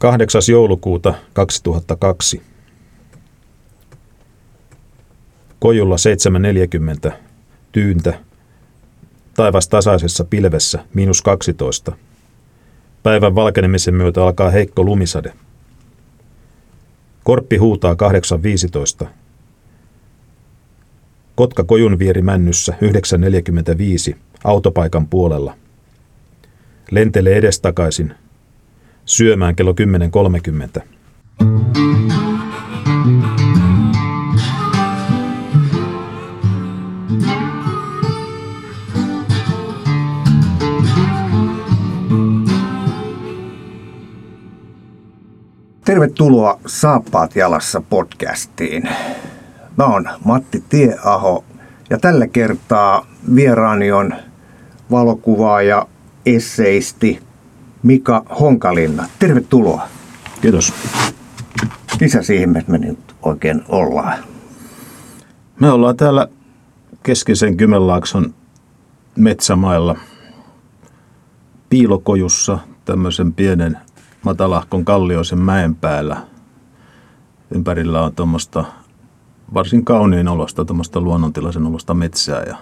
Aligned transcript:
8. 0.00 0.42
joulukuuta 0.50 1.14
2002. 1.32 2.42
Kojulla 5.58 5.96
7.40. 7.06 7.12
Tyyntä. 7.72 8.18
Taivas 9.36 9.68
tasaisessa 9.68 10.24
pilvessä, 10.24 10.84
miinus 10.94 11.22
12. 11.22 11.92
Päivän 13.02 13.34
valkenemisen 13.34 13.94
myötä 13.94 14.24
alkaa 14.24 14.50
heikko 14.50 14.84
lumisade. 14.84 15.32
Korppi 17.24 17.56
huutaa 17.56 17.96
8.15. 19.02 19.06
Kotka 21.34 21.64
kojunvieri 21.64 22.22
männyssä 22.22 22.74
9.45 24.12 24.16
autopaikan 24.44 25.06
puolella. 25.06 25.56
Lentelee 26.90 27.36
edestakaisin. 27.36 28.14
Syömään 29.10 29.56
kello 29.56 29.74
10.30. 30.76 30.82
Tervetuloa 45.84 46.60
Saappaat 46.66 47.36
jalassa 47.36 47.80
podcastiin. 47.80 48.82
Mä 49.78 49.84
oon 49.84 50.08
Matti 50.24 50.64
Tieaho 50.68 51.44
ja 51.90 51.98
tällä 51.98 52.26
kertaa 52.26 53.06
vieraani 53.34 53.92
on 53.92 54.14
valokuvaaja, 54.90 55.86
esseisti 56.26 57.29
Mika 57.82 58.24
Honkalinna. 58.40 59.06
Tervetuloa. 59.18 59.82
Kiitos. 60.40 60.72
Missä 62.00 62.32
ihmeessä 62.34 62.72
me 62.72 62.78
nyt 62.78 63.14
oikein 63.22 63.62
ollaan? 63.68 64.18
Me 65.60 65.70
ollaan 65.70 65.96
täällä 65.96 66.28
keskisen 67.02 67.56
Kymenlaakson 67.56 68.34
metsämailla 69.16 69.96
piilokojussa 71.68 72.58
tämmöisen 72.84 73.32
pienen 73.32 73.78
matalahkon 74.24 74.84
kallioisen 74.84 75.38
mäen 75.38 75.74
päällä. 75.74 76.26
Ympärillä 77.54 78.02
on 78.02 78.14
tuommoista 78.14 78.64
varsin 79.54 79.84
kauniin 79.84 80.28
olosta, 80.28 80.64
tuommoista 80.64 81.00
luonnontilaisen 81.00 81.66
olosta 81.66 81.94
metsää. 81.94 82.42
Ja, 82.42 82.56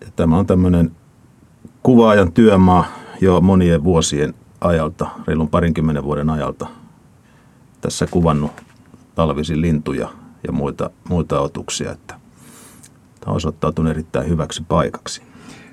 ja 0.00 0.06
tämä 0.16 0.38
on 0.38 0.46
tämmöinen 0.46 0.90
kuvaajan 1.84 2.32
työmaa 2.32 2.86
jo 3.20 3.40
monien 3.40 3.84
vuosien 3.84 4.34
ajalta, 4.60 5.10
reilun 5.26 5.48
parinkymmenen 5.48 6.04
vuoden 6.04 6.30
ajalta. 6.30 6.66
Tässä 7.80 8.06
kuvannut 8.10 8.52
talvisin 9.14 9.60
lintuja 9.60 10.08
ja 10.46 10.52
muita, 10.52 10.90
muita 11.08 11.40
otuksia, 11.40 11.92
että 11.92 12.14
tämä 13.20 13.30
on 13.30 13.36
osoittautunut 13.36 13.90
erittäin 13.90 14.28
hyväksi 14.28 14.62
paikaksi. 14.68 15.22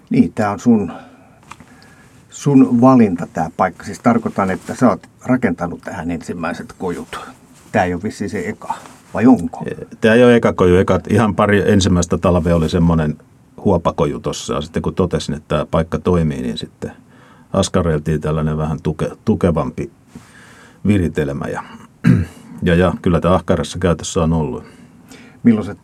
Niin, 0.09 0.33
tämä 0.33 0.51
on 0.51 0.59
sun 0.59 0.91
sun 2.29 2.81
valinta 2.81 3.27
tämä 3.33 3.49
paikka? 3.57 3.83
Siis 3.83 3.99
tarkoitan, 3.99 4.51
että 4.51 4.75
sä 4.75 4.89
oot 4.89 5.09
rakentanut 5.25 5.81
tähän 5.81 6.11
ensimmäiset 6.11 6.73
kojut. 6.77 7.19
Tämä 7.71 7.85
ei 7.85 7.93
ole 7.93 8.03
vissi 8.03 8.29
se 8.29 8.49
eka, 8.49 8.73
vai 9.13 9.25
onko? 9.25 9.65
Tämä 10.01 10.15
ei 10.15 10.23
ole 10.23 10.35
eka 10.35 10.53
koju. 10.53 10.75
Eka, 10.75 10.99
ihan 11.09 11.35
pari 11.35 11.71
ensimmäistä 11.71 12.17
talvea 12.17 12.55
oli 12.55 12.69
semmoinen 12.69 13.17
huopakoju 13.65 14.19
tuossa. 14.19 14.61
Sitten 14.61 14.81
kun 14.81 14.95
totesin, 14.95 15.35
että 15.35 15.47
tämä 15.47 15.65
paikka 15.71 15.99
toimii, 15.99 16.41
niin 16.41 16.57
sitten 16.57 16.91
askareltiin 17.53 18.21
tällainen 18.21 18.57
vähän 18.57 18.81
tuke, 18.83 19.11
tukevampi 19.25 19.91
viritelmä. 20.87 21.45
Ja, 21.45 21.63
ja, 22.63 22.75
ja 22.75 22.93
kyllä 23.01 23.21
tämä 23.21 23.35
ahkarassa 23.35 23.79
käytössä 23.79 24.23
on 24.23 24.33
ollut. 24.33 24.63
Milloin 25.43 25.65
se 25.65 25.75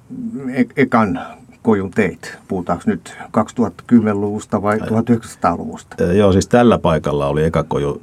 e- 0.53 0.81
ekan 0.81 1.19
kojun 1.61 1.91
teit? 1.91 2.37
Puhutaanko 2.47 2.83
nyt 2.85 3.17
2010-luvusta 3.37 4.61
vai 4.61 4.77
1900-luvusta? 4.77 6.03
Joo, 6.03 6.31
siis 6.31 6.47
tällä 6.47 6.77
paikalla 6.77 7.27
oli 7.27 7.43
eka 7.43 7.63
koju 7.63 8.01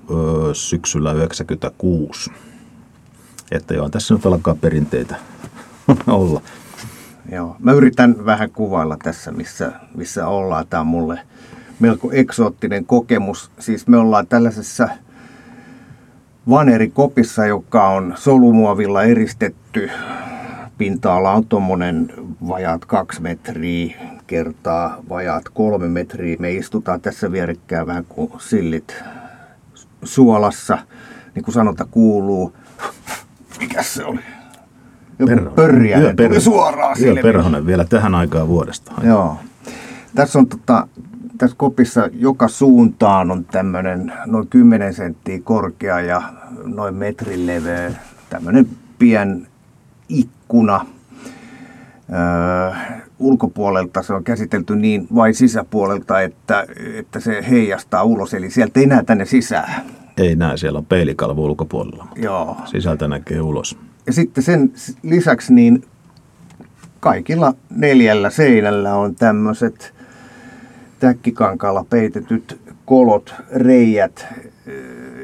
syksyllä 0.52 1.10
1996. 1.10 2.30
Että 3.50 3.74
joo, 3.74 3.88
tässä 3.88 4.14
nyt 4.14 4.26
alkaa 4.26 4.54
perinteitä 4.54 5.16
olla. 6.06 6.40
Joo, 7.34 7.56
mä 7.58 7.72
yritän 7.72 8.26
vähän 8.26 8.50
kuvailla 8.50 8.96
tässä, 9.02 9.32
missä, 9.32 9.72
missä 9.94 10.26
ollaan. 10.26 10.66
Tämä 10.66 10.80
on 10.80 10.86
mulle 10.86 11.20
melko 11.80 12.12
eksoottinen 12.12 12.86
kokemus. 12.86 13.50
Siis 13.58 13.86
me 13.86 13.96
ollaan 13.96 14.26
tällaisessa 14.26 14.88
vanerikopissa, 16.48 17.46
joka 17.46 17.88
on 17.88 18.14
solumuovilla 18.16 19.02
eristetty 19.02 19.90
pinta-ala 20.78 21.32
on 21.32 21.46
tuommoinen 21.46 22.12
vajaat 22.48 22.84
kaksi 22.84 23.22
metriä 23.22 23.96
kertaa 24.26 25.02
vajaat 25.08 25.48
kolme 25.48 25.88
metriä. 25.88 26.36
Me 26.38 26.52
istutaan 26.52 27.00
tässä 27.00 27.32
vierekkään 27.32 27.86
vähän 27.86 28.04
kuin 28.04 28.32
sillit 28.38 29.02
suolassa, 30.02 30.78
niin 31.34 31.44
kuin 31.44 31.54
sanota 31.54 31.86
kuuluu. 31.90 32.56
Mikä 33.60 33.82
se 33.82 34.04
oli? 34.04 34.20
Joku 35.18 35.50
pörjä 35.54 35.98
per, 36.16 36.28
tuli 36.28 36.40
suoraan 36.40 36.96
sille. 36.96 37.22
perhonen 37.22 37.66
vielä 37.66 37.84
tähän 37.84 38.14
aikaan 38.14 38.48
vuodesta. 38.48 38.92
Joo. 39.02 39.36
Tässä 40.14 40.38
on 40.38 40.46
tota, 40.46 40.88
tässä 41.38 41.56
kopissa 41.56 42.08
joka 42.12 42.48
suuntaan 42.48 43.30
on 43.30 43.44
tämmöinen 43.44 44.12
noin 44.26 44.48
10 44.48 44.94
senttiä 44.94 45.40
korkea 45.44 46.00
ja 46.00 46.22
noin 46.64 46.94
metrin 46.94 47.46
leveä 47.46 47.92
tämmöinen 48.30 48.68
pien 48.98 49.46
ikkuna. 50.08 50.86
Öö, 52.12 52.76
ulkopuolelta 53.18 54.02
se 54.02 54.12
on 54.14 54.24
käsitelty 54.24 54.76
niin 54.76 55.06
vai 55.14 55.34
sisäpuolelta, 55.34 56.20
että, 56.20 56.66
että 56.94 57.20
se 57.20 57.44
heijastaa 57.50 58.04
ulos, 58.04 58.34
eli 58.34 58.50
sieltä 58.50 58.80
ei 58.80 58.86
näe 58.86 59.04
tänne 59.04 59.24
sisään. 59.24 59.84
Ei 60.16 60.36
näe, 60.36 60.56
siellä 60.56 60.78
on 60.78 60.86
peilikalvo 60.86 61.44
ulkopuolella, 61.44 62.04
mutta 62.04 62.20
Joo. 62.20 62.56
sisältä 62.64 63.08
näkee 63.08 63.40
ulos. 63.40 63.78
Ja 64.06 64.12
sitten 64.12 64.44
sen 64.44 64.72
lisäksi 65.02 65.54
niin 65.54 65.84
kaikilla 67.00 67.54
neljällä 67.70 68.30
seinällä 68.30 68.94
on 68.94 69.14
tämmöiset 69.14 69.94
täkkikankaalla 71.00 71.84
peitetyt 71.90 72.60
kolot, 72.84 73.34
reijät, 73.52 74.26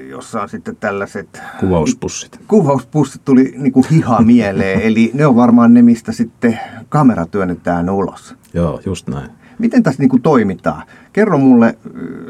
jossa 0.09 0.43
on 0.43 0.49
sitten 0.49 0.77
tällaiset... 0.77 1.43
Kuvauspussit. 1.61 2.41
Kuvauspussit 2.49 3.25
tuli 3.25 3.55
niin 3.57 3.73
kuin 3.73 3.87
hiha 3.91 4.23
mieleen, 4.23 4.81
eli 4.89 5.11
ne 5.15 5.27
on 5.27 5.37
varmaan 5.37 5.75
ne, 5.75 5.83
mistä 5.83 6.13
sitten 6.13 6.61
kamera 6.89 7.27
työnnetään 7.27 7.91
ulos. 7.91 8.35
Joo, 8.55 8.81
just 8.87 9.09
näin. 9.09 9.31
Miten 9.59 9.83
tässä 9.83 10.03
niin 10.03 10.11
kuin 10.11 10.23
toimitaan? 10.23 10.83
Kerro 11.13 11.39
mulle 11.39 11.79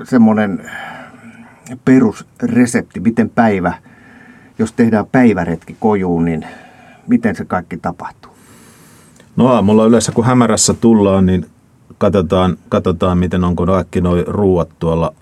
semmoinen 0.04 0.70
perusresepti, 1.84 3.00
miten 3.00 3.30
päivä, 3.30 3.74
jos 4.60 4.72
tehdään 4.72 5.06
päiväretki 5.06 5.76
kojuun, 5.80 6.24
niin 6.24 6.46
miten 7.06 7.36
se 7.36 7.44
kaikki 7.44 7.76
tapahtuu? 7.76 8.32
No 9.36 9.46
aamulla 9.46 9.86
yleensä 9.86 10.12
kun 10.12 10.24
hämärässä 10.24 10.74
tullaan, 10.74 11.26
niin 11.26 11.46
katsotaan, 11.98 12.56
katsotaan 12.68 13.18
miten 13.18 13.44
onko 13.44 13.66
kaikki 13.66 14.00
nuo 14.00 14.14
ruuat 14.26 14.68
tuolla 14.78 15.14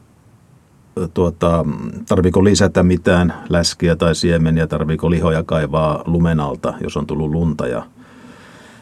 tuota, 1.15 1.65
tarviiko 2.09 2.45
lisätä 2.45 2.83
mitään 2.83 3.35
läskiä 3.49 3.97
tai 3.97 4.15
siemeniä, 4.15 4.67
tarviiko 4.67 5.11
lihoja 5.11 5.43
kaivaa 5.43 6.03
lumenalta, 6.07 6.75
jos 6.83 6.97
on 6.97 7.07
tullut 7.07 7.31
lunta 7.31 7.67
ja 7.67 7.83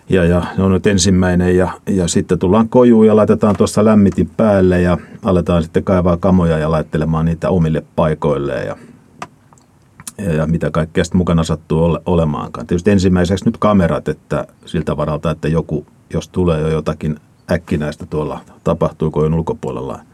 ja, 0.09 0.25
ja 0.25 0.43
ne 0.59 0.65
on 0.65 0.73
nyt 0.73 0.87
ensimmäinen 0.87 1.57
ja, 1.57 1.71
ja 1.87 2.09
sitten 2.09 2.39
tullaan 2.39 2.69
kojuun 2.69 3.07
ja 3.07 3.17
laitetaan 3.17 3.57
tuossa 3.57 3.85
lämmitin 3.85 4.31
päälle 4.37 4.81
ja 4.81 4.99
aletaan 5.25 5.63
sitten 5.63 5.85
kaivaa 5.85 6.17
kamoja 6.17 6.59
ja 6.59 6.71
laittelemaan 6.71 7.25
niitä 7.25 7.51
omille 7.51 7.83
paikoilleen 7.97 8.67
ja, 8.67 8.77
ja, 10.19 10.33
ja 10.33 10.47
mitä 10.47 10.71
kaikkea 10.71 11.05
sitten 11.05 11.19
mukana 11.19 11.45
sattuu 11.45 11.85
ole, 11.85 12.01
olemaankaan. 12.07 12.67
Tietysti 12.67 12.91
ensimmäiseksi 12.91 13.45
nyt 13.45 13.59
kamerat, 13.59 14.09
että 14.09 14.47
siltä 14.67 14.97
varalta, 14.97 15.31
että 15.31 15.49
joku, 15.49 15.87
jos 16.13 16.29
tulee 16.29 16.61
jo 16.61 16.69
jotakin 16.69 17.21
äkkinäistä 17.51 18.07
tuolla 18.07 18.41
tapahtuu 18.65 19.11
kojun 19.11 19.35
ulkopuolella– 19.35 20.01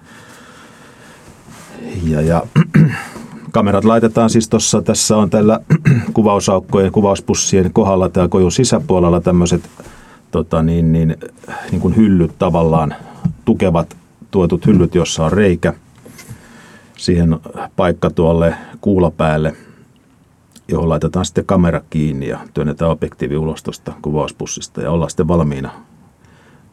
ja, 2.04 2.20
ja 2.20 2.42
kamerat 3.52 3.84
laitetaan 3.84 4.30
siis 4.30 4.48
tuossa, 4.48 4.82
tässä 4.82 5.16
on 5.16 5.30
tällä 5.30 5.60
kuvausaukkojen, 6.14 6.92
kuvauspussien 6.92 7.72
kohdalla 7.72 8.08
tämä 8.08 8.28
kojun 8.28 8.52
sisäpuolella 8.52 9.20
tämmöiset 9.20 9.62
tota 10.30 10.62
niin, 10.62 10.92
niin, 10.92 11.16
niin 11.70 11.80
kuin 11.80 11.96
hyllyt 11.96 12.38
tavallaan, 12.38 12.94
tukevat 13.44 13.96
tuetut 14.30 14.66
hyllyt, 14.66 14.94
jossa 14.94 15.24
on 15.24 15.32
reikä. 15.32 15.72
Siihen 16.96 17.36
paikka 17.76 18.10
tuolle 18.10 18.54
kuulapäälle, 18.80 19.54
johon 20.68 20.88
laitetaan 20.88 21.24
sitten 21.24 21.46
kamera 21.46 21.80
kiinni 21.90 22.28
ja 22.28 22.38
työnnetään 22.54 22.90
objektiivi 22.90 23.36
ulos 23.36 23.62
tuosta 23.62 23.92
kuvauspussista 24.02 24.82
ja 24.82 24.90
ollaan 24.90 25.10
sitten 25.10 25.28
valmiina, 25.28 25.70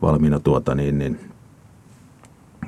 valmiina 0.01 0.39
tuota 0.39 0.75
niin, 0.75 0.99
niin, 0.99 1.19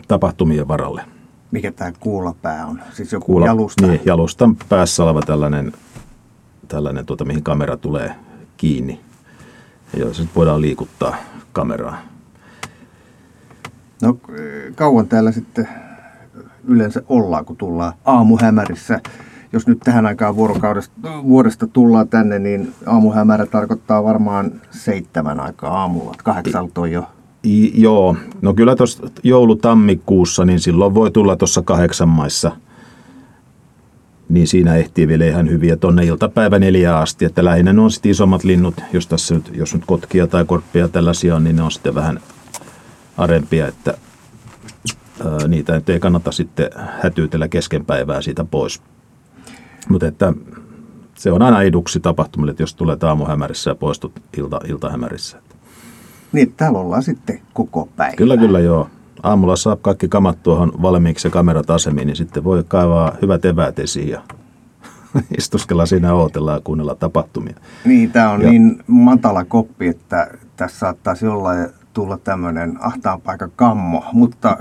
tapahtumien 0.07 0.67
varalle. 0.67 1.05
Mikä 1.51 1.71
tämä 1.71 1.91
kuulapää 1.99 2.65
on? 2.65 2.81
Siis 2.93 3.11
joku 3.11 3.25
Kuula, 3.25 3.45
jalusta? 3.45 3.87
Niin, 3.87 4.01
jalustan 4.05 4.55
päässä 4.55 5.03
oleva 5.03 5.21
tällainen, 5.21 5.71
tällainen 6.67 7.05
tuota, 7.05 7.25
mihin 7.25 7.43
kamera 7.43 7.77
tulee 7.77 8.15
kiinni. 8.57 8.99
Ja 9.97 10.13
se 10.13 10.23
voidaan 10.35 10.61
liikuttaa 10.61 11.15
kameraa. 11.51 11.97
No 14.01 14.17
kauan 14.75 15.07
täällä 15.07 15.31
sitten 15.31 15.67
yleensä 16.63 17.03
ollaan, 17.09 17.45
kun 17.45 17.57
tullaan 17.57 17.93
aamuhämärissä. 18.05 18.99
Jos 19.53 19.67
nyt 19.67 19.79
tähän 19.79 20.05
aikaan 20.05 20.35
vuorokaudesta, 20.35 21.23
vuodesta 21.23 21.67
tullaan 21.67 22.07
tänne, 22.07 22.39
niin 22.39 22.73
aamuhämärä 22.85 23.45
tarkoittaa 23.45 24.03
varmaan 24.03 24.51
seitsemän 24.71 25.39
aikaa 25.39 25.81
aamulla. 25.81 26.13
Kahdeksalta 26.23 26.81
on 26.81 26.91
jo. 26.91 27.03
I, 27.45 27.81
joo, 27.81 28.15
no 28.41 28.53
kyllä 28.53 28.75
tuossa 28.75 29.09
joulutammikuussa, 29.23 30.45
niin 30.45 30.59
silloin 30.59 30.93
voi 30.93 31.11
tulla 31.11 31.35
tuossa 31.35 31.61
kahdeksan 31.61 32.09
maissa. 32.09 32.51
Niin 34.29 34.47
siinä 34.47 34.75
ehtii 34.75 35.07
vielä 35.07 35.25
ihan 35.25 35.49
hyviä 35.49 35.75
tuonne 35.75 36.05
iltapäivä 36.05 36.59
neljä 36.59 36.97
asti. 36.97 37.25
Että 37.25 37.45
lähinnä 37.45 37.73
ne 37.73 37.81
on 37.81 37.91
sitten 37.91 38.11
isommat 38.11 38.43
linnut, 38.43 38.81
jos, 38.93 39.07
tässä 39.07 39.35
nyt, 39.35 39.51
jos 39.55 39.73
nyt 39.73 39.85
kotkia 39.85 40.27
tai 40.27 40.45
korppia 40.45 40.87
tällaisia 40.87 41.35
on, 41.35 41.43
niin 41.43 41.55
ne 41.55 41.61
on 41.61 41.71
sitten 41.71 41.95
vähän 41.95 42.19
arempia, 43.17 43.67
että 43.67 43.97
niitä 45.47 45.73
nyt 45.73 45.89
ei 45.89 45.99
kannata 45.99 46.31
sitten 46.31 46.69
hätyytellä 47.03 47.47
kesken 47.47 47.85
päivää 47.85 48.21
siitä 48.21 48.45
pois. 48.45 48.81
Mutta 49.89 50.07
että 50.07 50.33
se 51.15 51.31
on 51.31 51.41
aina 51.41 51.61
eduksi 51.61 51.99
tapahtumille, 51.99 52.51
että 52.51 52.63
jos 52.63 52.75
tulee 52.75 52.97
aamuhämärissä 53.01 53.71
ja 53.71 53.75
poistut 53.75 54.21
ilta, 54.37 54.59
iltahämärissä. 54.67 55.37
Niin, 56.31 56.53
täällä 56.57 56.79
ollaan 56.79 57.03
sitten 57.03 57.41
koko 57.53 57.89
päivä. 57.95 58.15
Kyllä, 58.15 58.37
kyllä 58.37 58.59
joo. 58.59 58.89
Aamulla 59.23 59.55
saa 59.55 59.75
kaikki 59.75 60.07
kamat 60.07 60.43
tuohon 60.43 60.71
valmiiksi 60.81 61.27
ja 61.27 61.31
kamerat 61.31 61.69
asemiin, 61.69 62.05
niin 62.05 62.15
sitten 62.15 62.43
voi 62.43 62.63
kaivaa 62.67 63.15
hyvät 63.21 63.45
eväät 63.45 63.79
esiin 63.79 64.09
ja 64.09 64.21
istuskella 65.37 65.85
siinä 65.85 66.13
ootella 66.13 66.53
ja 66.53 66.61
kuunnella 66.63 66.95
tapahtumia. 66.95 67.55
Niin, 67.85 68.11
tämä 68.11 68.31
on 68.31 68.41
ja. 68.41 68.49
niin 68.49 68.83
matala 68.87 69.45
koppi, 69.45 69.87
että 69.87 70.27
tässä 70.55 70.79
saattaisi 70.79 71.27
olla 71.27 71.49
tulla 71.93 72.17
tämmöinen 72.17 72.77
ahtaan 72.79 73.21
paikan 73.21 73.51
kammo, 73.55 74.03
mutta 74.13 74.57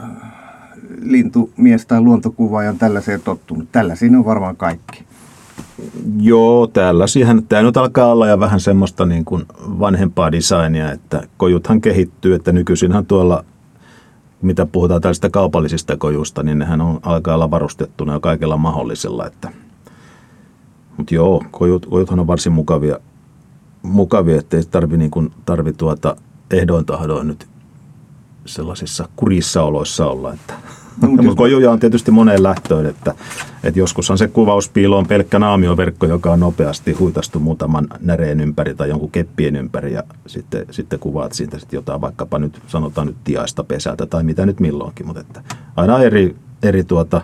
lintumies 1.02 1.86
tai 1.86 2.00
luontokuvaaja 2.00 2.70
on 2.70 2.78
tällaiseen 2.78 3.20
tottunut. 3.20 3.68
Tällaisia 3.72 4.10
on 4.18 4.24
varmaan 4.24 4.56
kaikki. 4.56 5.04
Joo, 6.20 6.66
tällaisiahan. 6.66 7.42
Tämä 7.48 7.62
nyt 7.62 7.76
alkaa 7.76 8.12
olla 8.12 8.26
ja 8.26 8.40
vähän 8.40 8.60
semmoista 8.60 9.06
niin 9.06 9.24
kuin 9.24 9.44
vanhempaa 9.60 10.32
designia, 10.32 10.92
että 10.92 11.22
kojuthan 11.36 11.80
kehittyy, 11.80 12.34
että 12.34 12.52
nykyisinhän 12.52 13.06
tuolla, 13.06 13.44
mitä 14.42 14.66
puhutaan 14.66 15.00
tällaista 15.00 15.30
kaupallisista 15.30 15.96
kojusta, 15.96 16.42
niin 16.42 16.58
nehän 16.58 16.80
on, 16.80 17.00
alkaa 17.02 17.34
olla 17.34 17.50
varustettuna 17.50 18.12
jo 18.12 18.20
kaikella 18.20 18.56
mahdollisella. 18.56 19.26
Että. 19.26 19.52
Mutta 20.96 21.14
joo, 21.14 21.44
kojut, 21.50 21.86
kojuthan 21.86 22.20
on 22.20 22.26
varsin 22.26 22.52
mukavia, 22.52 22.98
mukavia 23.82 24.38
ettei 24.38 24.62
tarvi, 24.70 24.96
niin 24.96 25.10
kuin, 25.10 25.30
tarvi 25.46 25.72
tuota 25.72 26.16
ehdoin 26.50 26.86
tahdoin 26.86 27.28
nyt 27.28 27.48
sellaisissa 28.46 29.08
kurissa 29.16 29.62
oloissa 29.62 30.06
olla, 30.06 30.32
että 30.32 30.54
mutta 31.08 31.34
kojuja 31.34 31.70
on 31.70 31.80
tietysti 31.80 32.10
moneen 32.10 32.42
lähtöön, 32.42 32.86
että, 32.86 33.14
että 33.64 33.80
joskus 33.80 34.10
on 34.10 34.18
se 34.18 34.28
kuvauspiilo 34.28 34.98
on 34.98 35.06
pelkkä 35.06 35.38
naamioverkko, 35.38 36.06
joka 36.06 36.32
on 36.32 36.40
nopeasti 36.40 36.92
huitastu 36.92 37.40
muutaman 37.40 37.88
näreen 38.00 38.40
ympäri 38.40 38.74
tai 38.74 38.88
jonkun 38.88 39.10
keppien 39.10 39.56
ympäri 39.56 39.92
ja 39.92 40.02
sitten, 40.26 40.66
sitten 40.70 40.98
kuvaat 40.98 41.32
siitä 41.32 41.58
sitten 41.58 41.78
jotain 41.78 42.00
vaikkapa 42.00 42.38
nyt 42.38 42.60
sanotaan 42.66 43.06
nyt 43.06 43.16
tiaista 43.24 43.64
pesältä 43.64 44.06
tai 44.06 44.22
mitä 44.22 44.46
nyt 44.46 44.60
milloinkin, 44.60 45.06
mutta 45.06 45.20
että 45.20 45.42
aina 45.76 46.02
eri, 46.02 46.36
eri 46.62 46.84
tuota, 46.84 47.20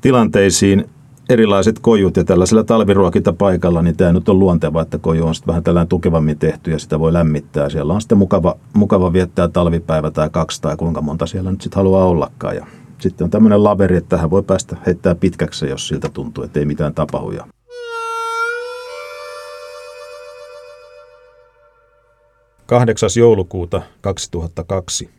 tilanteisiin 0.00 0.84
erilaiset 1.28 1.78
kojut 1.78 2.16
ja 2.16 2.24
tällaisella 2.24 2.64
talviruokintapaikalla, 2.64 3.82
niin 3.82 3.96
tämä 3.96 4.12
nyt 4.12 4.28
on 4.28 4.38
luonteva, 4.38 4.82
että 4.82 4.98
koju 4.98 5.26
on 5.26 5.34
sitten 5.34 5.48
vähän 5.48 5.62
tällainen 5.62 5.88
tukevammin 5.88 6.38
tehty 6.38 6.70
ja 6.70 6.78
sitä 6.78 7.00
voi 7.00 7.12
lämmittää. 7.12 7.70
Siellä 7.70 7.92
on 7.92 8.00
sitten 8.00 8.18
mukava, 8.18 8.56
mukava 8.72 9.12
viettää 9.12 9.48
talvipäivä 9.48 10.10
tai 10.10 10.30
kaksi 10.30 10.62
tai 10.62 10.76
kuinka 10.76 11.02
monta 11.02 11.26
siellä 11.26 11.50
nyt 11.50 11.60
sitten 11.60 11.76
haluaa 11.76 12.04
ollakaan. 12.04 12.56
Ja 12.56 12.66
sitten 12.98 13.24
on 13.24 13.30
tämmöinen 13.30 13.64
laveri, 13.64 13.96
että 13.96 14.08
tähän 14.08 14.30
voi 14.30 14.42
päästä 14.42 14.76
heittää 14.86 15.14
pitkäksi, 15.14 15.68
jos 15.68 15.88
siltä 15.88 16.08
tuntuu, 16.08 16.44
että 16.44 16.60
ei 16.60 16.66
mitään 16.66 16.94
tapahdu. 16.94 17.42
8. 22.66 23.08
joulukuuta 23.18 23.82
2002. 24.00 25.10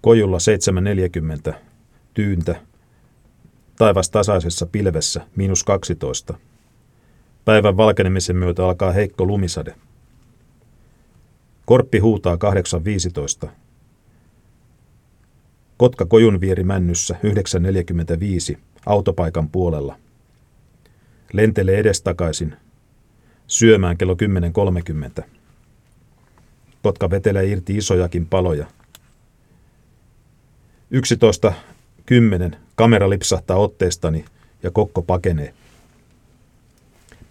Kojulla 0.00 0.38
7.40 1.48 1.54
tyyntä 2.14 2.69
Taivas 3.80 4.10
tasaisessa 4.10 4.66
pilvessä, 4.66 5.26
miinus 5.36 5.64
12. 5.64 6.34
Päivän 7.44 7.76
valkenemisen 7.76 8.36
myötä 8.36 8.64
alkaa 8.64 8.92
heikko 8.92 9.26
lumisade. 9.26 9.74
Korppi 11.66 11.98
huutaa 11.98 12.38
8.15. 13.44 13.48
Kotka 15.76 16.06
kojunvieri 16.06 16.64
männyssä 16.64 17.16
9.45 18.52 18.58
autopaikan 18.86 19.48
puolella. 19.48 19.98
Lentelee 21.32 21.78
edestakaisin. 21.78 22.56
Syömään 23.46 23.96
kello 23.96 24.16
10.30. 25.18 25.24
Kotka 26.82 27.10
vetelee 27.10 27.46
irti 27.46 27.76
isojakin 27.76 28.26
paloja. 28.26 28.66
11.10 32.52 32.56
Kamera 32.80 33.10
lipsahtaa 33.10 33.56
otteestani 33.56 34.24
ja 34.62 34.70
kokko 34.70 35.02
pakenee. 35.02 35.54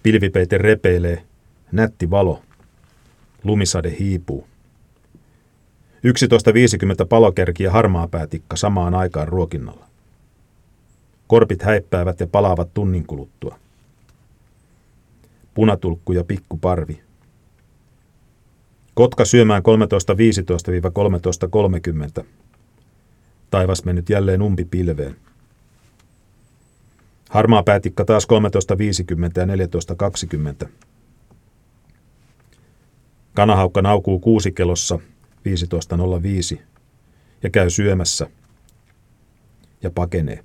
Pilvipeite 0.04 0.58
repeilee, 0.58 1.24
nätti 1.72 2.10
valo. 2.10 2.42
Lumisade 3.44 3.96
hiipuu. 4.00 4.48
11.50 7.02 7.06
palokerki 7.10 7.64
ja 7.64 7.72
harmaa 7.72 8.08
päätikka 8.08 8.56
samaan 8.56 8.96
aikaan 8.96 9.28
ruokinnalla. 9.28 9.86
Korpit 11.28 11.62
häippäävät 11.62 12.20
ja 12.20 12.28
palaavat 12.28 12.74
tunnin 12.74 13.08
kuluttua. 13.08 13.60
Punatulkku 15.54 16.14
ja 16.14 16.24
pikkuparvi. 16.24 17.02
Kotka 18.94 19.26
syömään 19.26 19.64
13.15-13.30. 22.20 22.26
Taivas 23.50 23.86
mennyt 23.86 24.10
jälleen 24.10 24.42
umpipilveen. 24.42 25.16
Harmaa 27.30 27.64
päätikka 27.64 28.06
taas 28.06 28.28
13.50 28.34 28.40
ja 29.36 29.46
14.20. 30.66 30.70
Kanahaukka 33.34 33.82
naukuu 33.82 34.20
kuusikelossa 34.20 35.00
15.05 36.56 36.60
ja 37.44 37.50
käy 37.50 37.70
syömässä 37.70 38.28
ja 39.84 39.92
pakenee. 39.92 40.44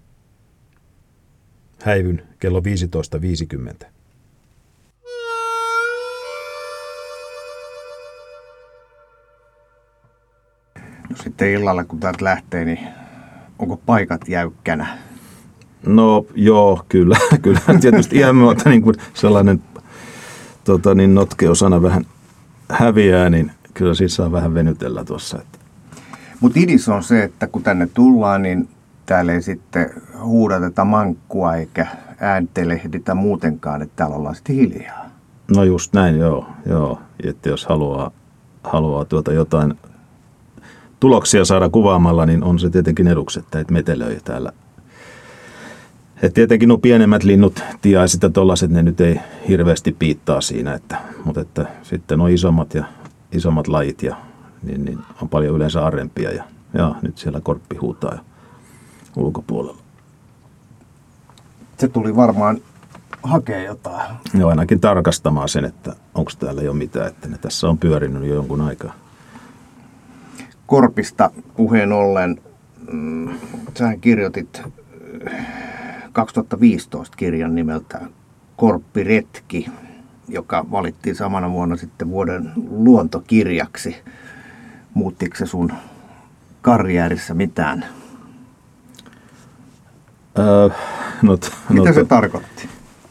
Häivyn 1.83 2.23
kello 2.39 2.61
15.50. 3.81 3.87
No 11.11 11.17
sitten 11.23 11.51
illalla, 11.51 11.85
kun 11.85 12.01
täältä 12.01 12.25
lähtee, 12.25 12.65
niin 12.65 12.89
onko 13.59 13.77
paikat 13.77 14.29
jäykkänä? 14.29 15.14
No 15.87 16.27
joo, 16.35 16.85
kyllä. 16.89 17.17
kyllä 17.43 17.61
tietysti 17.81 18.17
ihan 18.17 18.37
muuta 18.37 18.71
niin 18.71 18.83
kuin 18.83 18.97
sellainen 19.15 19.63
tota, 20.65 20.95
niin 20.95 21.15
notkeus 21.15 21.63
aina 21.63 21.83
vähän 21.83 22.05
häviää, 22.69 23.31
niin 23.31 23.51
kyllä 23.75 23.95
siis 23.95 24.15
saa 24.15 24.33
vähän 24.33 24.55
venytellä 24.55 25.05
tuossa. 25.05 25.39
Mutta 26.41 26.61
idis 26.61 26.89
on 26.89 27.03
se, 27.03 27.25
että 27.25 27.47
kun 27.47 27.63
tänne 27.63 27.89
tullaan, 27.95 28.43
niin 28.43 28.69
täällä 29.07 29.33
ei 29.33 29.43
sitten 29.43 29.91
huudateta 30.23 30.85
mankkua 30.85 31.55
eikä 31.55 31.87
ääntelehditä 32.21 33.15
muutenkaan, 33.15 33.83
että 33.83 33.97
täällä 33.97 34.17
ollaan 34.17 34.35
sitten 34.35 34.57
hiljaa. 34.57 35.05
No 35.57 35.65
just 35.65 35.93
näin, 35.93 36.19
joo. 36.19 36.47
joo. 36.67 36.99
Että 37.25 37.49
jos 37.49 37.67
haluaa, 37.67 38.11
haluaa 38.65 39.05
tuota 39.05 39.33
jotain 39.33 39.75
tuloksia 41.01 41.45
saada 41.45 41.69
kuvaamalla, 41.69 42.27
niin 42.27 42.45
on 42.45 42.59
se 42.59 42.71
tietenkin 42.71 43.07
eduksi, 43.07 43.39
että 43.39 43.61
et 43.61 43.71
metelöi 43.71 44.21
täällä 44.25 44.53
et 46.23 46.35
tietenkin 46.35 46.69
nuo 46.69 46.79
pienemmät 46.79 47.25
linnut, 47.25 47.65
tiaiset 47.83 48.23
ja 48.23 48.31
tollaset, 48.31 48.71
ne 48.71 48.83
nyt 48.83 49.01
ei 49.01 49.21
hirveästi 49.49 49.93
piittaa 49.93 50.41
siinä, 50.41 50.75
että, 50.75 50.97
mutta 51.25 51.41
että 51.41 51.67
sitten 51.83 52.19
nuo 52.19 52.27
isommat 52.27 52.75
ja 52.75 52.85
isommat 53.33 53.69
lajit 53.69 54.03
ja, 54.03 54.17
niin, 54.63 54.85
niin 54.85 54.99
on 55.23 55.29
paljon 55.29 55.57
yleensä 55.57 55.87
arempia 55.87 56.31
ja, 56.31 56.45
ja 56.75 56.95
nyt 57.03 57.19
siellä 57.19 57.41
korppi 57.41 57.77
huutaa 57.77 58.15
ja 58.15 58.21
ulkopuolella. 59.17 59.79
Se 61.79 61.89
tuli 61.89 62.17
varmaan 62.17 62.61
hakea 63.23 63.63
jotain. 63.63 64.17
Joo, 64.39 64.51
ainakin 64.51 64.81
tarkastamaan 64.81 65.49
sen, 65.49 65.65
että 65.65 65.97
onko 66.15 66.31
täällä 66.39 66.63
jo 66.63 66.73
mitään, 66.73 67.09
että 67.09 67.29
ne 67.29 67.39
tässä 67.39 67.69
on 67.69 67.79
pyörinyt 67.79 68.25
jo 68.25 68.35
jonkun 68.35 68.61
aikaa. 68.61 68.95
Korpista 70.67 71.31
puheen 71.57 71.93
ollen, 71.93 72.41
mm, 72.93 73.29
sähän 73.75 74.01
kirjoitit 74.01 74.63
2015 76.15 77.17
kirjan 77.17 77.55
nimeltä 77.55 78.01
Korppiretki, 78.57 79.67
joka 80.29 80.67
valittiin 80.71 81.17
samana 81.17 81.51
vuonna 81.51 81.77
sitten 81.77 82.11
vuoden 82.11 82.53
luontokirjaksi. 82.71 83.97
Muuttiko 84.95 85.37
se 85.37 85.47
sun 85.47 85.73
karjäärissä 86.63 87.35
mitään? 87.35 87.85
Öö, 90.39 90.69
no, 91.23 91.39
Mitä 91.69 91.89
no, 91.89 91.95
se 91.95 92.05
tarkoitti? 92.05 92.69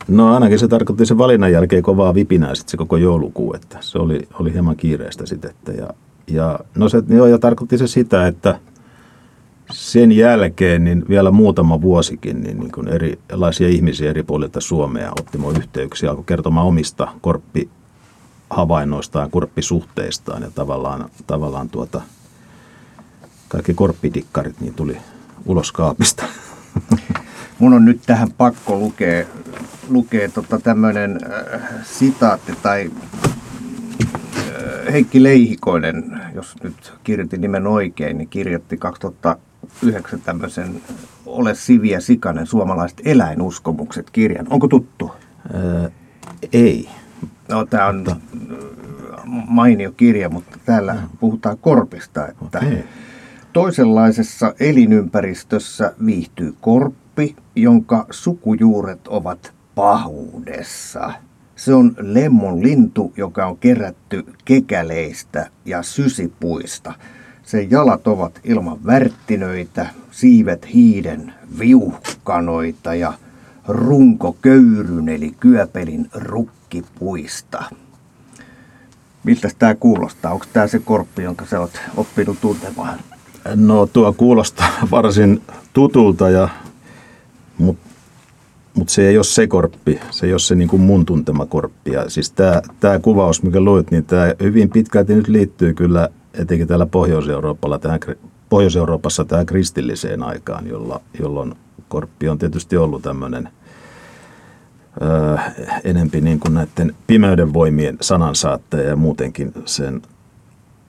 No 0.08 0.34
ainakin 0.34 0.60
se 0.60 0.68
tarkoitti 0.68 1.06
sen 1.06 1.18
valinnan 1.18 1.52
jälkeen 1.52 1.84
kovaa 1.84 2.14
vipinää 2.14 2.56
sitten 2.56 2.72
se 2.72 2.78
koko 2.78 2.98
joulukuu, 2.98 3.54
että 3.54 3.78
se 3.82 3.98
oli, 3.98 4.28
oli 4.40 4.54
hieman 4.54 4.76
kiireistä 4.76 5.26
sitten. 5.26 5.52
Ja, 5.78 5.90
ja, 6.28 6.60
no 6.76 6.90
se, 6.90 7.04
joo, 7.08 7.28
ja 7.28 7.38
tarkoitti 7.40 7.78
se 7.78 7.88
sitä, 7.88 8.28
että 8.28 8.60
sen 9.74 10.12
jälkeen 10.12 10.84
niin 10.84 11.06
vielä 11.10 11.32
muutama 11.32 11.82
vuosikin 11.82 12.42
niin, 12.42 12.60
niin 12.60 12.72
kuin 12.72 12.88
erilaisia 12.88 13.68
ihmisiä 13.68 14.10
eri 14.10 14.24
puolilta 14.24 14.62
Suomea 14.62 15.12
otti 15.20 15.38
mun 15.38 15.58
yhteyksiä, 15.58 16.10
alkoi 16.10 16.24
kertomaan 16.28 16.68
omista 16.68 17.08
korppihavainnoistaan, 17.22 19.32
korppisuhteistaan 19.32 20.42
ja 20.42 20.52
tavallaan, 20.56 21.10
tavallaan 21.28 21.70
tuota, 21.70 22.02
kaikki 23.48 23.74
korppidikkarit 23.74 24.62
niin 24.62 24.74
tuli 24.74 24.98
ulos 25.46 25.72
kaapista. 25.72 26.24
Mun 27.60 27.74
on 27.74 27.86
nyt 27.86 28.02
tähän 28.06 28.32
pakko 28.32 28.78
lukea, 28.78 29.26
lukea 29.90 30.30
tota 30.30 30.60
tämmöinen 30.60 31.20
äh, 31.54 31.62
sitaatti 31.84 32.54
tai 32.64 32.92
äh, 34.06 34.12
Heikki 34.92 35.24
Leihikoinen, 35.24 36.22
jos 36.36 36.56
nyt 36.64 36.94
kirjoitin 37.04 37.42
nimen 37.42 37.68
oikein, 37.68 38.18
niin 38.18 38.30
kirjoitti 38.30 38.78
2009 39.68 40.22
tämmöisen 40.22 40.82
Ole 41.26 41.56
Siviä 41.56 42.00
Sikanen, 42.00 42.48
suomalaiset 42.48 43.02
eläinuskomukset 43.06 44.10
kirjan. 44.10 44.48
Onko 44.50 44.68
tuttu? 44.68 45.12
Ää, 45.54 45.90
ei. 46.54 46.90
No, 47.50 47.66
tämä 47.66 47.88
on 47.88 47.96
mutta... 47.98 48.16
mainio 49.48 49.92
kirja, 49.92 50.30
mutta 50.30 50.60
täällä 50.66 50.94
no. 50.94 51.00
puhutaan 51.20 51.58
korpista, 51.58 52.28
että 52.28 52.58
okay. 52.58 52.78
toisenlaisessa 53.54 54.54
elinympäristössä 54.60 55.94
viihtyy 56.06 56.56
korppi 56.62 57.36
jonka 57.56 58.06
sukujuuret 58.10 59.08
ovat 59.08 59.54
pahuudessa. 59.76 61.14
Se 61.56 61.74
on 61.74 61.96
lemmon 61.98 62.64
lintu, 62.64 63.14
joka 63.18 63.46
on 63.46 63.58
kerätty 63.58 64.24
kekäleistä 64.46 65.50
ja 65.66 65.84
sysipuista. 65.84 66.94
Sen 67.44 67.72
jalat 67.72 68.08
ovat 68.08 68.40
ilman 68.44 68.86
värttinöitä, 68.86 69.90
siivet 70.12 70.74
hiiden 70.74 71.34
viuhkanoita 71.60 72.96
ja 72.96 73.14
runko 73.68 74.38
köyryn 74.42 75.10
eli 75.10 75.32
kyöpelin 75.40 76.10
rukkipuista. 76.14 77.64
Miltä 79.24 79.50
tämä 79.60 79.76
kuulostaa? 79.76 80.34
Onko 80.34 80.46
tämä 80.54 80.68
se 80.68 80.80
korppi, 80.80 81.24
jonka 81.24 81.46
sä 81.46 81.60
oot 81.60 81.82
oppinut 81.98 82.42
tuntemaan? 82.42 83.00
No 83.56 83.86
tuo 83.86 84.14
kuulostaa 84.14 84.70
varsin 84.92 85.42
tutulta 85.74 86.30
ja 86.30 86.50
mutta 87.58 87.90
mut 88.74 88.90
se 88.90 89.08
ei 89.08 89.18
ole 89.18 89.24
se 89.24 89.48
korppi, 89.48 90.00
se 90.12 90.26
ei 90.26 90.34
ole 90.34 90.40
se 90.40 90.56
niin 90.56 90.68
kuin 90.68 90.82
mun 90.82 91.06
tuntema 91.06 91.46
korppi. 91.46 91.92
Siis 92.08 92.32
tämä 92.80 93.00
kuvaus, 93.02 93.44
mikä 93.44 93.60
luit, 93.60 93.92
niin 93.92 94.06
tämä 94.06 94.34
hyvin 94.42 94.70
pitkälti 94.70 95.16
nyt 95.16 95.28
liittyy 95.28 95.74
kyllä 95.74 96.10
etenkin 96.34 96.68
täällä 96.68 96.86
Pohjois-Euroopalla, 96.86 97.80
tähän, 97.80 98.00
Pohjois-Euroopassa 98.50 99.26
tähän 99.26 99.46
kristilliseen 99.46 100.24
aikaan, 100.24 100.68
jolla, 100.68 101.02
jolloin 101.20 101.56
korppi 101.88 102.30
on 102.30 102.38
tietysti 102.38 102.78
ollut 102.78 103.02
tämmöinen 103.02 103.50
öö, 105.02 105.38
enempi 105.84 106.22
niin 106.22 106.40
kuin 106.40 106.54
näiden 106.54 106.96
pimeyden 107.08 107.54
voimien 107.54 107.98
sanansaattaja 108.02 108.90
ja 108.90 108.96
muutenkin 108.96 109.54
sen 109.66 110.02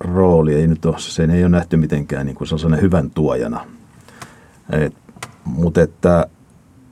rooli 0.00 0.54
ei 0.54 0.66
nyt 0.66 0.84
ole, 0.84 0.94
sen 0.98 1.30
ei 1.30 1.42
ole 1.42 1.48
nähty 1.48 1.76
mitenkään 1.76 2.26
niin 2.26 2.36
kuin 2.36 2.48
sellainen 2.48 2.80
hyvän 2.80 3.10
tuojana. 3.10 3.66
mutta 5.44 5.82
että 5.82 6.26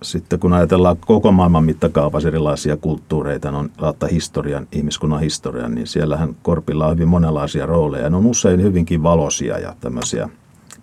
sitten 0.02 0.38
kun 0.38 0.52
ajatellaan 0.52 0.97
koko 0.97 1.32
maailman 1.32 1.64
mittakaavassa 1.64 2.28
erilaisia 2.28 2.76
kulttuureita, 2.76 3.50
on 3.50 3.71
lautta 3.78 4.06
historian, 4.06 4.68
ihmiskunnan 4.73 5.21
historian, 5.21 5.75
niin 5.75 5.87
siellähän 5.87 6.37
korpilla 6.42 6.87
on 6.87 6.94
hyvin 6.94 7.09
monenlaisia 7.09 7.66
rooleja. 7.66 8.11
Ne 8.11 8.16
on 8.16 8.26
usein 8.26 8.62
hyvinkin 8.62 9.02
valoisia 9.02 9.59
ja 9.59 9.75
tämmöisiä 9.80 10.28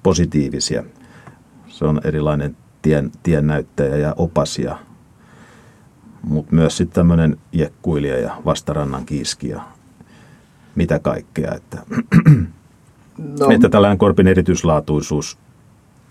positiivisia. 0.04 0.84
Se 1.68 1.86
on 1.86 2.02
erilainen 2.04 2.58
tien, 2.82 3.12
tiennäyttäjä 3.24 3.98
ja 3.98 4.14
opasia, 4.18 4.78
mutta 6.24 6.56
myös 6.56 6.78
sitten 6.78 6.96
tämmöinen 6.96 7.38
jekkuilija 7.52 8.20
ja 8.20 8.38
vastarannan 8.46 9.06
kiiski 9.06 9.50
ja 9.50 9.62
mitä 10.76 11.00
kaikkea. 11.00 11.56
Että, 11.56 11.78
no. 13.40 13.52
että 13.52 13.70
tällainen 13.70 13.98
korpin 13.98 14.28
erityislaatuisuus 14.28 15.38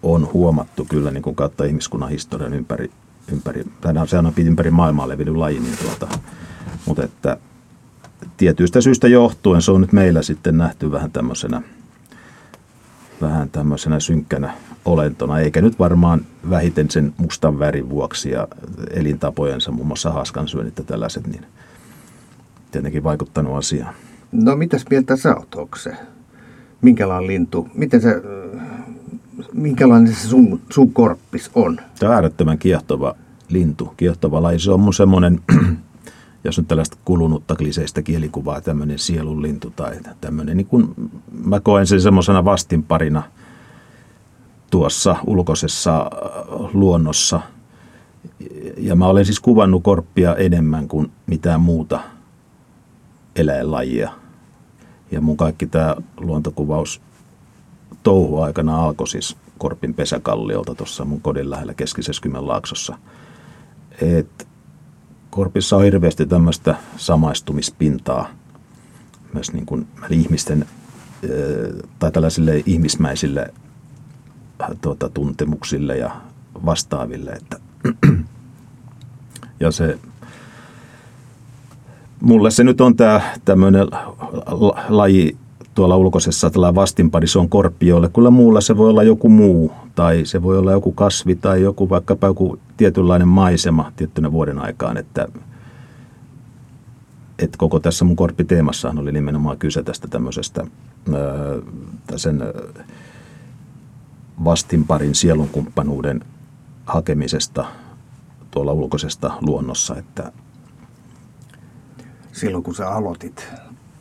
on 0.02 0.33
huomattu 0.33 0.85
kyllä 0.85 1.11
niin 1.11 1.23
kuin 1.23 1.37
kautta 1.37 1.64
ihmiskunnan 1.64 2.11
historian 2.11 2.55
ympäri, 2.55 2.90
ympäri 3.33 3.64
sehän 4.07 4.26
on 4.26 4.33
ympäri 4.37 4.71
maailmaa 4.71 5.09
levinnyt 5.09 5.37
laji, 5.37 5.61
niin 5.61 5.78
tuota, 5.83 6.19
mutta 6.87 7.05
että 7.05 7.37
tietyistä 8.37 8.81
syistä 8.81 9.09
johtuen 9.09 9.62
se 9.62 9.73
on 9.73 9.81
nyt 9.81 9.93
meillä 9.93 10.23
sitten 10.23 10.59
nähty 10.59 10.93
vähän 10.93 11.11
tämmöisenä, 11.11 11.62
vähän 13.21 13.50
tämmöisenä 13.50 14.00
synkkänä 14.00 14.52
olentona, 14.85 15.38
eikä 15.38 15.62
nyt 15.62 15.78
varmaan 15.78 16.21
vähiten 16.50 16.90
sen 16.90 17.14
mustan 17.17 17.59
värin 17.59 17.90
vuoksi 17.90 18.31
ja 18.31 18.49
elintapojensa, 18.90 19.71
muun 19.71 19.87
muassa 19.87 20.12
haaskansyönnit 20.12 20.78
ja 20.78 20.85
tällaiset, 20.85 21.26
niin 21.26 21.43
tietenkin 22.71 23.05
vaikuttanut 23.05 23.57
asiaan. 23.57 23.95
No 24.33 24.57
mitäs 24.57 24.85
mieltä 24.90 25.17
sä 25.17 25.37
oot, 25.37 25.55
onko 25.55 25.76
se? 25.76 25.97
Minkälainen 26.83 27.26
lintu? 27.26 27.69
Miten 27.75 28.00
se 28.00 28.23
minkälainen 29.52 30.14
se 30.14 30.28
sun, 30.28 30.61
sun 30.73 30.92
korppis 30.92 31.50
on? 31.54 31.80
Tämä 31.99 32.11
on 32.11 32.14
äärettömän 32.14 32.59
kiehtova 32.59 33.14
lintu, 33.49 33.95
kiehtova 33.97 34.42
laji. 34.42 34.59
Se 34.59 34.71
on 34.73 34.80
mun 34.80 34.95
semmoinen, 34.95 35.40
jos 36.45 36.59
nyt 36.59 36.68
tällaista 36.68 36.97
kulunutta 37.04 37.57
kliseistä 37.57 38.02
kielikuvaa, 38.02 38.61
tämmöinen 38.61 38.99
sielunlintu 38.99 39.73
tai 39.76 39.97
tämmöinen, 40.21 40.57
niin 40.57 40.66
kun 40.66 40.95
mä 41.45 41.61
koen 41.61 41.87
sen 41.87 42.00
semmoisena 42.00 42.45
vastinparina 42.45 43.23
tuossa 44.71 45.16
ulkoisessa 45.26 45.99
äh, 45.99 46.75
luonnossa. 46.75 47.40
Ja 48.76 48.97
mä 48.97 49.07
olen 49.07 49.25
siis 49.25 49.40
kuvannut 49.40 49.83
korppia 49.83 50.37
enemmän 50.37 50.88
kuin 50.88 51.11
mitään 51.26 51.61
muuta 51.61 52.00
eläinlajia. 53.37 54.12
Ja 55.11 55.21
mun 55.21 55.37
kaikki 55.37 55.66
tämä 55.66 55.97
luontokuvaus 56.21 57.00
touhu 58.02 58.40
aikana 58.40 58.85
alkoi 58.85 59.09
siis 59.09 59.37
Korpin 59.59 59.95
pesäkalliolta 59.95 60.75
tuossa 60.75 61.04
mun 61.04 61.21
kodin 61.21 61.50
lähellä 61.50 61.75
Keskiseskymen 61.75 62.49
laaksossa. 62.49 62.99
Et 64.02 64.49
Korpissa 65.30 65.76
on 65.76 65.85
hirveästi 65.85 66.26
tämmöistä 66.26 66.76
samaistumispintaa 66.97 68.28
myös 69.35 69.52
niin 69.52 69.66
kuin 69.66 69.87
ihmisten 70.11 70.66
tai 71.99 72.12
tällaisille 72.12 72.62
ihmismäisille 72.66 73.54
tuota, 74.80 75.09
tuntemuksille 75.09 75.97
ja 75.97 76.16
vastaaville. 76.64 77.30
Että 77.30 77.57
ja 79.61 79.71
se, 79.71 79.99
mulle 82.21 82.50
se 82.50 82.64
nyt 82.64 82.80
on 82.80 82.97
tämä 82.97 83.21
tämmöinen 83.45 83.87
laji, 84.88 85.37
tuolla 85.78 85.97
ulkoisessa 85.97 86.50
tällä 86.50 86.75
vastinpari, 86.75 87.26
se 87.26 87.38
on 87.38 87.49
korppioille. 87.49 88.08
Kyllä 88.08 88.30
muulla 88.30 88.61
se 88.61 88.76
voi 88.76 88.90
olla 88.90 89.02
joku 89.02 89.28
muu, 89.28 89.73
tai 89.94 90.25
se 90.25 90.42
voi 90.42 90.58
olla 90.58 90.73
joku 90.73 90.92
kasvi, 90.92 91.35
tai 91.35 91.62
joku 91.62 91.88
vaikkapa 91.88 92.26
joku 92.26 92.58
tietynlainen 92.76 93.28
maisema 93.28 93.92
tiettynä 93.97 94.32
vuoden 94.32 94.58
aikaan, 94.58 94.97
että, 94.97 95.28
että 97.38 97.58
koko 97.58 97.80
tässä 97.80 98.04
mun 98.04 98.16
korppiteemassahan 98.16 98.99
oli 98.99 99.12
nimenomaan 99.12 99.58
kyse 99.58 99.82
tästä 99.82 100.08
tämmöisestä 100.08 100.66
sen 102.16 102.42
vastinparin 104.44 105.14
sielunkumppanuuden 105.14 106.25
hakemisesta 106.87 107.64
tuolla 108.50 108.73
ulkoisesta 108.73 109.32
luonnossa, 109.40 109.97
että 109.97 110.32
silloin 112.32 112.64
kun 112.64 112.75
sä 112.75 112.90
aloitit 112.90 113.49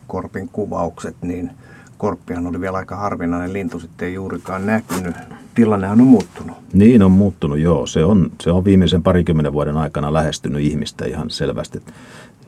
korpin 0.06 0.48
kuvaukset, 0.48 1.16
niin 1.22 1.50
korppihan 1.98 2.46
oli 2.46 2.60
vielä 2.60 2.78
aika 2.78 2.96
harvinainen 2.96 3.52
lintu, 3.52 3.80
sitten 3.80 4.08
ei 4.08 4.14
juurikaan 4.14 4.66
näkynyt. 4.66 5.16
Tilannehan 5.54 6.00
on 6.00 6.06
muuttunut. 6.06 6.56
Niin 6.72 7.02
on 7.02 7.12
muuttunut, 7.12 7.58
joo. 7.58 7.86
Se 7.86 8.04
on, 8.04 8.30
se 8.40 8.50
on 8.50 8.64
viimeisen 8.64 9.02
parikymmenen 9.02 9.52
vuoden 9.52 9.76
aikana 9.76 10.12
lähestynyt 10.12 10.62
ihmistä 10.62 11.04
ihan 11.04 11.30
selvästi, 11.30 11.82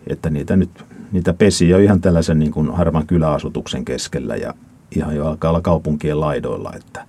että 0.07 0.31
niitä 0.31 0.57
nyt 0.57 0.85
niitä 1.13 1.33
pesi 1.33 1.69
jo 1.69 1.79
ihan 1.79 2.01
tällaisen 2.01 2.39
niin 2.39 2.53
kuin 2.53 2.75
harvan 2.75 3.07
kyläasutuksen 3.07 3.85
keskellä 3.85 4.37
ja, 4.37 4.55
ihan 4.97 5.17
jo 5.17 5.27
alkaa 5.27 5.51
olla 5.51 5.61
kaupunkien 5.61 6.21
laidoilla, 6.21 6.73
että 6.77 7.07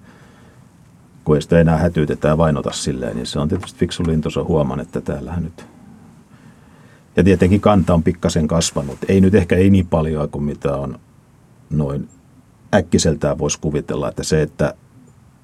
kun 1.24 1.36
ei 1.36 1.42
sitä 1.42 1.60
enää 1.60 1.78
hätyytetä 1.78 2.28
ja 2.28 2.38
vainota 2.38 2.72
silleen, 2.72 3.16
niin 3.16 3.26
se 3.26 3.40
on 3.40 3.50
tietysti 3.50 3.80
fiksu 3.80 4.04
lintu, 4.08 4.30
se 4.30 4.40
huomaan, 4.40 4.80
että 4.80 5.02
täällähän 5.02 5.44
nyt 5.44 5.66
ja 7.16 7.24
tietenkin 7.24 7.62
kanta 7.62 7.94
on 7.94 8.04
pikkasen 8.04 8.48
kasvanut. 8.48 8.98
Ei 9.08 9.22
nyt 9.22 9.36
ehkä 9.36 9.56
ei 9.56 9.70
niin 9.70 9.88
paljon 9.88 10.30
kuin 10.30 10.44
mitä 10.44 10.76
on 10.76 11.00
noin 11.70 12.10
äkkiseltään 12.76 13.38
voisi 13.38 13.60
kuvitella, 13.60 14.10
että 14.10 14.24
se, 14.24 14.42
että, 14.42 14.74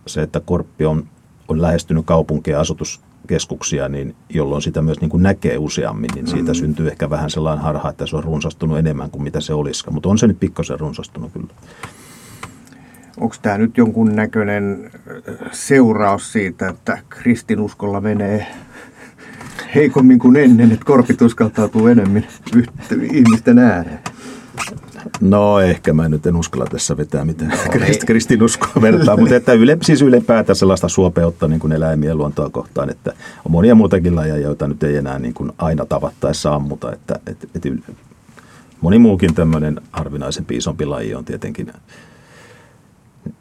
se, 0.08 0.22
että 0.22 0.40
korppi 0.40 0.86
on, 0.86 1.08
on 1.48 1.62
lähestynyt 1.62 2.06
kaupunkia 2.06 2.60
asutuskeskuksia, 2.60 3.90
niin 3.90 4.16
jolloin 4.30 4.62
sitä 4.62 4.82
myös 4.82 5.02
niin 5.02 5.10
kuin 5.10 5.24
näkee 5.24 5.58
useammin, 5.58 6.10
niin 6.16 6.28
siitä 6.28 6.52
mm. 6.52 6.56
syntyy 6.56 6.88
ehkä 6.88 7.10
vähän 7.10 7.30
sellainen 7.30 7.64
harha, 7.64 7.90
että 7.90 8.06
se 8.06 8.16
on 8.16 8.24
runsastunut 8.24 8.78
enemmän 8.78 9.12
kuin 9.12 9.24
mitä 9.24 9.42
se 9.42 9.54
olisi. 9.54 9.92
Mutta 9.92 10.10
on 10.10 10.18
se 10.18 10.28
nyt 10.28 10.40
pikkasen 10.40 10.80
runsastunut 10.80 11.34
kyllä. 11.34 11.54
Onko 13.20 13.36
tämä 13.42 13.58
nyt 13.58 13.78
jonkun 13.78 14.16
näköinen 14.16 14.92
seuraus 15.52 16.32
siitä, 16.32 16.70
että 16.70 16.98
kristinuskolla 17.10 18.02
menee 18.02 18.48
heikommin 19.76 20.20
kuin 20.20 20.36
ennen, 20.36 20.72
että 20.72 20.86
korpit 20.86 21.22
uskaltautuu 21.22 21.88
enemmän 21.88 22.28
ihmisten 23.14 23.60
ääreen? 23.60 24.00
No 25.22 25.60
ehkä 25.60 25.94
mä 25.94 26.10
nyt 26.10 26.26
en 26.26 26.36
uskalla 26.36 26.66
tässä 26.66 26.98
vetää 26.98 27.26
mitään 27.26 27.52
no, 27.52 27.58
krist, 27.72 28.04
kristinuskoa 28.04 28.82
vertaa, 28.82 29.18
mutta 29.18 29.36
että 29.36 29.54
yle, 29.54 29.78
siis 29.82 30.02
ylipäätään 30.02 30.56
sellaista 30.56 30.90
suopeutta 30.90 31.48
niin 31.48 31.60
kuin 31.60 31.74
eläimien 31.74 32.18
luontoa 32.18 32.50
kohtaan, 32.50 32.90
että 32.90 33.14
on 33.46 33.52
monia 33.52 33.76
muutakin 33.76 34.16
lajeja, 34.16 34.38
joita 34.38 34.68
nyt 34.68 34.84
ei 34.84 34.96
enää 34.96 35.20
niin 35.20 35.34
kuin 35.34 35.52
aina 35.58 35.86
tavattaessa 35.86 36.56
ammuta, 36.56 36.94
että 36.94 37.20
et, 37.28 37.50
et, 37.56 37.84
moni 38.82 39.00
muukin 39.00 39.34
tämmöinen 39.36 39.82
harvinaisempi 39.92 40.58
isompi 40.58 40.86
laji 40.86 41.16
on 41.16 41.26
tietenkin 41.26 41.74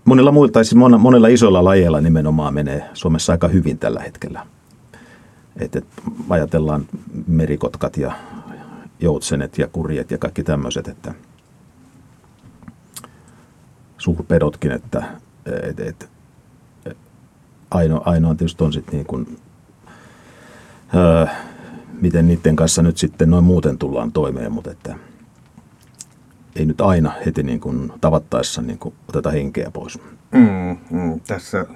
monilla 0.04 0.32
muilla, 0.32 0.52
tai 0.52 0.64
siis 0.64 0.74
monilla 0.98 1.28
isoilla 1.28 1.64
lajeilla 1.64 2.00
nimenomaan 2.00 2.54
menee 2.54 2.84
Suomessa 2.94 3.32
aika 3.32 3.48
hyvin 3.48 3.78
tällä 3.78 4.00
hetkellä. 4.00 4.46
Et, 5.56 5.76
et 5.76 5.86
ajatellaan 6.28 6.86
merikotkat 7.26 7.96
ja 7.96 8.12
joutsenet 9.00 9.58
ja 9.58 9.68
kurjet 9.68 10.10
ja 10.10 10.18
kaikki 10.18 10.42
tämmöiset, 10.42 10.88
että 10.88 11.14
suurpedotkin, 13.98 14.72
että 14.72 15.02
et, 15.62 15.80
et, 15.80 16.08
ainoa, 17.70 18.02
ainoa 18.04 18.34
tietysti 18.34 18.64
on 18.64 18.72
sitten 18.72 18.94
niin 18.94 19.06
kuin, 19.06 19.38
miten 22.00 22.28
niiden 22.28 22.56
kanssa 22.56 22.82
nyt 22.82 22.98
sitten 22.98 23.30
noin 23.30 23.44
muuten 23.44 23.78
tullaan 23.78 24.12
toimeen, 24.12 24.52
mutta 24.52 24.70
että 24.70 24.96
ei 26.56 26.66
nyt 26.66 26.80
aina 26.80 27.12
heti 27.26 27.42
niin 27.42 27.60
kuin 27.60 27.92
tavattaessa 28.00 28.62
niin 28.62 28.78
kuin 28.78 28.94
oteta 29.08 29.30
henkeä 29.30 29.70
pois. 29.70 29.98
Mm, 30.32 30.76
mm, 30.90 31.20
tässä 31.26 31.66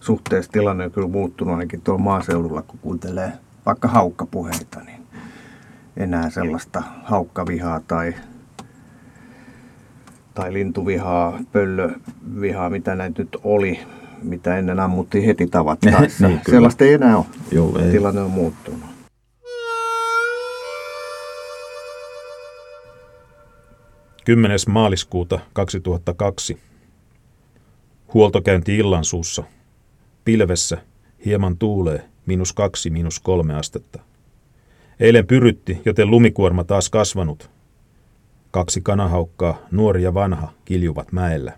suhteessa 0.00 0.52
tilanne 0.52 0.84
on 0.84 0.90
kyllä 0.90 1.08
muuttunut 1.08 1.52
ainakin 1.52 1.80
tuolla 1.80 2.02
maaseudulla, 2.02 2.62
kun 2.62 2.78
kuuntelee 2.78 3.32
vaikka 3.66 3.88
haukkapuheita, 3.88 4.80
niin 4.80 5.06
enää 5.96 6.30
sellaista 6.30 6.82
haukkavihaa 7.04 7.80
tai, 7.80 8.14
tai 10.34 10.52
lintuvihaa, 10.52 11.38
pöllövihaa, 11.52 12.70
mitä 12.70 12.94
näitä 12.94 13.22
nyt 13.22 13.36
oli, 13.44 13.80
mitä 14.22 14.58
ennen 14.58 14.80
ammuttiin 14.80 15.24
heti 15.24 15.46
tavattaessa. 15.46 16.28
niin, 16.28 16.40
sellaista 16.50 16.84
ei 16.84 16.92
enää 16.92 17.16
ole. 17.16 17.26
Joo, 17.52 17.78
ei. 17.78 17.90
Tilanne 17.90 18.20
on 18.20 18.30
muuttunut. 18.30 18.94
Kymmenes 24.24 24.66
maaliskuuta 24.66 25.38
2002. 25.52 26.58
Huoltokäynti 28.14 28.76
Illansuussa. 28.76 29.44
Pilvessä 30.24 30.78
hieman 31.24 31.58
tuulee, 31.58 32.04
miinus 32.26 32.52
kaksi, 32.52 32.90
miinus 32.90 33.20
kolme 33.20 33.54
astetta. 33.54 33.98
Eilen 35.00 35.26
pyrytti, 35.26 35.78
joten 35.84 36.10
lumikuorma 36.10 36.64
taas 36.64 36.90
kasvanut. 36.90 37.50
Kaksi 38.54 38.80
kanahaukkaa, 38.80 39.56
nuori 39.70 40.02
ja 40.02 40.14
vanha, 40.14 40.48
kiljuvat 40.64 41.12
mäellä. 41.12 41.52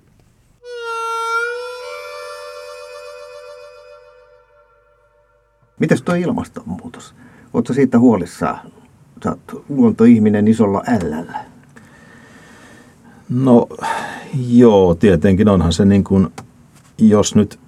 Mitäs 5.80 6.02
tuo 6.02 6.14
ilmastonmuutos? 6.14 7.14
Oletko 7.54 7.72
siitä 7.72 7.98
huolissaan? 7.98 8.58
Sä 9.24 9.30
oot 9.30 9.64
luontoihminen 9.68 10.48
isolla 10.48 10.82
ällällä. 10.88 11.44
No 13.28 13.66
joo, 14.48 14.94
tietenkin 14.94 15.48
onhan 15.48 15.72
se 15.72 15.84
niin 15.84 16.04
kuin, 16.04 16.28
jos 16.98 17.34
nyt 17.34 17.58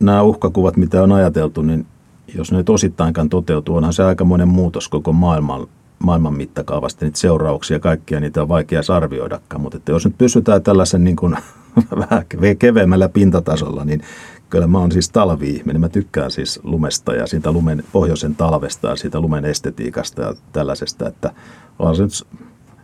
nämä 0.00 0.22
uhkakuvat, 0.22 0.76
mitä 0.76 1.02
on 1.02 1.12
ajateltu, 1.12 1.62
niin 1.62 1.86
jos 2.34 2.52
ne 2.52 2.58
nyt 2.58 2.68
osittainkaan 2.68 3.28
toteutuu, 3.28 3.76
onhan 3.76 3.92
se 3.92 4.04
aikamoinen 4.04 4.48
muutos 4.48 4.88
koko 4.88 5.12
maailman, 5.12 5.66
maailman 6.02 6.34
mittakaavasta. 6.34 7.04
Niitä 7.04 7.18
seurauksia, 7.18 7.80
kaikkia 7.80 8.20
niitä 8.20 8.42
on 8.42 8.48
vaikea 8.48 8.80
arvioidakaan, 8.94 9.62
mutta 9.62 9.76
että 9.76 9.92
jos 9.92 10.04
nyt 10.04 10.18
pysytään 10.18 10.62
tällaisen 10.62 11.04
niin 11.04 11.16
kuin, 11.16 11.36
vähän 12.10 12.24
keveämmällä 12.58 13.08
pintatasolla, 13.08 13.84
niin 13.84 14.02
kyllä 14.50 14.66
mä 14.66 14.78
oon 14.78 14.92
siis 14.92 15.08
talvi-ihminen. 15.08 15.80
Mä 15.80 15.88
tykkään 15.88 16.30
siis 16.30 16.60
lumesta 16.62 17.14
ja 17.14 17.26
siitä 17.26 17.52
lumen, 17.52 17.84
pohjoisen 17.92 18.36
talvesta 18.36 18.88
ja 18.88 18.96
siitä 18.96 19.20
lumen 19.20 19.44
estetiikasta 19.44 20.22
ja 20.22 20.34
tällaisesta, 20.52 21.08
että 21.08 21.32
on 21.78 21.96
se 21.96 22.02
nyt 22.02 22.26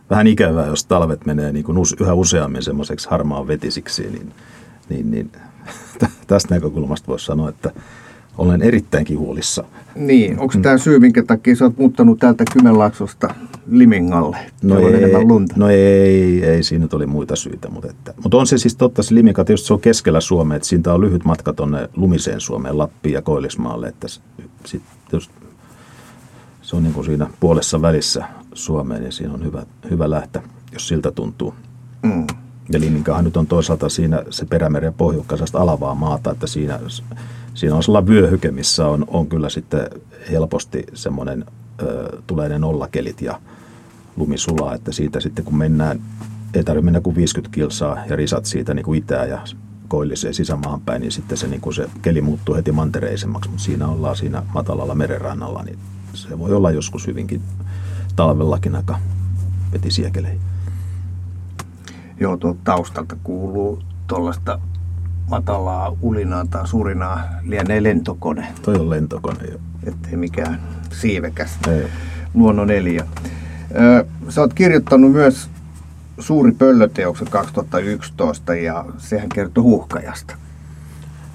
vähän 0.09 0.27
ikävää, 0.27 0.67
jos 0.67 0.85
talvet 0.85 1.25
menee 1.25 1.51
niin 1.51 1.65
kuin 1.65 1.77
yhä 1.99 2.13
useammin 2.13 2.63
semmoiseksi 2.63 3.09
harmaan 3.09 3.47
vetisiksi, 3.47 4.09
niin, 4.09 4.33
niin, 4.89 5.11
niin 5.11 5.31
tästä 6.27 6.55
näkökulmasta 6.55 7.07
voisi 7.07 7.25
sanoa, 7.25 7.49
että 7.49 7.71
olen 8.39 8.61
erittäinkin 8.61 9.19
huolissa. 9.19 9.63
Niin, 9.95 10.39
onko 10.39 10.53
tämä 10.61 10.77
syy, 10.77 10.99
minkä 10.99 11.23
takia 11.23 11.55
sä 11.55 11.65
oot 11.65 11.77
muuttanut 11.77 12.19
täältä 12.19 12.43
Kymenlaaksosta 12.53 13.35
Limingalle? 13.71 14.37
No 14.63 14.79
ei, 14.79 14.93
enemmän 14.93 15.27
lunta. 15.27 15.53
no 15.57 15.69
ei, 15.69 16.45
ei, 16.45 16.63
siinä 16.63 16.83
nyt 16.85 16.93
oli 16.93 17.05
muita 17.05 17.35
syitä. 17.35 17.69
Mutta, 17.69 17.89
että, 17.89 18.13
mutta 18.23 18.37
on 18.37 18.47
se 18.47 18.57
siis 18.57 18.75
totta, 18.75 19.03
se 19.03 19.15
Liminka 19.15 19.45
tietysti 19.45 19.67
se 19.67 19.73
on 19.73 19.81
keskellä 19.81 20.21
Suomea, 20.21 20.55
että 20.55 20.67
siitä 20.67 20.93
on 20.93 21.01
lyhyt 21.01 21.25
matka 21.25 21.53
tuonne 21.53 21.89
lumiseen 21.95 22.39
Suomeen, 22.39 22.77
Lappiin 22.77 23.13
ja 23.13 23.21
Koillismaalle, 23.21 23.87
että 23.87 24.07
sit, 24.65 24.81
tietysti 25.09 25.33
se 26.61 26.75
on 26.75 26.83
niin 26.83 26.93
kuin 26.93 27.05
siinä 27.05 27.27
puolessa 27.39 27.81
välissä 27.81 28.25
Suomeen, 28.53 29.01
niin 29.01 29.11
siinä 29.11 29.33
on 29.33 29.45
hyvä, 29.45 29.65
hyvä 29.89 30.09
lähteä, 30.09 30.41
jos 30.73 30.87
siltä 30.87 31.11
tuntuu. 31.11 31.53
Mm. 32.03 32.27
Ja 32.71 32.79
Liminkahan 32.79 33.23
nyt 33.23 33.37
on 33.37 33.47
toisaalta 33.47 33.89
siinä 33.89 34.23
se 34.29 34.45
perämeren 34.45 34.93
pohjukkaisesta 34.93 35.59
alavaa 35.59 35.95
maata, 35.95 36.31
että 36.31 36.47
siinä, 36.47 36.79
siinä 37.53 37.75
on 37.75 37.83
sellainen 37.83 38.13
vyöhyke, 38.13 38.51
missä 38.51 38.87
on, 38.87 39.05
on 39.07 39.27
kyllä 39.27 39.49
sitten 39.49 39.89
helposti 40.31 40.83
semmoinen, 40.93 41.45
ö, 41.81 42.17
tulee 42.27 42.49
ne 42.49 42.59
nollakelit 42.59 43.21
ja 43.21 43.41
lumisulaa, 44.15 44.75
että 44.75 44.91
siitä 44.91 45.19
sitten 45.19 45.45
kun 45.45 45.57
mennään, 45.57 46.01
ei 46.53 46.63
tarvitse 46.63 46.85
mennä 46.85 47.01
kuin 47.01 47.15
50 47.15 47.55
kilsaa 47.55 47.97
ja 48.09 48.15
risat 48.15 48.45
siitä 48.45 48.73
niin 48.73 48.85
kuin 48.85 48.99
itään 48.99 49.29
ja 49.29 49.41
koilliseen 49.87 50.33
sisämaan 50.33 50.81
päin, 50.81 51.01
niin 51.01 51.11
sitten 51.11 51.37
se, 51.37 51.47
niin 51.47 51.61
kuin 51.61 51.73
se 51.73 51.89
keli 52.01 52.21
muuttuu 52.21 52.55
heti 52.55 52.71
mantereisemmaksi, 52.71 53.49
mutta 53.49 53.63
siinä 53.63 53.87
ollaan 53.87 54.15
siinä 54.15 54.43
matalalla 54.53 54.95
merenrannalla, 54.95 55.63
niin 55.63 55.79
se 56.13 56.39
voi 56.39 56.53
olla 56.53 56.71
joskus 56.71 57.07
hyvinkin 57.07 57.41
talvellakin 58.15 58.75
aika 58.75 58.99
vetisiä 59.71 60.09
kelejä. 60.09 60.48
Joo, 62.19 62.37
tuolta 62.37 62.59
taustalta 62.63 63.15
kuuluu 63.23 63.79
tuollaista 64.07 64.59
matalaa 65.29 65.97
ulinaa 66.01 66.45
tai 66.45 66.67
surinaa 66.67 67.23
lienee 67.43 67.83
lentokone. 67.83 68.47
Toi 68.61 68.75
on 68.75 68.89
lentokone, 68.89 69.45
jo. 69.51 69.57
Ettei 69.83 70.15
mikään 70.15 70.61
siivekäs 70.91 71.57
Ei. 71.67 71.87
luonnon 72.33 72.71
eliö. 72.71 73.01
Sä 74.29 74.41
oot 74.41 74.53
kirjoittanut 74.53 75.11
myös 75.11 75.49
Suuri 76.19 76.51
pöllöteoksen 76.51 77.27
2011 77.29 78.55
ja 78.55 78.85
sehän 78.97 79.29
kertoo 79.29 79.63
huuhkajasta. 79.63 80.35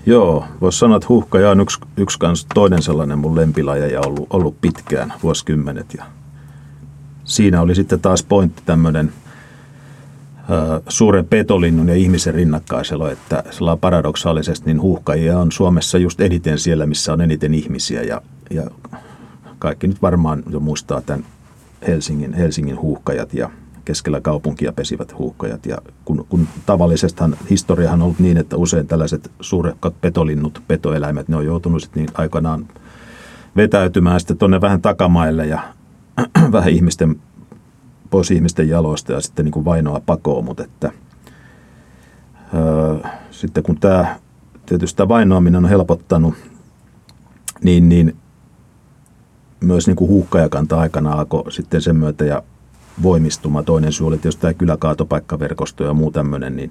Joo, 0.06 0.44
voisi 0.60 0.78
sanoa, 0.78 0.96
että 0.96 1.08
huuhkaja 1.08 1.50
on 1.50 1.60
yksi, 1.60 1.80
yksi 1.96 2.18
kans 2.18 2.46
toinen 2.54 2.82
sellainen 2.82 3.18
mun 3.18 3.36
lempilaja 3.36 3.86
ja 3.86 4.00
ollut, 4.00 4.26
ollut 4.30 4.60
pitkään, 4.60 5.12
vuosikymmenet. 5.22 5.94
Ja 5.94 6.04
siinä 7.24 7.60
oli 7.60 7.74
sitten 7.74 8.00
taas 8.00 8.22
pointti 8.22 8.62
tämmöinen– 8.66 9.12
suuren 10.88 11.26
petolinnun 11.26 11.88
ja 11.88 11.94
ihmisen 11.94 12.34
rinnakkaiselo, 12.34 13.08
että 13.08 13.44
paradoksaalisesti 13.80 14.66
niin 14.66 14.80
huuhkajia 14.80 15.38
on 15.38 15.52
Suomessa 15.52 15.98
just 15.98 16.20
eniten 16.20 16.58
siellä, 16.58 16.86
missä 16.86 17.12
on 17.12 17.20
eniten 17.20 17.54
ihmisiä 17.54 18.02
ja, 18.02 18.22
ja 18.50 18.62
kaikki 19.58 19.88
nyt 19.88 20.02
varmaan 20.02 20.42
jo 20.50 20.60
muistaa 20.60 21.00
tämän 21.00 21.24
Helsingin, 21.86 22.32
Helsingin 22.32 22.80
huuhkajat 22.80 23.34
ja 23.34 23.50
keskellä 23.84 24.20
kaupunkia 24.20 24.72
pesivät 24.72 25.18
huuhkajat. 25.18 25.66
Ja 25.66 25.78
kun, 26.04 26.26
kun 26.28 26.48
tavallisestihan 26.66 27.36
historiahan 27.50 28.00
on 28.00 28.04
ollut 28.04 28.18
niin, 28.18 28.36
että 28.36 28.56
usein 28.56 28.86
tällaiset 28.86 29.30
suuret 29.40 29.76
petolinnut, 30.00 30.62
petoeläimet, 30.68 31.28
ne 31.28 31.36
on 31.36 31.46
joutunut 31.46 31.82
sitten 31.82 32.02
niin 32.02 32.14
aikanaan 32.14 32.66
vetäytymään 33.56 34.20
sitten 34.20 34.38
tuonne 34.38 34.60
vähän 34.60 34.82
takamaille 34.82 35.46
ja 35.46 35.60
vähän 36.52 36.68
ihmisten 36.68 37.16
pois 38.14 38.30
ihmisten 38.30 38.68
jaloista 38.68 39.12
ja 39.12 39.20
sitten 39.20 39.44
niin 39.44 39.52
kuin 39.52 39.64
vainoa 39.64 40.00
pakoon, 40.06 40.44
mutta 40.44 40.64
että 40.64 40.92
sitten 43.30 43.62
kun 43.62 43.80
tämä 43.80 44.16
tietysti 44.66 44.96
tämä 44.96 45.08
vainoaminen 45.08 45.64
on 45.64 45.70
helpottanut, 45.70 46.34
niin, 47.62 47.88
niin 47.88 48.16
myös 49.60 49.86
niin 49.86 49.96
kuin 49.96 50.08
huuhkajakanta 50.08 50.80
aikana 50.80 51.12
alkoi 51.12 51.52
sitten 51.52 51.82
sen 51.82 51.96
myötä 51.96 52.24
ja 52.24 52.42
voimistuma. 53.02 53.62
Toinen 53.62 53.92
syy 53.92 54.06
oli 54.06 54.16
tietysti 54.18 54.40
tämä 54.40 54.54
kyläkaatopaikkaverkosto 54.54 55.84
ja 55.84 55.94
muu 55.94 56.10
tämmöinen, 56.10 56.56
niin, 56.56 56.70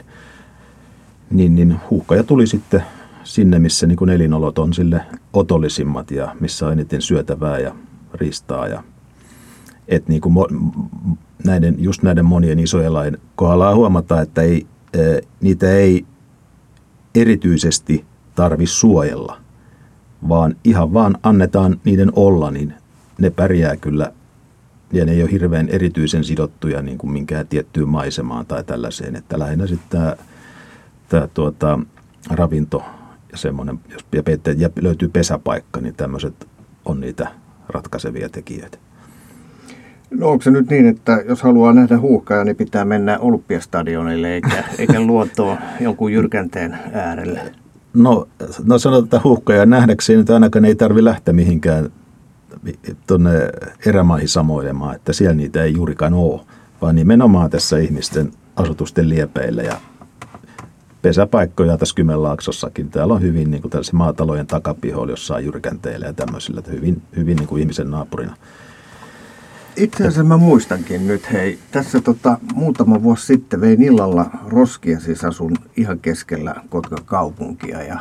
niin, 1.31 1.55
niin 1.55 1.79
huuhkaja 1.89 2.23
tuli 2.23 2.47
sitten 2.47 2.83
sinne, 3.23 3.59
missä 3.59 3.87
niin 3.87 3.97
kuin 3.97 4.09
elinolot 4.09 4.59
on 4.59 4.73
sille 4.73 5.01
otollisimmat 5.33 6.11
ja 6.11 6.35
missä 6.39 6.65
on 6.65 6.73
eniten 6.73 7.01
syötävää 7.01 7.59
ja 7.59 7.75
ristaa. 8.13 8.67
Ja, 8.67 8.83
et 9.87 10.07
niin 10.07 10.21
kuin 10.21 10.35
näiden, 11.45 11.75
just 11.77 12.03
näiden 12.03 12.25
monien 12.25 12.59
isojen 12.59 12.93
lain 12.93 13.17
kohdalla 13.35 13.75
huomata, 13.75 14.21
että 14.21 14.41
ei, 14.41 14.67
niitä 15.41 15.71
ei 15.71 16.05
erityisesti 17.15 18.05
tarvi 18.35 18.67
suojella, 18.67 19.37
vaan 20.29 20.55
ihan 20.63 20.93
vaan 20.93 21.17
annetaan 21.23 21.79
niiden 21.83 22.11
olla, 22.15 22.51
niin 22.51 22.73
ne 23.17 23.29
pärjää 23.29 23.77
kyllä 23.77 24.11
ja 24.93 25.05
ne 25.05 25.11
ei 25.11 25.23
ole 25.23 25.31
hirveän 25.31 25.69
erityisen 25.69 26.23
sidottuja 26.23 26.81
niin 26.81 26.97
kuin 26.97 27.11
minkään 27.11 27.47
tiettyyn 27.47 27.89
maisemaan 27.89 28.45
tai 28.45 28.63
tällaiseen, 28.63 29.15
että 29.15 29.39
lähinnä 29.39 29.67
sitten 29.67 29.89
tämä, 29.89 30.15
tämä 31.09 31.27
tuota, 31.27 31.79
ravinto 32.29 32.83
ja 33.31 33.37
semmoinen, 33.37 33.79
jos 33.89 34.05
ja 34.57 34.69
löytyy 34.81 35.09
pesäpaikka, 35.09 35.81
niin 35.81 35.95
tämmöiset 35.95 36.47
on 36.85 36.99
niitä 36.99 37.27
ratkaisevia 37.69 38.29
tekijöitä. 38.29 38.77
No 40.17 40.29
onko 40.29 40.41
se 40.41 40.51
nyt 40.51 40.69
niin, 40.69 40.87
että 40.87 41.23
jos 41.27 41.41
haluaa 41.41 41.73
nähdä 41.73 41.99
huuhkaja, 41.99 42.43
niin 42.43 42.55
pitää 42.55 42.85
mennä 42.85 43.19
Olympiastadionille 43.19 44.33
eikä, 44.33 44.63
eikä 44.77 45.01
luottoa 45.01 45.57
jonkun 45.79 46.13
jyrkänteen 46.13 46.77
äärelle? 46.93 47.39
No, 47.93 48.27
no 48.63 48.79
sanotaan, 48.79 49.03
että 49.03 49.21
huuhkaja 49.23 49.65
nähdäkseen 49.65 50.19
nyt 50.19 50.29
ainakaan 50.29 50.65
ei 50.65 50.75
tarvi 50.75 51.03
lähteä 51.03 51.33
mihinkään 51.33 51.89
tuonne 53.07 53.31
erämaihin 53.85 54.29
samoilemaan, 54.29 54.95
että 54.95 55.13
siellä 55.13 55.35
niitä 55.35 55.63
ei 55.63 55.73
juurikaan 55.73 56.13
ole, 56.13 56.41
vaan 56.81 56.95
nimenomaan 56.95 57.49
tässä 57.49 57.77
ihmisten 57.77 58.31
asutusten 58.55 59.09
liepeillä 59.09 59.63
ja 59.63 59.77
pesäpaikkoja 61.01 61.77
tässä 61.77 61.95
Kymenlaaksossakin. 61.95 62.89
Täällä 62.89 63.13
on 63.13 63.21
hyvin 63.21 63.51
niin 63.51 63.61
kuin 63.61 63.71
maatalojen 63.93 64.47
takapihoilla 64.47 65.11
jossain 65.11 65.45
jyrkänteillä 65.45 66.05
ja 66.05 66.13
tämmöisillä, 66.13 66.59
että 66.59 66.71
hyvin, 66.71 67.01
hyvin 67.15 67.37
niin 67.37 67.47
kuin 67.47 67.61
ihmisen 67.61 67.91
naapurina. 67.91 68.35
Itse 69.75 70.03
asiassa 70.03 70.23
mä 70.23 70.37
muistankin 70.37 71.07
nyt, 71.07 71.31
hei, 71.31 71.59
tässä 71.71 72.01
tota, 72.01 72.37
muutama 72.53 73.03
vuosi 73.03 73.25
sitten 73.25 73.61
vein 73.61 73.81
illalla 73.81 74.25
roskia, 74.47 74.99
siis 74.99 75.23
asun 75.23 75.55
ihan 75.77 75.99
keskellä 75.99 76.55
Kotkan 76.69 77.05
kaupunkia 77.05 77.81
ja, 77.81 77.99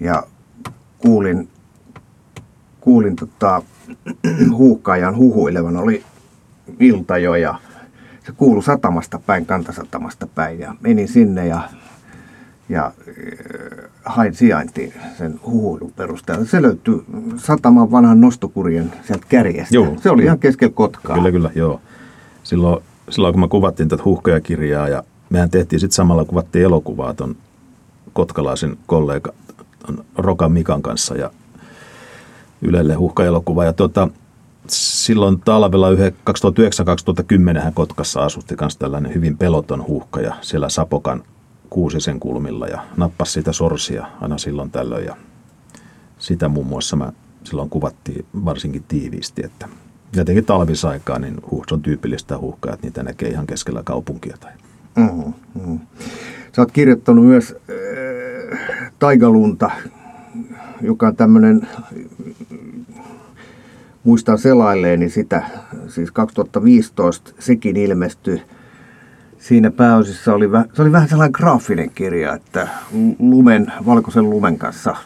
ja 0.00 0.22
kuulin, 0.98 1.48
kuulin 2.80 3.16
tota, 3.16 3.62
huuhkaajan 4.56 5.16
huhuilevan, 5.16 5.76
oli 5.76 6.04
ilta 6.80 7.18
jo 7.18 7.34
ja 7.34 7.54
se 8.26 8.32
kuului 8.32 8.62
satamasta 8.62 9.20
päin, 9.26 9.46
kantasatamasta 9.46 10.26
päin 10.26 10.60
ja 10.60 10.74
menin 10.80 11.08
sinne 11.08 11.46
ja 11.46 11.68
ja 12.68 12.86
äh, 12.86 13.90
hain 14.04 14.34
sijaintiin 14.34 14.92
sen 15.18 15.40
huhuilun 15.46 15.92
perusteella. 15.96 16.44
Se 16.44 16.62
löytyy 16.62 17.04
sataman 17.36 17.90
vanhan 17.90 18.20
nostokurien 18.20 18.92
sieltä 19.06 19.26
kärjestä. 19.28 19.74
Joo, 19.74 19.96
se 20.02 20.10
oli 20.10 20.24
ihan 20.24 20.38
keskellä 20.38 20.74
Kotkaa. 20.74 21.16
Kyllä, 21.16 21.30
kyllä, 21.30 21.50
joo. 21.54 21.80
Silloin, 22.42 22.82
silloin 23.10 23.34
kun 23.34 23.40
me 23.40 23.48
kuvattiin 23.48 23.88
tätä 23.88 24.04
huhkajakirjaa 24.04 24.88
ja 24.88 25.02
mehän 25.30 25.50
tehtiin 25.50 25.80
sitten 25.80 25.94
samalla 25.94 26.24
kuvattiin 26.24 26.64
elokuvaa 26.64 27.14
ton 27.14 27.36
kotkalaisen 28.12 28.78
kollega 28.86 29.32
Rokan 30.16 30.52
Mikan 30.52 30.82
kanssa 30.82 31.16
ja 31.16 31.30
Ylelle 32.62 32.94
huhkaelokuva. 32.94 33.64
Ja 33.64 33.72
tuota, 33.72 34.08
silloin 34.68 35.40
talvella 35.40 35.90
2009-2010 35.90 37.60
hän 37.60 37.74
Kotkassa 37.74 38.24
asutti 38.24 38.56
myös 38.60 38.76
tällainen 38.76 39.14
hyvin 39.14 39.38
peloton 39.38 39.86
huuhkaja 39.86 40.34
siellä 40.40 40.68
Sapokan 40.68 41.22
kuusisen 41.74 42.20
kulmilla 42.20 42.66
ja 42.66 42.80
nappas 42.96 43.32
sitä 43.32 43.52
sorsia 43.52 44.06
aina 44.20 44.38
silloin 44.38 44.70
tällöin 44.70 45.06
ja 45.06 45.16
sitä 46.18 46.48
muun 46.48 46.66
muassa 46.66 46.96
mä 46.96 47.12
silloin 47.44 47.70
kuvattiin 47.70 48.26
varsinkin 48.44 48.84
tiiviisti, 48.88 49.42
että 49.44 49.68
jotenkin 50.16 50.44
talvisaikaa 50.44 51.18
niin 51.18 51.36
huh, 51.50 51.64
se 51.68 51.74
on 51.74 51.82
tyypillistä 51.82 52.38
huhkaa, 52.38 52.74
että 52.74 52.86
niitä 52.86 53.02
näkee 53.02 53.28
ihan 53.28 53.46
keskellä 53.46 53.82
kaupunkia. 53.84 54.36
Tai. 54.40 54.52
Mm-hmm. 54.96 55.80
Sä 56.56 56.62
oot 56.62 56.72
kirjoittanut 56.72 57.26
myös 57.26 57.54
äh, 57.54 58.92
Taigalunta, 58.98 59.70
joka 60.80 61.06
on 61.06 61.16
tämmöinen, 61.16 61.68
muistan 64.04 64.38
selailleeni 64.38 65.10
sitä, 65.10 65.42
siis 65.88 66.10
2015 66.10 67.32
sekin 67.38 67.76
ilmestyi 67.76 68.42
siinä 69.44 69.70
pääosissa 69.70 70.34
oli, 70.34 70.48
se 70.74 70.82
oli 70.82 70.92
vähän 70.92 71.08
sellainen 71.08 71.32
graafinen 71.32 71.90
kirja, 71.90 72.34
että 72.34 72.68
lumen, 73.18 73.72
valkoisen 73.86 74.30
lumen 74.30 74.58
kanssa 74.58 74.96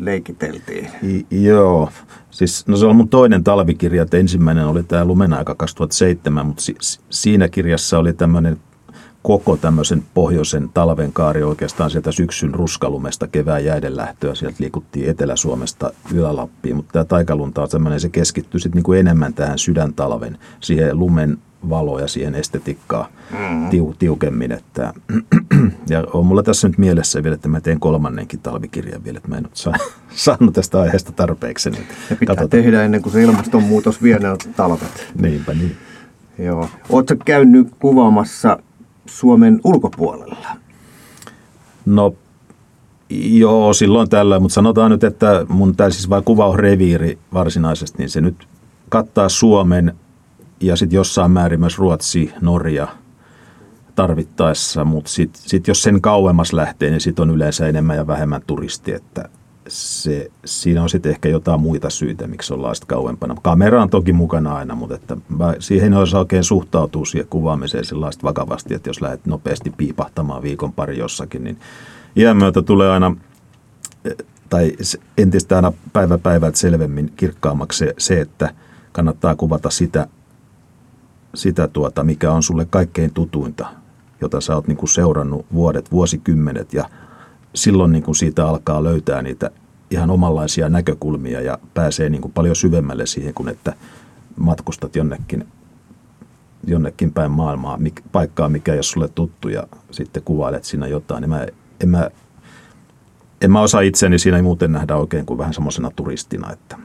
leikiteltiin. 0.00 0.88
I, 1.02 1.26
joo, 1.44 1.90
siis 2.30 2.66
no 2.66 2.76
se 2.76 2.86
on 2.86 2.96
mun 2.96 3.08
toinen 3.08 3.44
talvikirja, 3.44 4.02
että 4.02 4.16
ensimmäinen 4.16 4.66
oli 4.66 4.82
tämä 4.82 5.04
Lumen 5.04 5.32
aika 5.32 5.54
2007, 5.54 6.46
mutta 6.46 6.62
si, 6.62 6.74
siinä 7.10 7.48
kirjassa 7.48 7.98
oli 7.98 8.12
tämmöinen 8.12 8.56
koko 9.22 9.56
tämmöisen 9.56 10.02
pohjoisen 10.14 10.68
talven 10.74 11.12
kaari 11.12 11.42
oikeastaan 11.42 11.90
sieltä 11.90 12.12
syksyn 12.12 12.54
ruskalumesta 12.54 13.26
kevään 13.26 13.64
jäiden 13.64 13.96
lähtöä. 13.96 14.34
Sieltä 14.34 14.56
liikuttiin 14.60 15.10
Etelä-Suomesta 15.10 15.90
Ylä-Lappiin, 16.14 16.76
mutta 16.76 16.92
tämä 16.92 17.04
taikalunta 17.04 17.62
on 17.62 17.70
semmoinen, 17.70 18.00
se 18.00 18.08
keskittyy 18.08 18.60
sitten 18.60 18.82
niin 18.82 19.00
enemmän 19.00 19.34
tähän 19.34 19.58
sydäntalven, 19.58 20.38
siihen 20.60 20.98
lumen 20.98 21.38
valoja 21.68 22.08
siihen 22.08 22.34
estetiikkaan 22.34 23.06
mm. 23.30 23.68
tiu, 23.68 23.94
tiukemmin. 23.98 24.52
Että, 24.52 24.94
ja 25.88 26.04
on 26.12 26.26
mulla 26.26 26.42
tässä 26.42 26.68
nyt 26.68 26.78
mielessä 26.78 27.22
vielä, 27.22 27.34
että 27.34 27.48
mä 27.48 27.60
teen 27.60 27.80
kolmannenkin 27.80 28.40
talvikirjan 28.40 29.04
vielä, 29.04 29.16
että 29.16 29.28
mä 29.28 29.36
en 29.36 29.42
nyt 29.42 29.56
saa, 29.56 29.74
saanut 30.14 30.54
tästä 30.54 30.80
aiheesta 30.80 31.12
tarpeeksi. 31.12 31.70
Niin 31.70 31.82
ja 32.10 32.16
pitää 32.16 32.36
katsotaan. 32.36 32.62
tehdä 32.62 32.84
ennen 32.84 33.02
kuin 33.02 33.12
se 33.12 33.22
ilmastonmuutos 33.22 34.02
vie 34.02 34.18
ne 34.18 34.28
talvet. 34.56 35.12
Niinpä 35.20 35.54
niin. 35.54 35.76
Joo. 36.38 36.68
Oletko 36.88 37.14
käynyt 37.24 37.68
kuvaamassa 37.78 38.58
Suomen 39.06 39.60
ulkopuolella? 39.64 40.46
No 41.86 42.14
Joo, 43.10 43.72
silloin 43.72 44.08
tällä, 44.08 44.40
mutta 44.40 44.54
sanotaan 44.54 44.90
nyt, 44.90 45.04
että 45.04 45.46
mun 45.48 45.76
tämä 45.76 45.90
siis 45.90 46.10
vain 46.10 46.24
kuvausreviiri 46.24 47.18
varsinaisesti, 47.34 47.98
niin 47.98 48.10
se 48.10 48.20
nyt 48.20 48.48
kattaa 48.88 49.28
Suomen 49.28 49.94
ja 50.60 50.76
sitten 50.76 50.96
jossain 50.96 51.30
määrin 51.30 51.60
myös 51.60 51.78
Ruotsi, 51.78 52.32
Norja 52.40 52.88
tarvittaessa, 53.94 54.84
mutta 54.84 55.10
sitten 55.10 55.42
sit 55.46 55.68
jos 55.68 55.82
sen 55.82 56.00
kauemmas 56.00 56.52
lähtee, 56.52 56.90
niin 56.90 57.00
sitten 57.00 57.22
on 57.22 57.34
yleensä 57.34 57.68
enemmän 57.68 57.96
ja 57.96 58.06
vähemmän 58.06 58.42
turisti, 58.46 58.92
että 58.92 59.28
se, 59.68 60.30
siinä 60.44 60.82
on 60.82 60.88
sitten 60.88 61.10
ehkä 61.10 61.28
jotain 61.28 61.60
muita 61.60 61.90
syitä, 61.90 62.26
miksi 62.26 62.54
ollaan 62.54 62.74
sitten 62.74 62.96
kauempana. 62.96 63.34
Kamera 63.42 63.82
on 63.82 63.90
toki 63.90 64.12
mukana 64.12 64.54
aina, 64.54 64.74
mutta 64.74 64.94
että 64.94 65.16
siihen 65.58 65.94
olisi 65.94 66.16
oikein 66.16 66.44
suhtautua 66.44 67.04
siihen 67.04 67.28
kuvaamiseen 67.28 67.84
sellaista 67.84 68.22
vakavasti, 68.22 68.74
että 68.74 68.88
jos 68.88 69.00
lähdet 69.00 69.26
nopeasti 69.26 69.70
piipahtamaan 69.76 70.42
viikon 70.42 70.72
pari 70.72 70.98
jossakin, 70.98 71.44
niin 71.44 71.58
iän 72.16 72.36
myötä 72.36 72.62
tulee 72.62 72.90
aina 72.90 73.16
tai 74.48 74.72
entistä 75.18 75.56
aina 75.56 75.72
päivä 75.92 76.18
päivältä 76.18 76.58
selvemmin 76.58 77.12
kirkkaammaksi 77.16 77.78
se, 77.78 77.94
se, 77.98 78.20
että 78.20 78.54
kannattaa 78.92 79.34
kuvata 79.34 79.70
sitä, 79.70 80.06
sitä 81.34 81.68
tuota, 81.68 82.04
mikä 82.04 82.32
on 82.32 82.42
sulle 82.42 82.64
kaikkein 82.70 83.14
tutuinta, 83.14 83.66
jota 84.20 84.40
sä 84.40 84.54
oot 84.54 84.68
niin 84.68 84.76
kuin 84.76 84.88
seurannut 84.88 85.46
vuodet, 85.52 85.92
vuosikymmenet 85.92 86.74
ja 86.74 86.90
silloin 87.54 87.92
niin 87.92 88.02
kuin 88.02 88.14
siitä 88.14 88.48
alkaa 88.48 88.84
löytää 88.84 89.22
niitä 89.22 89.50
ihan 89.90 90.10
omanlaisia 90.10 90.68
näkökulmia 90.68 91.40
ja 91.40 91.58
pääsee 91.74 92.08
niin 92.08 92.22
kuin 92.22 92.32
paljon 92.32 92.56
syvemmälle 92.56 93.06
siihen, 93.06 93.34
kun 93.34 93.48
että 93.48 93.74
matkustat 94.36 94.96
jonnekin, 94.96 95.46
jonnekin 96.66 97.12
päin 97.12 97.30
maailmaa, 97.30 97.78
paikkaa, 98.12 98.48
mikä 98.48 98.72
ei 98.72 98.76
ole 98.76 98.82
sulle 98.82 99.08
tuttu 99.08 99.48
ja 99.48 99.66
sitten 99.90 100.22
kuvailet 100.22 100.64
siinä 100.64 100.86
jotain. 100.86 101.20
Niin 101.20 101.30
mä, 101.30 101.46
en, 101.80 101.88
mä, 101.88 102.10
en 103.40 103.50
mä 103.50 103.60
osaa 103.60 103.80
itseäni 103.80 104.18
siinä 104.18 104.36
ei 104.36 104.42
muuten 104.42 104.72
nähdä 104.72 104.96
oikein 104.96 105.26
kuin 105.26 105.38
vähän 105.38 105.54
semmoisena 105.54 105.90
turistina, 105.96 106.52
että 106.52 106.76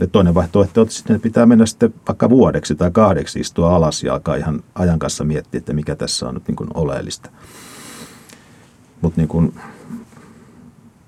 ja 0.00 0.06
toinen 0.06 0.34
vaihtoehto 0.34 0.80
on, 0.80 0.88
että 1.00 1.18
pitää 1.18 1.46
mennä 1.46 1.66
sitten 1.66 1.94
vaikka 2.08 2.30
vuodeksi 2.30 2.74
tai 2.74 2.90
kahdeksi 2.90 3.40
istua 3.40 3.76
alas 3.76 4.02
ja 4.02 4.14
alkaa 4.14 4.36
ihan 4.36 4.62
ajan 4.74 4.98
kanssa 4.98 5.24
miettiä, 5.24 5.58
että 5.58 5.72
mikä 5.72 5.96
tässä 5.96 6.28
on 6.28 6.34
nyt 6.34 6.48
niin 6.48 6.56
kuin 6.56 6.70
oleellista. 6.74 7.30
Mutta 9.00 9.20
niin 9.20 9.28
kuin 9.28 9.54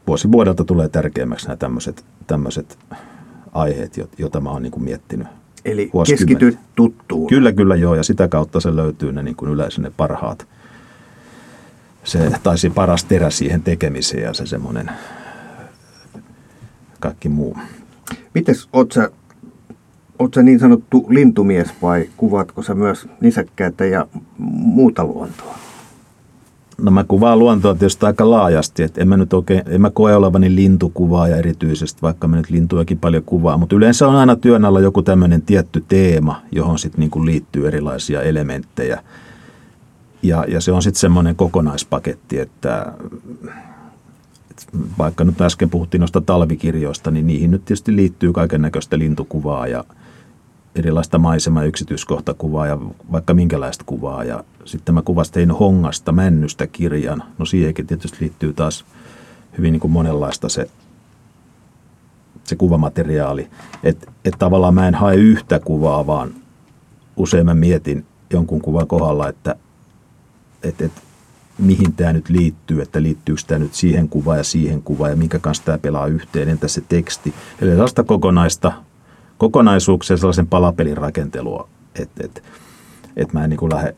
vuosi 0.07 0.33
vuodelta 0.33 0.65
tulee 0.65 0.89
tärkeämmäksi 0.89 1.47
nämä 1.47 1.57
tämmöiset, 1.57 2.05
tämmöiset 2.27 2.79
aiheet, 3.53 4.01
joita 4.19 4.41
mä 4.41 4.51
oon 4.51 4.63
niin 4.63 4.73
kuin 4.73 4.85
miettinyt. 4.85 5.27
Eli 5.65 5.91
keskity 6.07 6.59
tuttuun. 6.77 7.29
Kyllä, 7.29 7.53
kyllä 7.53 7.77
joo, 7.77 7.95
ja 7.95 8.03
sitä 8.03 8.29
kautta 8.29 8.61
se 8.61 8.77
löytyy 8.77 9.13
ne 9.13 9.23
niin 9.23 9.37
kuin 9.37 9.51
yleensä 9.51 9.83
ne 9.83 9.93
parhaat 9.97 10.49
se 12.09 12.31
taisi 12.43 12.71
paras 12.71 13.05
terä 13.05 13.31
siihen 13.31 13.63
tekemiseen 13.63 14.23
ja 14.23 14.35
se 14.35 14.47
semmoinen 14.47 14.91
kaikki 17.01 17.29
muu. 17.29 17.57
Mites, 18.39 18.69
oot 18.73 18.93
sä, 18.93 19.11
oot 20.19 20.35
sä 20.35 20.43
niin 20.43 20.59
sanottu 20.59 21.07
lintumies 21.09 21.69
vai 21.83 22.09
kuvaatko 22.17 22.63
sä 22.63 22.75
myös 22.75 23.09
nisäkkäitä 23.21 23.85
ja 23.85 24.07
muuta 24.39 25.05
luontoa? 25.05 25.55
No 26.79 26.91
mä 26.91 27.05
kuvaan 27.05 27.39
luontoa 27.39 27.75
tietysti 27.75 28.07
aika 28.07 28.31
laajasti, 28.31 28.83
että 28.83 29.01
en 29.01 29.09
mä 29.09 29.17
nyt 29.17 29.33
oikein, 29.33 29.63
en 29.67 29.81
mä 29.81 29.91
koe 29.91 30.17
olevani 30.17 30.55
lintukuvaaja 30.55 31.37
erityisesti, 31.37 32.03
vaikka 32.03 32.29
mä 32.29 32.37
nyt 32.37 32.51
lintujakin 32.51 32.99
paljon 32.99 33.23
kuvaa, 33.23 33.57
mutta 33.57 33.77
yleensä 33.77 34.09
on 34.09 34.17
aina 34.17 34.37
työn 34.37 34.65
alla 34.65 34.81
joku 34.81 35.03
tämmöinen 35.03 35.43
tietty 35.43 35.85
teema, 35.89 36.43
johon 36.53 36.79
sitten 36.79 37.01
niin 37.01 37.27
liittyy 37.27 37.69
erilaisia 37.69 38.23
elementtejä. 38.23 39.03
Ja, 40.23 40.45
ja 40.49 40.61
se 40.61 40.73
on 40.73 40.83
sitten 40.83 41.01
semmoinen 41.01 41.37
kokonaispaketti, 41.37 42.39
että, 42.39 42.93
että 44.59 44.79
vaikka 44.99 45.25
nyt 45.25 45.41
äsken 45.41 45.71
puhuttiin 45.71 46.01
noista 46.01 46.21
talvikirjoista, 46.21 47.11
niin 47.11 47.27
niihin 47.27 47.51
nyt 47.51 47.65
tietysti 47.65 47.97
liittyy 47.97 48.33
kaiken 48.33 48.63
näköistä 48.63 48.99
lintukuvaa 48.99 49.67
ja 49.67 49.85
erilaista 50.75 51.19
maisema- 51.19 51.63
ja 51.63 51.69
yksityiskohtakuvaa 51.69 52.67
ja 52.67 52.79
vaikka 53.13 53.35
minkälaista 53.35 53.85
kuvaa. 53.85 54.25
Ja 54.25 54.45
sitten 54.65 54.95
mä 54.95 55.03
kuvastein 55.03 55.51
Hongasta 55.51 56.13
Männystä 56.13 56.67
kirjan. 56.67 57.23
No 57.39 57.45
siihenkin 57.45 57.87
tietysti 57.87 58.17
liittyy 58.21 58.53
taas 58.53 58.85
hyvin 59.59 59.73
niin 59.73 59.81
kuin 59.81 59.91
monenlaista 59.91 60.49
se, 60.49 60.71
se 62.45 62.57
kuvamateriaali. 62.57 63.51
Että 63.83 64.13
et 64.25 64.35
tavallaan 64.39 64.75
mä 64.75 64.89
en 64.89 64.95
hae 64.95 65.17
yhtä 65.17 65.61
kuvaa, 65.61 66.07
vaan 66.07 66.31
usein 67.17 67.47
mä 67.47 67.55
mietin 67.55 68.07
jonkun 68.31 68.61
kuvan 68.61 68.87
kohdalla, 68.87 69.29
että 69.29 69.55
et, 70.63 70.81
et, 70.81 70.93
mihin 71.59 71.93
tämä 71.93 72.13
nyt 72.13 72.29
liittyy, 72.29 72.83
että 72.83 73.03
liittyykö 73.03 73.41
tämä 73.47 73.59
nyt 73.59 73.75
siihen 73.75 74.09
kuvaan 74.09 74.39
ja 74.39 74.45
siihen 74.45 74.83
kuvaan 74.83 75.11
ja 75.11 75.17
minkä 75.17 75.39
kanssa 75.39 75.65
tämä 75.65 75.79
pelaa 75.79 76.07
yhteen, 76.07 76.49
entä 76.49 76.69
se 76.69 76.83
teksti. 76.89 77.35
Eli 77.61 77.71
sellaista 77.71 78.05
kokonaista 78.05 78.73
kokonaisuuksia 79.39 80.17
sellaisen 80.17 80.47
palapelin 80.47 80.97
rakentelua, 80.97 81.69
että 81.95 82.25
et, 82.25 82.43
et 83.17 83.33
mä 83.33 83.45
en 83.45 83.51
niin 83.51 83.73
lähde 83.73 83.97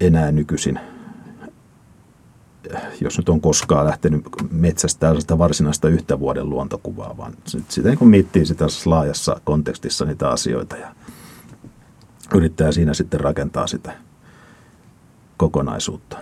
enää 0.00 0.32
nykyisin, 0.32 0.80
jos 3.00 3.18
nyt 3.18 3.28
on 3.28 3.40
koskaan 3.40 3.86
lähtenyt 3.86 4.24
metsästä 4.50 5.00
tällaista 5.00 5.38
varsinaista 5.38 5.88
yhtä 5.88 6.20
vuoden 6.20 6.50
luontokuvaa, 6.50 7.16
vaan 7.16 7.34
sitä 7.68 7.88
niin 7.88 8.08
miettii 8.08 8.46
sitä 8.46 8.66
laajassa 8.84 9.40
kontekstissa 9.44 10.04
niitä 10.04 10.28
asioita 10.28 10.76
ja 10.76 10.94
yrittää 12.34 12.72
siinä 12.72 12.94
sitten 12.94 13.20
rakentaa 13.20 13.66
sitä 13.66 13.92
kokonaisuutta. 15.44 16.18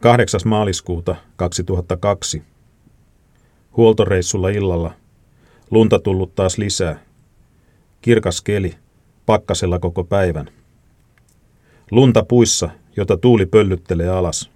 8. 0.00 0.40
maaliskuuta 0.44 1.16
2002. 1.36 2.42
Huoltoreissulla 3.76 4.48
illalla. 4.48 4.94
Lunta 5.70 5.98
tullut 5.98 6.34
taas 6.34 6.58
lisää. 6.58 7.00
Kirkas 8.02 8.40
keli, 8.40 8.74
pakkasella 9.26 9.78
koko 9.78 10.04
päivän. 10.04 10.48
Lunta 11.90 12.24
puissa, 12.28 12.70
jota 12.96 13.16
tuuli 13.16 13.46
pöllyttelee 13.46 14.08
alas. 14.08 14.50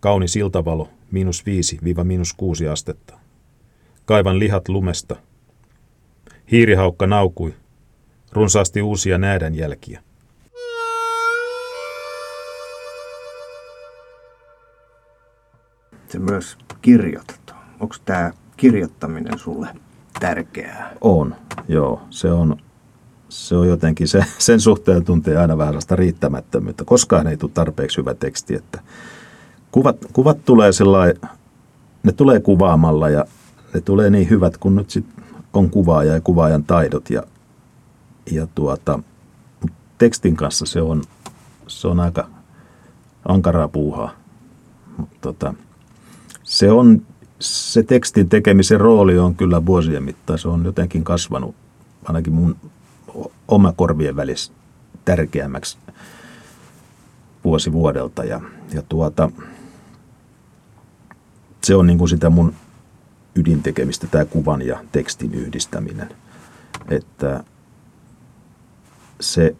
Kaunis 0.00 0.36
iltavalo, 0.36 0.88
miinus 1.10 1.44
5-miinus 1.44 2.34
6 2.36 2.68
astetta. 2.68 3.18
Kaivan 4.04 4.38
lihat 4.38 4.68
lumesta. 4.68 5.16
Hiirihaukka 6.52 7.06
naukui. 7.06 7.54
Runsaasti 8.32 8.82
uusia 8.82 9.18
näädänjälkiä. 9.18 10.02
itse 16.16 16.32
myös 16.32 16.56
kirjoitat. 16.82 17.54
Onko 17.80 17.94
tämä 18.04 18.30
kirjoittaminen 18.56 19.38
sulle 19.38 19.68
tärkeää? 20.20 20.92
On, 21.00 21.34
joo. 21.68 22.02
Se 22.10 22.32
on, 22.32 22.56
se 23.28 23.56
on 23.56 23.68
jotenkin, 23.68 24.08
se, 24.08 24.24
sen 24.38 24.60
suhteen 24.60 25.04
tuntee 25.04 25.36
aina 25.36 25.58
vähän 25.58 25.72
sellaista 25.72 25.96
riittämättömyyttä. 25.96 26.84
Koskaan 26.84 27.26
ei 27.26 27.36
tule 27.36 27.50
tarpeeksi 27.54 27.98
hyvä 27.98 28.14
teksti. 28.14 28.54
Että 28.54 28.80
kuvat, 29.70 29.96
kuvat 30.12 30.44
tulee 30.44 30.72
sellainen, 30.72 31.16
ne 32.02 32.12
tulee 32.12 32.40
kuvaamalla 32.40 33.08
ja 33.08 33.24
ne 33.74 33.80
tulee 33.80 34.10
niin 34.10 34.30
hyvät, 34.30 34.56
kun 34.56 34.76
nyt 34.76 34.90
sit 34.90 35.06
on 35.52 35.70
kuvaaja 35.70 36.14
ja 36.14 36.20
kuvaajan 36.20 36.64
taidot. 36.64 37.10
Ja, 37.10 37.22
ja 38.30 38.46
tuota, 38.54 38.98
tekstin 39.98 40.36
kanssa 40.36 40.66
se 40.66 40.80
on, 40.80 41.02
se 41.66 41.88
on 41.88 42.00
aika 42.00 42.28
ankaraa 43.28 43.68
puuhaa. 43.68 44.10
Mutta 44.96 45.16
tota, 45.20 45.54
se 46.42 46.70
on, 46.70 47.02
se 47.40 47.82
tekstin 47.82 48.28
tekemisen 48.28 48.80
rooli 48.80 49.18
on 49.18 49.34
kyllä 49.34 49.66
vuosien 49.66 50.02
mittaan, 50.02 50.38
se 50.38 50.48
on 50.48 50.64
jotenkin 50.64 51.04
kasvanut 51.04 51.54
ainakin 52.04 52.32
mun 52.32 52.56
oma 53.48 53.72
korvien 53.72 54.16
välissä 54.16 54.52
tärkeämmäksi 55.04 55.78
vuosi 57.44 57.72
vuodelta 57.72 58.24
ja, 58.24 58.40
ja 58.74 58.82
tuota, 58.82 59.30
se 61.64 61.74
on 61.74 61.86
niin 61.86 61.98
kuin 61.98 62.08
sitä 62.08 62.30
mun 62.30 62.54
ydintekemistä, 63.34 64.06
tämä 64.06 64.24
kuvan 64.24 64.62
ja 64.62 64.84
tekstin 64.92 65.34
yhdistäminen. 65.34 66.08
Että 66.88 67.44
se 69.22 69.56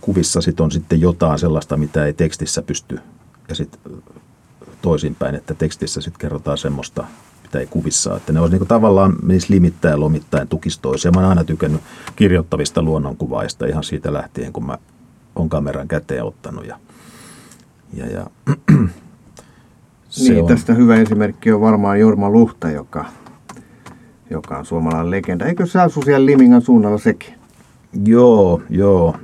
kuvissa 0.00 0.40
sit 0.40 0.60
on 0.60 0.70
sitten 0.70 1.00
jotain 1.00 1.38
sellaista, 1.38 1.76
mitä 1.76 2.06
ei 2.06 2.12
tekstissä 2.12 2.62
pysty, 2.62 2.98
ja 3.48 3.54
sitten 3.54 3.80
toisinpäin, 4.82 5.34
että 5.34 5.54
tekstissä 5.54 6.00
sitten 6.00 6.20
kerrotaan 6.20 6.58
semmoista, 6.58 7.04
mitä 7.42 7.58
ei 7.58 7.66
kuvissa 7.66 8.16
Että 8.16 8.32
ne 8.32 8.40
olisi 8.40 8.52
niin 8.52 8.60
kuin 8.60 8.68
tavallaan 8.68 9.16
menisi 9.22 9.54
limittäin 9.54 9.92
ja 9.92 10.00
lomittain 10.00 10.48
tukisi 10.48 10.80
toisia. 10.82 11.10
Mä 11.10 11.20
oon 11.20 11.28
aina 11.28 11.44
tykännyt 11.44 11.80
kirjoittavista 12.16 12.82
luonnonkuvaista 12.82 13.66
ihan 13.66 13.84
siitä 13.84 14.12
lähtien, 14.12 14.52
kun 14.52 14.66
mä 14.66 14.78
oon 15.36 15.48
kameran 15.48 15.88
käteen 15.88 16.24
ottanut. 16.24 16.66
Ja, 16.66 16.78
ja, 17.92 18.06
ja 18.06 18.26
se 20.08 20.32
niin, 20.32 20.42
on... 20.42 20.48
tästä 20.48 20.74
hyvä 20.74 20.96
esimerkki 20.96 21.52
on 21.52 21.60
varmaan 21.60 22.00
Jorma 22.00 22.30
Luhta, 22.30 22.70
joka, 22.70 23.04
joka 24.30 24.58
on 24.58 24.66
suomalainen 24.66 25.10
legenda. 25.10 25.46
Eikö 25.46 25.66
se 25.66 25.80
asu 25.80 26.02
siellä 26.02 26.26
Limingan 26.26 26.62
suunnalla 26.62 26.98
sekin? 26.98 27.37
Joo, 28.04 28.62
joo. 28.70 29.16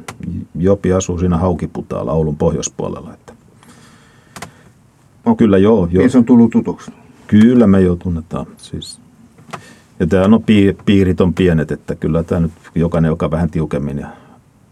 Jopi 0.54 0.92
asuu 0.92 1.18
siinä 1.18 1.38
Haukiputaalla 1.38 2.12
Oulun 2.12 2.36
pohjoispuolella. 2.36 3.14
Että 3.14 3.32
No, 5.26 5.36
kyllä 5.36 5.58
joo. 5.58 5.88
joo. 5.90 6.02
Mies 6.02 6.16
on 6.16 6.24
tullut 6.24 6.50
tutuksi. 6.50 6.90
Kyllä 7.26 7.66
me 7.66 7.80
jo 7.80 7.96
tunnetaan. 7.96 8.46
Siis. 8.56 9.00
Ja 10.00 10.06
tämä 10.06 10.28
no, 10.28 10.42
piirit 10.86 11.20
on 11.20 11.34
pienet, 11.34 11.70
että 11.72 11.94
kyllä 11.94 12.22
tämä 12.22 12.40
nyt 12.40 12.52
jokainen, 12.74 13.08
joka 13.08 13.30
vähän 13.30 13.50
tiukemmin 13.50 13.98
ja 13.98 14.08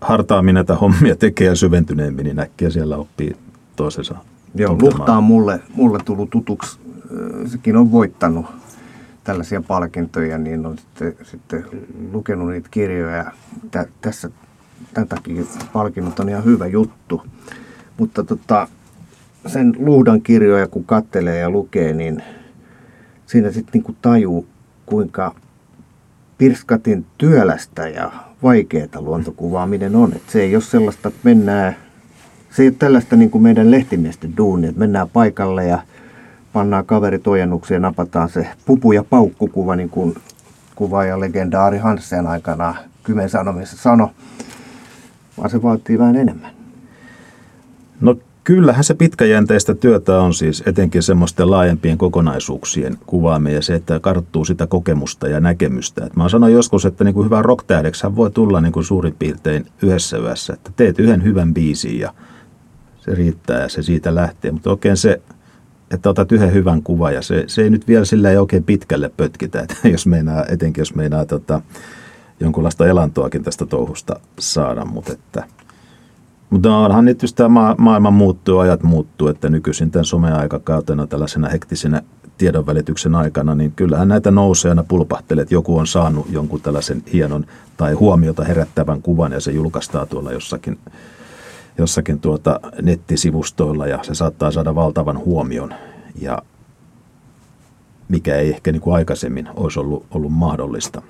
hartaammin 0.00 0.54
näitä 0.54 0.74
hommia 0.74 1.16
tekee 1.16 1.46
ja 1.46 1.54
syventyneemmin, 1.54 2.24
niin 2.24 2.36
näkee 2.36 2.70
siellä 2.70 2.96
oppii 2.96 3.36
toisensa. 3.76 4.14
Joo, 4.54 4.76
Luhta 4.80 5.16
on 5.16 5.24
mulle, 5.24 5.60
mulle 5.74 5.98
tullut 6.04 6.30
tutuksi. 6.30 6.78
Sekin 7.46 7.76
on 7.76 7.92
voittanut 7.92 8.46
tällaisia 9.24 9.62
palkintoja, 9.68 10.38
niin 10.38 10.66
on 10.66 10.78
sitten, 10.78 11.16
sitten 11.22 11.64
lukenut 12.12 12.50
niitä 12.50 12.68
kirjoja. 12.70 13.32
Tä, 13.70 13.86
tässä 14.00 14.30
tämän 14.94 15.08
takia 15.08 15.42
palkinnot 15.72 16.20
on 16.20 16.28
ihan 16.28 16.44
hyvä 16.44 16.66
juttu. 16.66 17.22
Mutta 17.98 18.24
tota, 18.24 18.68
sen 19.46 19.74
luudan 19.78 20.22
kirjoja 20.22 20.66
kun 20.66 20.84
kattelee 20.84 21.38
ja 21.38 21.50
lukee, 21.50 21.92
niin 21.92 22.22
siinä 23.26 23.52
sitten 23.52 23.72
niinku 23.72 23.96
tajuu, 24.02 24.46
kuinka 24.86 25.34
pirskatin 26.38 27.06
työlästä 27.18 27.88
ja 27.88 28.12
vaikeaa 28.42 29.00
luontokuvaaminen 29.00 29.96
on. 29.96 30.12
Et 30.12 30.22
se 30.28 30.42
ei 30.42 30.56
ole 30.56 30.62
sellaista, 30.62 31.08
että 31.08 31.20
mennään, 31.22 31.76
se 32.50 32.62
ei 32.62 32.68
ole 32.68 32.76
tällaista 32.78 33.16
niin 33.16 33.30
kuin 33.30 33.42
meidän 33.42 33.70
lehtimiesten 33.70 34.36
duuni, 34.36 34.66
että 34.66 34.78
mennään 34.78 35.08
paikalle 35.08 35.64
ja 35.66 35.82
pannaan 36.52 36.86
kaverit 36.86 37.26
ojennukseen 37.26 37.76
ja 37.76 37.80
napataan 37.80 38.28
se 38.28 38.46
pupu- 38.66 38.92
ja 38.92 39.04
paukkukuva, 39.04 39.76
niin 39.76 39.90
kuin 39.90 40.14
kuvaaja 40.74 41.20
legendaari 41.20 41.78
Hansen 41.78 42.26
aikana 42.26 42.74
Kymen 43.02 43.28
Sanomissa 43.28 43.76
sanoi, 43.76 44.08
vaan 45.38 45.50
se 45.50 45.62
vaatii 45.62 45.98
vähän 45.98 46.16
enemmän. 46.16 46.50
No 48.00 48.16
Kyllähän 48.44 48.84
se 48.84 48.94
pitkäjänteistä 48.94 49.74
työtä 49.74 50.20
on 50.20 50.34
siis 50.34 50.62
etenkin 50.66 51.02
semmoisten 51.02 51.50
laajempien 51.50 51.98
kokonaisuuksien 51.98 52.98
kuvaaminen 53.06 53.54
ja 53.54 53.62
se, 53.62 53.74
että 53.74 54.00
karttuu 54.00 54.44
sitä 54.44 54.66
kokemusta 54.66 55.28
ja 55.28 55.40
näkemystä. 55.40 56.06
Et 56.06 56.16
mä 56.16 56.28
sanon 56.28 56.52
joskus, 56.52 56.84
että 56.84 57.04
niin 57.04 57.14
kuin 57.14 57.24
hyvä 57.24 57.42
rock 57.42 57.66
voi 58.16 58.30
tulla 58.30 58.60
niin 58.60 58.72
kuin 58.72 58.84
suurin 58.84 59.14
piirtein 59.18 59.66
yhdessä 59.82 60.18
yössä, 60.18 60.52
että 60.52 60.70
teet 60.76 60.98
yhden 60.98 61.24
hyvän 61.24 61.54
biisin 61.54 61.98
ja 61.98 62.14
se 62.98 63.14
riittää 63.14 63.60
ja 63.60 63.68
se 63.68 63.82
siitä 63.82 64.14
lähtee. 64.14 64.52
Mutta 64.52 64.70
oikein 64.70 64.96
se, 64.96 65.20
että 65.92 66.10
otat 66.10 66.32
yhden 66.32 66.52
hyvän 66.52 66.82
kuvan 66.82 67.14
ja 67.14 67.22
se, 67.22 67.44
se 67.46 67.62
ei 67.62 67.70
nyt 67.70 67.88
vielä 67.88 68.04
sillä 68.04 68.30
ei 68.30 68.36
oikein 68.36 68.64
pitkälle 68.64 69.10
pötkitä, 69.16 69.60
että 69.60 69.74
jos 69.88 70.06
meinaa, 70.06 70.44
etenkin 70.48 70.80
jos 70.80 70.94
meinaa 70.94 71.26
tota, 71.26 71.60
jonkunlaista 72.40 72.86
elantoakin 72.86 73.42
tästä 73.42 73.66
touhusta 73.66 74.20
saada, 74.38 74.84
mutta 74.84 75.12
että 75.12 75.44
mutta 76.50 76.76
onhan 76.76 77.04
nyt 77.04 77.22
just 77.22 77.36
tämä 77.36 77.74
maailma 77.78 78.10
muuttuu, 78.10 78.58
ajat 78.58 78.82
muuttuu, 78.82 79.28
että 79.28 79.48
nykyisin 79.48 79.90
tämän 79.90 80.04
someaikakautena 80.04 81.06
tällaisena 81.06 81.48
hektisenä 81.48 82.02
tiedonvälityksen 82.38 83.14
aikana, 83.14 83.54
niin 83.54 83.72
kyllähän 83.72 84.08
näitä 84.08 84.30
nousee 84.30 84.68
aina 84.68 84.84
pulpahtelee, 84.84 85.42
että 85.42 85.54
joku 85.54 85.78
on 85.78 85.86
saanut 85.86 86.26
jonkun 86.30 86.60
tällaisen 86.60 87.02
hienon 87.12 87.46
tai 87.76 87.92
huomiota 87.92 88.44
herättävän 88.44 89.02
kuvan 89.02 89.32
ja 89.32 89.40
se 89.40 89.52
julkaistaan 89.52 90.08
tuolla 90.08 90.32
jossakin, 90.32 90.78
jossakin 91.78 92.20
tuota 92.20 92.60
nettisivustoilla 92.82 93.86
ja 93.86 93.98
se 94.02 94.14
saattaa 94.14 94.50
saada 94.50 94.74
valtavan 94.74 95.18
huomion. 95.18 95.74
Ja 96.20 96.42
mikä 98.08 98.36
ei 98.36 98.50
ehkä 98.50 98.72
niin 98.72 98.82
kuin 98.82 98.94
aikaisemmin 98.94 99.48
olisi 99.56 99.80
ollut, 99.80 100.06
ollut 100.10 100.32
mahdollista. 100.32 101.02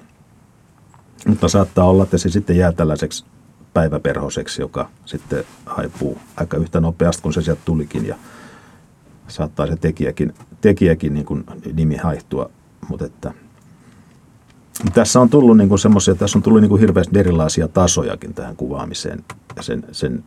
Mutta 1.26 1.48
saattaa 1.48 1.84
olla, 1.84 2.02
että 2.02 2.18
se 2.18 2.28
sitten 2.28 2.56
jää 2.56 2.72
tällaiseksi 2.72 3.24
päiväperhoseksi, 3.74 4.62
joka 4.62 4.88
sitten 5.04 5.44
haipuu 5.66 6.18
aika 6.36 6.56
yhtä 6.56 6.80
nopeasti, 6.80 7.22
kun 7.22 7.32
se 7.32 7.42
sieltä 7.42 7.62
tulikin. 7.64 8.06
Ja 8.06 8.16
saattaa 9.28 9.66
se 9.66 9.76
tekijäkin, 9.76 10.34
tekijäkin 10.60 11.14
niin 11.14 11.26
kuin 11.26 11.44
nimi 11.72 11.96
haihtua, 11.96 12.50
mutta 12.88 13.06
että 13.06 13.34
tässä 14.94 15.20
on 15.20 15.30
tullut 15.30 15.56
niin 15.56 15.78
semmoisia, 15.78 16.14
tässä 16.14 16.38
on 16.38 16.42
tullut 16.42 16.60
niin 16.60 16.68
kuin 16.68 16.80
hirveästi 16.80 17.18
erilaisia 17.18 17.68
tasojakin 17.68 18.34
tähän 18.34 18.56
kuvaamiseen 18.56 19.24
ja 19.56 19.62
sen, 19.62 19.84
sen 19.92 20.24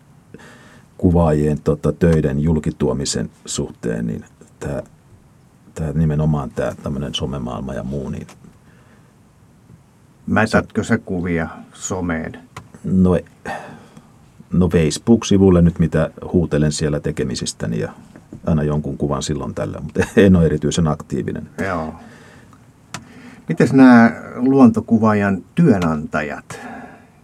kuvaajien 0.97 1.61
tota, 1.61 1.93
töiden 1.93 2.39
julkituomisen 2.39 3.29
suhteen, 3.45 4.07
niin 4.07 4.25
tämä, 4.59 4.83
tämä 5.73 5.91
nimenomaan 5.91 6.51
tämä 6.51 6.71
tämmöinen 6.83 7.15
somemaailma 7.15 7.73
ja 7.73 7.83
muu, 7.83 8.09
niin 8.09 8.27
Mätätkö 10.27 10.83
se 10.83 10.97
kuvia 10.97 11.49
someen? 11.73 12.39
No, 12.83 13.19
no 14.53 14.69
Facebook-sivulle 14.69 15.61
nyt, 15.61 15.79
mitä 15.79 16.09
huutelen 16.33 16.71
siellä 16.71 16.99
tekemisistäni 16.99 17.79
ja 17.79 17.91
aina 18.45 18.63
jonkun 18.63 18.97
kuvan 18.97 19.23
silloin 19.23 19.55
tällä, 19.55 19.79
mutta 19.79 20.05
en 20.17 20.35
ole 20.35 20.45
erityisen 20.45 20.87
aktiivinen. 20.87 21.49
Joo. 21.65 21.93
Miten 23.49 23.67
nämä 23.73 24.11
luontokuvaajan 24.35 25.43
työnantajat, 25.55 26.59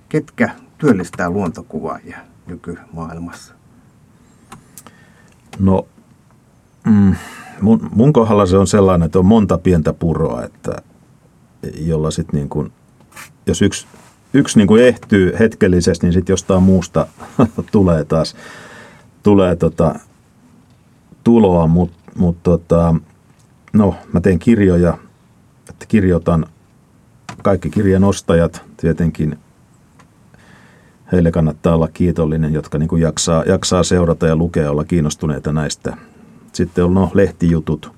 ketkä 0.10 0.50
työllistää 0.78 1.30
luontokuvaajia 1.30 2.20
nykymaailmassa? 2.48 3.54
No, 5.60 5.88
mm, 6.86 7.16
mun, 7.62 7.90
mun 7.96 8.14
kohdalla 8.14 8.46
se 8.46 8.58
on 8.58 8.68
sellainen, 8.68 9.06
että 9.06 9.20
on 9.20 9.26
monta 9.26 9.58
pientä 9.58 9.94
puroa, 9.94 10.44
että 10.44 10.82
jolla 11.80 12.12
sitten 12.12 12.38
niin 12.38 12.50
kuin, 12.50 12.72
jos 13.48 13.62
yksi, 13.62 13.88
yksi 14.34 14.58
niin 14.58 14.68
kuin 14.68 14.84
ehtyy 14.84 15.36
hetkellisesti, 15.40 16.06
niin 16.06 16.14
sitten 16.14 16.34
jostain 16.34 16.64
muusta 16.64 17.08
tulee 17.72 18.06
taas 18.06 18.36
tulee 19.24 19.56
tota, 19.56 20.00
tuloa, 21.24 21.68
mutta 21.68 21.98
mut 22.16 22.44
tota, 22.44 22.96
no, 23.74 23.96
mä 24.14 24.22
teen 24.22 24.40
kirjoja, 24.40 24.98
että 25.70 25.86
kirjoitan 25.86 26.46
kaikki 27.44 27.70
kirjan 27.70 28.04
ostajat 28.04 28.62
tietenkin 28.78 29.40
heille 31.12 31.32
kannattaa 31.32 31.76
olla 31.76 31.88
kiitollinen, 31.88 32.54
jotka 32.54 32.78
niin 32.78 32.90
kuin 32.90 33.02
jaksaa, 33.02 33.44
jaksaa 33.44 33.84
seurata 33.84 34.28
ja 34.28 34.36
lukea, 34.36 34.72
olla 34.72 34.84
kiinnostuneita 34.84 35.54
näistä. 35.54 35.98
Sitten 36.54 36.86
on 36.86 36.94
no, 36.94 37.12
lehtijutut, 37.14 37.92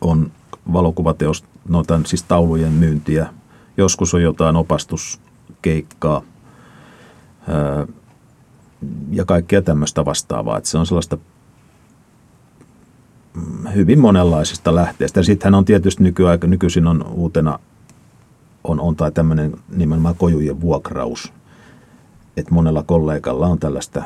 on 0.00 0.32
valokuvateos, 0.72 1.44
no 1.68 1.84
tämän, 1.84 2.06
siis 2.06 2.22
taulujen 2.22 2.72
myyntiä. 2.72 3.26
Joskus 3.76 4.14
on 4.14 4.22
jotain 4.22 4.56
opastuskeikkaa 4.56 6.22
ää, 7.48 7.86
ja 9.10 9.24
kaikkea 9.24 9.62
tämmöistä 9.62 10.04
vastaavaa. 10.04 10.58
Että 10.58 10.70
se 10.70 10.78
on 10.78 10.86
sellaista 10.86 11.18
hyvin 13.74 13.98
monenlaisista 13.98 14.74
lähteistä. 14.74 15.22
Sittenhän 15.22 15.58
on 15.58 15.64
tietysti 15.64 16.02
nykyaika, 16.02 16.46
nykyisin 16.46 16.86
on 16.86 17.04
uutena 17.06 17.58
on, 18.64 18.80
on 18.80 18.96
tai 18.96 19.12
tämmöinen 19.12 19.56
nimenomaan 19.68 20.14
kojujen 20.14 20.60
vuokraus. 20.60 21.32
Että 22.36 22.54
monella 22.54 22.82
kollegalla 22.82 23.46
on 23.46 23.58
tällaista, 23.58 24.02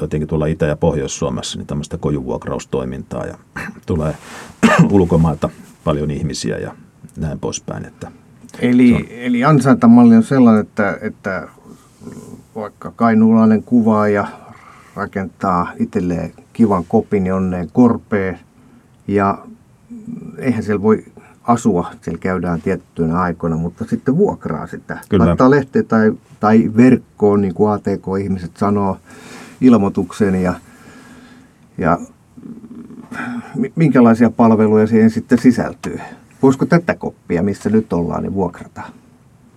jotenkin 0.00 0.28
tuolla 0.28 0.46
Itä- 0.46 0.66
ja 0.66 0.76
Pohjois-Suomessa, 0.76 1.58
niin 1.58 1.66
tämmöistä 1.66 1.98
kojuvuokraustoimintaa 1.98 3.26
ja 3.26 3.38
tulee 3.86 4.16
ulkomailta 4.90 5.48
paljon 5.84 6.10
ihmisiä 6.10 6.58
ja 6.58 6.74
näin 7.16 7.38
poispäin. 7.38 7.84
Että 7.84 8.12
eli, 8.58 8.94
on. 8.94 9.04
eli 9.08 9.44
ansaintamalli 9.44 10.16
on 10.16 10.22
sellainen, 10.22 10.62
että, 10.62 10.98
että 11.00 11.48
vaikka 12.54 12.92
kainuulainen 12.96 13.62
kuvaaja 13.62 14.26
rakentaa 14.96 15.72
itselleen 15.78 16.32
kivan 16.52 16.84
kopin 16.88 17.26
jonneen 17.26 17.70
korpeen 17.72 18.38
ja 19.08 19.38
eihän 20.38 20.62
siellä 20.62 20.82
voi 20.82 21.04
asua, 21.44 21.90
siellä 22.00 22.18
käydään 22.18 22.62
tiettyinä 22.62 23.20
aikoina, 23.20 23.56
mutta 23.56 23.84
sitten 23.84 24.16
vuokraa 24.16 24.66
sitä. 24.66 24.98
Kyllä. 25.08 25.26
Laittaa 25.26 25.50
lehteen 25.50 25.86
tai, 25.86 26.12
tai 26.40 26.70
verkkoon, 26.76 27.42
niin 27.42 27.54
kuin 27.54 27.72
ATK-ihmiset 27.72 28.56
sanoo, 28.56 28.96
ilmoituksen 29.60 30.42
ja, 30.42 30.54
ja 31.78 31.98
minkälaisia 33.76 34.30
palveluja 34.30 34.86
siihen 34.86 35.10
sitten 35.10 35.38
sisältyy? 35.38 36.00
Voisiko 36.42 36.66
tätä 36.66 36.94
koppia, 36.94 37.42
missä 37.42 37.70
nyt 37.70 37.92
ollaan, 37.92 38.22
niin 38.22 38.34
vuokrata? 38.34 38.82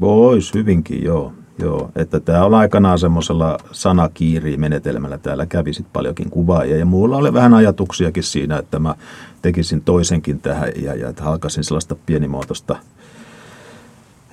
Voisi 0.01 0.53
hyvinkin, 0.53 1.03
joo. 1.03 1.33
Joo, 1.59 1.91
että 1.95 2.19
tämä 2.19 2.45
on 2.45 2.53
aikanaan 2.53 2.99
semmoisella 2.99 3.57
sanakiiri-menetelmällä. 3.71 5.17
Täällä 5.17 5.45
kävi 5.45 5.73
sitten 5.73 5.93
paljonkin 5.93 6.29
kuvaajia 6.29 6.77
ja 6.77 6.85
muulla 6.85 7.17
oli 7.17 7.33
vähän 7.33 7.53
ajatuksiakin 7.53 8.23
siinä, 8.23 8.57
että 8.57 8.79
mä 8.79 8.95
tekisin 9.41 9.81
toisenkin 9.81 10.39
tähän 10.39 10.69
ja, 10.75 10.95
ja 10.95 11.09
että 11.09 11.23
halkasin 11.23 11.63
sellaista 11.63 11.95
pienimuotoista 12.05 12.75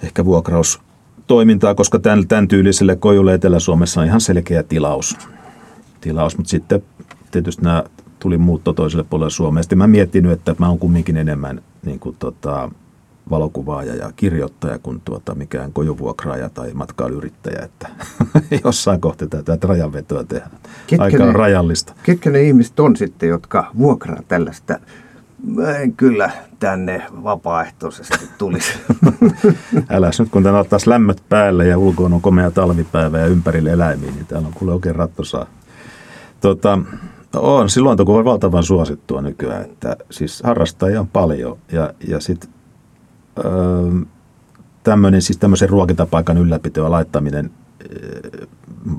ehkä 0.03 0.25
vuokraustoimintaa, 0.25 1.75
koska 1.75 1.99
tämän, 1.99 2.29
tämän 2.29 2.49
tyyliselle 2.49 2.97
kojulle 2.97 3.35
Etelä-Suomessa 3.35 4.01
on 4.01 4.07
ihan 4.07 4.21
selkeä 4.21 4.63
tilaus. 4.63 5.17
tilaus 6.01 6.37
mutta 6.37 6.51
sitten 6.51 6.83
tietysti 7.31 7.65
nämä 7.65 7.85
tuli 8.19 8.39
muutto 8.39 8.73
toiselle 8.73 9.05
puolelle 9.05 9.31
Suomea. 9.31 9.63
Sitten 9.63 9.79
mä 9.79 9.87
miettinyt, 9.87 10.33
että 10.33 10.55
mä 10.59 10.69
oon 10.69 10.79
kumminkin 10.79 11.17
enemmän 11.17 11.63
niin 11.85 11.99
kuin 11.99 12.17
tota, 12.19 12.71
valokuvaaja 13.31 13.95
ja 13.95 14.13
kirjoittaja 14.17 14.79
kuin 14.79 15.01
tuota, 15.05 15.35
mikään 15.35 15.73
kojuvuokraaja 15.73 16.49
tai 16.49 16.71
matkailuyrittäjä, 16.75 17.63
että 17.63 17.89
jossain 18.65 19.01
kohti 19.01 19.27
tätä 19.27 19.59
rajanvetoa 19.63 20.25
tehdään. 20.25 20.51
Ketkä 20.87 21.05
Aika 21.05 21.27
ne, 21.27 21.33
rajallista. 21.33 21.95
Ketkä 22.03 22.31
ne 22.31 22.43
ihmiset 22.43 22.81
on 22.81 22.97
sitten, 22.97 23.29
jotka 23.29 23.71
vuokraa 23.79 24.23
tällaista? 24.29 24.79
Mä 25.47 25.77
en 25.77 25.93
kyllä 25.93 26.31
tänne 26.59 27.07
vapaaehtoisesti 27.23 28.29
tulisi. 28.39 28.73
Äläs 29.91 30.21
nyt, 30.21 30.29
kun 30.31 30.43
täällä 30.43 30.65
taas 30.65 30.87
lämmöt 30.87 31.23
päälle 31.29 31.67
ja 31.67 31.79
ulkoon 31.79 32.13
on 32.13 32.21
komea 32.21 32.51
talvipäivä 32.51 33.19
ja 33.19 33.27
ympärille 33.27 33.71
eläimiä, 33.71 34.11
niin 34.11 34.27
täällä 34.27 34.49
on 34.49 34.55
kuule 34.55 34.73
oikein 34.73 34.97
rattosaa. 34.97 35.47
Tota, 36.41 36.79
on, 37.37 37.71
silloin 37.71 37.99
kun 38.07 38.19
on 38.19 38.25
valtavan 38.25 38.65
suosittua 38.65 39.23
nykyään, 39.23 39.63
että 39.63 39.97
siis 40.11 40.43
harrastajia 40.45 41.01
on 41.01 41.09
paljon 41.09 41.59
ja, 41.73 41.93
ja 42.09 42.21
sitten 42.21 42.51
tämmöinen, 44.83 45.23
siis 45.23 45.39
tämmöisen 45.39 45.69
ruokintapaikan 45.69 46.39
ylläpito 46.39 46.81
ja 46.81 46.91
laittaminen 46.91 47.51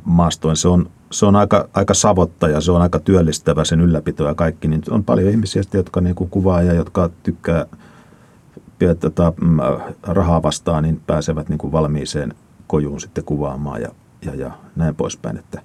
maastoon, 0.05 0.57
se 0.57 0.67
on, 0.67 0.89
se 1.11 1.25
on 1.25 1.35
aika, 1.35 1.69
aika 1.73 1.93
savottaja, 1.93 2.61
se 2.61 2.71
on 2.71 2.81
aika 2.81 2.99
työllistävä 2.99 3.65
sen 3.65 3.81
ylläpito 3.81 4.27
ja 4.27 4.35
kaikki, 4.35 4.67
niin 4.67 4.81
on 4.89 5.03
paljon 5.03 5.29
ihmisiä, 5.29 5.61
jotka 5.73 6.01
niin 6.01 6.15
kuin 6.15 6.29
kuvaa 6.29 6.61
ja 6.61 6.73
jotka 6.73 7.09
tykkää 7.23 7.65
tota, 8.99 9.33
mm, 9.41 9.57
rahaa 10.03 10.43
vastaan, 10.43 10.83
niin 10.83 11.01
pääsevät 11.07 11.49
niin 11.49 11.57
kuin 11.57 11.71
valmiiseen 11.71 12.33
kojuun 12.67 13.01
sitten 13.01 13.23
kuvaamaan 13.23 13.81
ja, 13.81 13.89
ja, 14.25 14.35
ja 14.35 14.51
näin 14.75 14.95
poispäin. 14.95 15.37
Että, 15.37 15.61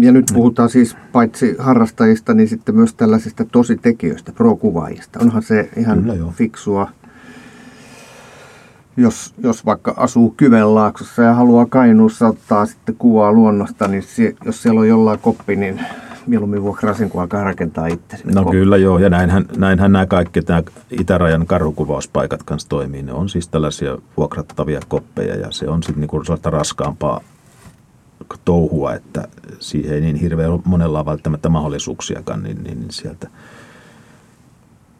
ja 0.00 0.12
nyt 0.12 0.26
puhutaan 0.34 0.68
siis 0.68 0.96
paitsi 1.12 1.56
harrastajista, 1.58 2.34
niin 2.34 2.48
sitten 2.48 2.76
myös 2.76 2.94
tällaisista 2.94 3.44
tositekijöistä, 3.44 4.32
pro-kuvaajista. 4.32 5.18
Onhan 5.22 5.42
se 5.42 5.70
ihan 5.76 6.02
Kyllä, 6.02 6.32
fiksua 6.32 6.90
jos, 9.00 9.34
jos 9.42 9.66
vaikka 9.66 9.94
asuu 9.96 10.34
Kymenlaaksossa 10.36 11.22
ja 11.22 11.34
haluaa 11.34 11.66
Kainuussa 11.66 12.26
ottaa 12.28 12.66
sitten 12.66 12.94
kuvaa 12.98 13.32
luonnosta, 13.32 13.88
niin 13.88 14.02
se, 14.02 14.34
jos 14.44 14.62
siellä 14.62 14.80
on 14.80 14.88
jollain 14.88 15.18
koppi, 15.18 15.56
niin 15.56 15.80
mieluummin 16.26 16.62
vuokraa 16.62 16.94
sen, 16.94 17.10
kun 17.10 17.20
alkaa 17.20 17.44
rakentaa 17.44 17.86
itse. 17.86 18.18
No 18.24 18.42
koppi. 18.42 18.56
kyllä 18.56 18.76
joo, 18.76 18.98
ja 18.98 19.10
näinhän, 19.10 19.44
näinhän 19.56 19.92
nämä 19.92 20.06
kaikki 20.06 20.40
nämä 20.48 20.62
itärajan 20.90 21.46
karhukuvauspaikat 21.46 22.42
kanssa 22.42 22.68
toimii. 22.68 23.02
Ne 23.02 23.12
on 23.12 23.28
siis 23.28 23.48
tällaisia 23.48 23.98
vuokrattavia 24.16 24.80
koppeja, 24.88 25.36
ja 25.36 25.50
se 25.50 25.68
on 25.68 25.82
sitten 25.82 26.00
niinku 26.00 26.24
sellaista 26.24 26.50
raskaampaa 26.50 27.20
touhua, 28.44 28.94
että 28.94 29.28
siihen 29.58 29.94
ei 29.94 30.00
niin 30.00 30.16
hirveän 30.16 30.50
monella 30.64 31.06
välttämättä 31.06 31.48
mahdollisuuksiakaan, 31.48 32.42
niin, 32.42 32.64
niin, 32.64 32.80
niin 32.80 32.90
sieltä, 32.90 33.28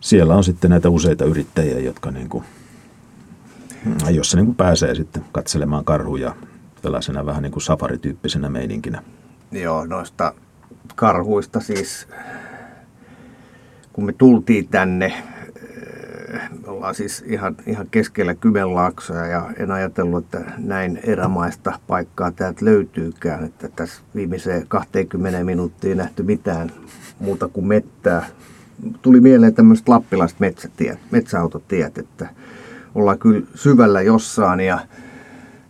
siellä 0.01 0.35
on 0.35 0.45
sitten 0.45 0.71
näitä 0.71 0.91
useita 0.91 1.25
yrittäjiä, 1.25 1.79
jotka 1.79 2.11
niin 2.11 2.29
kuin 2.29 2.45
Jossa 4.11 4.37
niin 4.37 4.47
kuin 4.47 4.57
pääsee 4.57 4.95
sitten 4.95 5.25
katselemaan 5.33 5.85
karhuja 5.85 6.35
tällaisena 6.83 7.27
vähän 7.27 7.43
niin 7.43 7.53
kuin 7.53 7.63
safarityyppisenä 7.63 8.49
meininkinä. 8.49 9.03
Joo, 9.53 9.87
noista 9.87 10.35
karhuista 10.97 11.61
siis, 11.61 12.09
kun 13.93 14.05
me 14.05 14.13
tultiin 14.13 14.69
tänne, 14.69 15.23
me 16.33 16.69
ollaan 16.69 16.95
siis 16.95 17.25
ihan, 17.27 17.57
ihan 17.67 17.87
keskellä 17.91 18.35
Kymenlaaksoja 18.35 19.27
ja 19.27 19.51
en 19.57 19.71
ajatellut, 19.71 20.25
että 20.25 20.53
näin 20.59 21.01
erämaista 21.03 21.79
paikkaa 21.87 22.31
täältä 22.31 22.65
löytyykään, 22.65 23.45
että 23.45 23.69
tässä 23.77 24.03
viimeiseen 24.15 24.67
20 24.69 25.45
minuuttia 25.45 25.95
nähty 25.95 26.23
mitään 26.23 26.73
muuta 27.21 27.49
kuin 27.49 27.67
mettää. 27.67 28.27
Tuli 29.03 29.21
mieleen 29.21 29.55
tämmöiset 29.55 29.89
lappilaiset 29.89 30.41
metsätiet, 30.41 30.99
metsäautotiet, 31.11 31.99
että 31.99 32.29
ollaan 32.95 33.19
kyllä 33.19 33.47
syvällä 33.55 34.03
jossain 34.03 34.61
ja, 34.61 34.79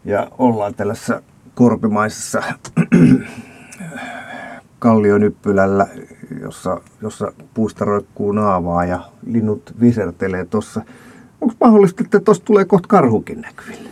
ja 0.04 0.28
ollaan 0.38 0.74
tällaisessa 0.74 1.22
korpimaisessa 1.54 2.42
kallionyppylällä, 4.78 5.86
jossa, 6.40 6.80
jossa 7.02 7.32
puista 7.54 7.84
roikkuu 7.84 8.32
naavaa 8.32 8.84
ja 8.84 9.00
linnut 9.26 9.74
visertelee 9.80 10.44
tuossa. 10.44 10.82
Onko 11.40 11.54
mahdollista, 11.60 12.02
että 12.04 12.20
tuosta 12.20 12.44
tulee 12.44 12.64
kohta 12.64 12.88
karhukin 12.88 13.40
näkyville? 13.40 13.90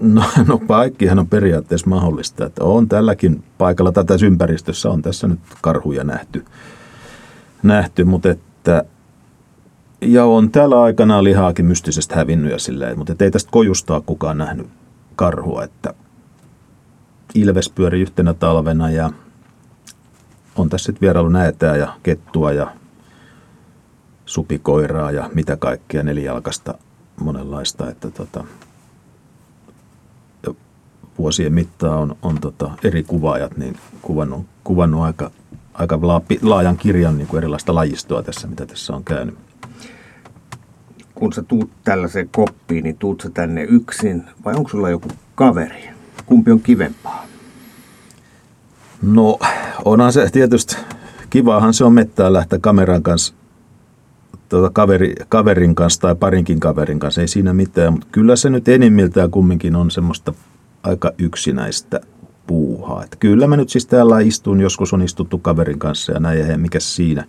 No, 0.00 0.24
no 0.46 0.58
paikkihan 0.58 1.18
on 1.18 1.28
periaatteessa 1.28 1.90
mahdollista, 1.90 2.46
että 2.46 2.64
on 2.64 2.88
tälläkin 2.88 3.44
paikalla 3.58 3.92
tätä 3.92 4.14
ympäristössä 4.22 4.90
on 4.90 5.02
tässä 5.02 5.28
nyt 5.28 5.40
karhuja 5.60 6.04
nähty, 6.04 6.44
nähty 7.62 8.04
mutta 8.04 8.30
että 8.30 8.84
ja 10.00 10.24
on 10.24 10.50
täällä 10.50 10.82
aikana 10.82 11.24
lihaakin 11.24 11.64
mystisesti 11.64 12.14
hävinnyt 12.14 12.52
ja 12.52 12.58
silleen, 12.58 12.98
mutta 12.98 13.24
ei 13.24 13.30
tästä 13.30 13.50
kojustaa 13.50 14.00
kukaan 14.00 14.38
nähnyt 14.38 14.66
karhua, 15.16 15.64
että 15.64 15.94
Ilves 17.34 17.70
pyöri 17.70 18.00
yhtenä 18.00 18.34
talvena 18.34 18.90
ja 18.90 19.10
on 20.56 20.68
tässä 20.68 20.86
sitten 20.86 21.00
vierailu 21.00 21.28
näätää 21.28 21.76
ja 21.76 21.96
kettua 22.02 22.52
ja 22.52 22.72
supikoiraa 24.26 25.10
ja 25.10 25.30
mitä 25.34 25.56
kaikkea 25.56 26.02
nelijalkasta 26.02 26.74
monenlaista, 27.20 27.90
että 27.90 28.10
tota, 28.10 28.44
vuosien 31.18 31.52
mittaan 31.52 31.98
on, 31.98 32.16
on 32.22 32.40
tota, 32.40 32.70
eri 32.84 33.02
kuvaajat 33.02 33.56
niin 33.56 33.76
kuvannut, 34.02 34.46
kuvannut 34.64 35.02
aika, 35.02 35.30
aika 35.74 36.00
laajan 36.42 36.76
kirjan 36.76 37.18
niin 37.18 37.28
kuin 37.28 37.38
erilaista 37.38 37.74
lajistoa 37.74 38.22
tässä, 38.22 38.46
mitä 38.46 38.66
tässä 38.66 38.96
on 38.96 39.04
käynyt. 39.04 39.49
Kun 41.20 41.32
sä 41.32 41.42
tuut 41.42 41.70
tällaiseen 41.84 42.28
koppiin, 42.28 42.84
niin 42.84 42.96
tuut 42.96 43.20
sä 43.20 43.30
tänne 43.30 43.62
yksin 43.62 44.24
vai 44.44 44.54
onko 44.54 44.70
sulla 44.70 44.90
joku 44.90 45.08
kaveri? 45.34 45.90
Kumpi 46.26 46.50
on 46.50 46.60
kivempaa? 46.60 47.26
No 49.02 49.38
onhan 49.84 50.12
se 50.12 50.30
tietysti, 50.32 50.76
kivahan 51.30 51.74
se 51.74 51.84
on 51.84 51.92
mettää 51.92 52.32
lähteä 52.32 52.58
kameran 52.58 53.02
kanssa, 53.02 53.34
tuota 54.48 54.70
kaveri, 54.70 55.14
kaverin 55.28 55.74
kanssa 55.74 56.00
tai 56.00 56.14
parinkin 56.14 56.60
kaverin 56.60 56.98
kanssa, 56.98 57.20
ei 57.20 57.28
siinä 57.28 57.52
mitään, 57.52 57.92
mutta 57.92 58.08
kyllä 58.12 58.36
se 58.36 58.50
nyt 58.50 58.68
enimmiltään 58.68 59.30
kumminkin 59.30 59.76
on 59.76 59.90
semmoista 59.90 60.32
aika 60.82 61.12
yksinäistä 61.18 62.00
puuhaa. 62.46 63.04
Että 63.04 63.16
kyllä 63.16 63.46
mä 63.46 63.56
nyt 63.56 63.68
siis 63.70 63.86
täällä 63.86 64.20
istun, 64.20 64.60
joskus 64.60 64.92
on 64.92 65.02
istuttu 65.02 65.38
kaverin 65.38 65.78
kanssa 65.78 66.12
ja 66.12 66.20
näin, 66.20 66.48
ja 66.48 66.58
mikä 66.58 66.80
siinä. 66.80 67.24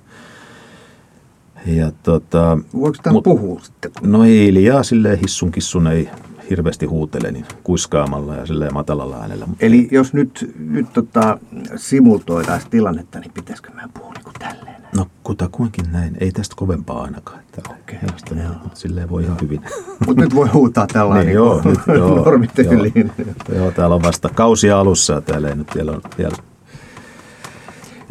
Ja 1.65 1.91
tota, 2.03 2.57
Voiko 2.79 2.97
tämä 3.03 3.13
mut, 3.13 3.23
puhua 3.23 3.59
sitten? 3.59 3.91
No 4.01 4.23
ei 4.23 4.45
hiljaa, 4.45 4.83
silleen 4.83 5.19
hissun 5.19 5.51
kissun 5.51 5.87
ei 5.87 6.09
hirveästi 6.49 6.85
huutele, 6.85 7.31
niin 7.31 7.45
kuiskaamalla 7.63 8.35
ja 8.35 8.45
silleen 8.45 8.73
matalalla 8.73 9.17
äänellä. 9.21 9.45
Mutta 9.45 9.65
Eli 9.65 9.87
jos 9.91 10.13
nyt, 10.13 10.53
nyt 10.59 10.93
tota, 10.93 11.37
simultoidaan 11.75 12.61
tilannetta, 12.69 13.19
niin 13.19 13.31
pitäisikö 13.31 13.71
mä 13.71 13.89
puhua 13.93 14.13
niin 14.13 14.23
kuin 14.23 14.33
tälleen? 14.39 14.81
No 14.95 15.07
kutakuinkin 15.23 15.85
näin. 15.91 16.17
Ei 16.19 16.31
tästä 16.31 16.55
kovempaa 16.55 17.03
ainakaan. 17.03 17.41
Okei, 17.57 17.99
okay, 18.09 18.37
näin, 18.37 18.59
mutta 18.63 18.79
silleen 18.79 19.09
voi 19.09 19.23
ihan 19.23 19.37
hyvin. 19.41 19.61
Mutta 20.07 20.23
nyt 20.23 20.35
voi 20.35 20.47
huutaa 20.47 20.87
tällainen 20.87 21.25
niin, 21.25 21.35
joo, 21.35 21.61
nyt, 21.65 21.79
joo, 21.87 22.15
normityyliin. 22.25 23.11
Joo, 23.17 23.57
joo, 23.57 23.71
täällä 23.71 23.95
on 23.95 24.03
vasta 24.03 24.29
kausi 24.29 24.71
alussa 24.71 25.21
täällä 25.21 25.49
ei 25.49 25.55
nyt 25.55 25.75
vielä 25.75 25.99
vielä 26.17 26.35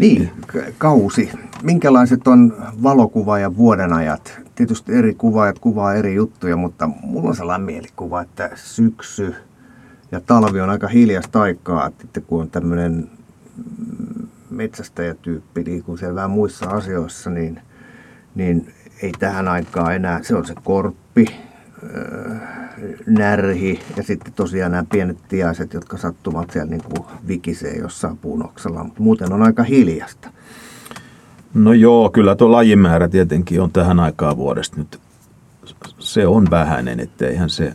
niin, 0.01 0.30
kausi. 0.78 1.30
Minkälaiset 1.62 2.28
on 2.28 2.57
valokuva 2.82 3.38
ja 3.38 3.57
vuodenajat? 3.57 4.40
Tietysti 4.55 4.94
eri 4.94 5.14
kuvaajat 5.14 5.59
kuvaa 5.59 5.94
eri 5.94 6.14
juttuja, 6.14 6.57
mutta 6.57 6.86
mulla 7.03 7.28
on 7.28 7.36
sellainen 7.36 7.66
mielikuva, 7.66 8.22
että 8.22 8.51
syksy 8.55 9.34
ja 10.12 10.20
talvi 10.20 10.61
on 10.61 10.70
aika 10.70 10.88
hiljasta 10.88 11.42
aikaa, 11.42 11.86
että 11.86 12.20
kun 12.20 12.40
on 12.40 12.51
tämmöinen 12.51 13.11
metsästäjätyyppi 14.51 15.62
niin 15.62 15.82
kuin 15.82 15.98
siellä 15.98 16.14
vähän 16.14 16.30
muissa 16.30 16.70
asioissa, 16.70 17.30
niin, 17.30 17.61
niin 18.34 18.72
ei 19.03 19.12
tähän 19.18 19.48
aikaan 19.48 19.94
enää, 19.94 20.22
se 20.22 20.36
on 20.36 20.46
se 20.46 20.55
korppi, 20.64 21.26
närhi 23.06 23.80
ja 23.96 24.02
sitten 24.02 24.32
tosiaan 24.32 24.72
nämä 24.72 24.84
pienet 24.92 25.18
tiaiset, 25.28 25.74
jotka 25.74 25.96
sattuvat 25.96 26.50
siellä 26.50 26.70
niin 26.70 26.82
kuin 26.84 27.06
vikisee 27.28 27.76
jossain 27.76 28.18
puunoksella, 28.18 28.84
mutta 28.84 29.02
muuten 29.02 29.32
on 29.32 29.42
aika 29.42 29.62
hiljasta. 29.62 30.30
No 31.54 31.72
joo, 31.72 32.10
kyllä 32.10 32.36
tuo 32.36 32.52
lajimäärä 32.52 33.08
tietenkin 33.08 33.60
on 33.60 33.72
tähän 33.72 34.00
aikaan 34.00 34.36
vuodesta 34.36 34.76
nyt, 34.76 35.00
se 35.98 36.26
on 36.26 36.46
vähäinen, 36.50 37.00
että 37.00 37.26
eihän 37.26 37.50
se, 37.50 37.74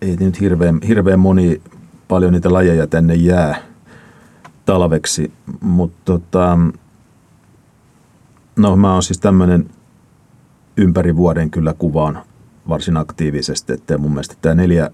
ei 0.00 0.16
nyt 0.16 0.40
hirveän, 0.40 0.80
hirveän 0.88 1.20
moni, 1.20 1.62
paljon 2.08 2.32
niitä 2.32 2.52
lajeja 2.52 2.86
tänne 2.86 3.14
jää 3.14 3.62
talveksi, 4.64 5.32
mutta 5.60 5.98
tota, 6.04 6.58
no 8.56 8.76
mä 8.76 8.92
oon 8.92 9.02
siis 9.02 9.18
tämmöinen 9.20 9.70
ympäri 10.76 11.16
vuoden 11.16 11.50
kyllä 11.50 11.74
kuvaan 11.78 12.22
varsin 12.68 12.96
aktiivisesti, 12.96 13.72
että 13.72 13.98
mun 13.98 14.10
mielestä 14.10 14.34
tämä 14.42 14.54
neljä 14.54 14.90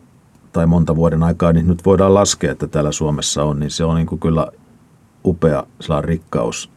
tai 0.52 0.66
monta 0.66 0.96
vuoden 0.96 1.22
aikaa, 1.22 1.52
niin 1.52 1.68
nyt 1.68 1.86
voidaan 1.86 2.14
laskea, 2.14 2.52
että 2.52 2.66
täällä 2.66 2.92
Suomessa 2.92 3.44
on, 3.44 3.60
niin 3.60 3.70
se 3.70 3.84
on 3.84 3.96
niin 3.96 4.06
kuin 4.06 4.20
kyllä 4.20 4.46
upea 5.24 5.66
rikkaus. 6.00 6.70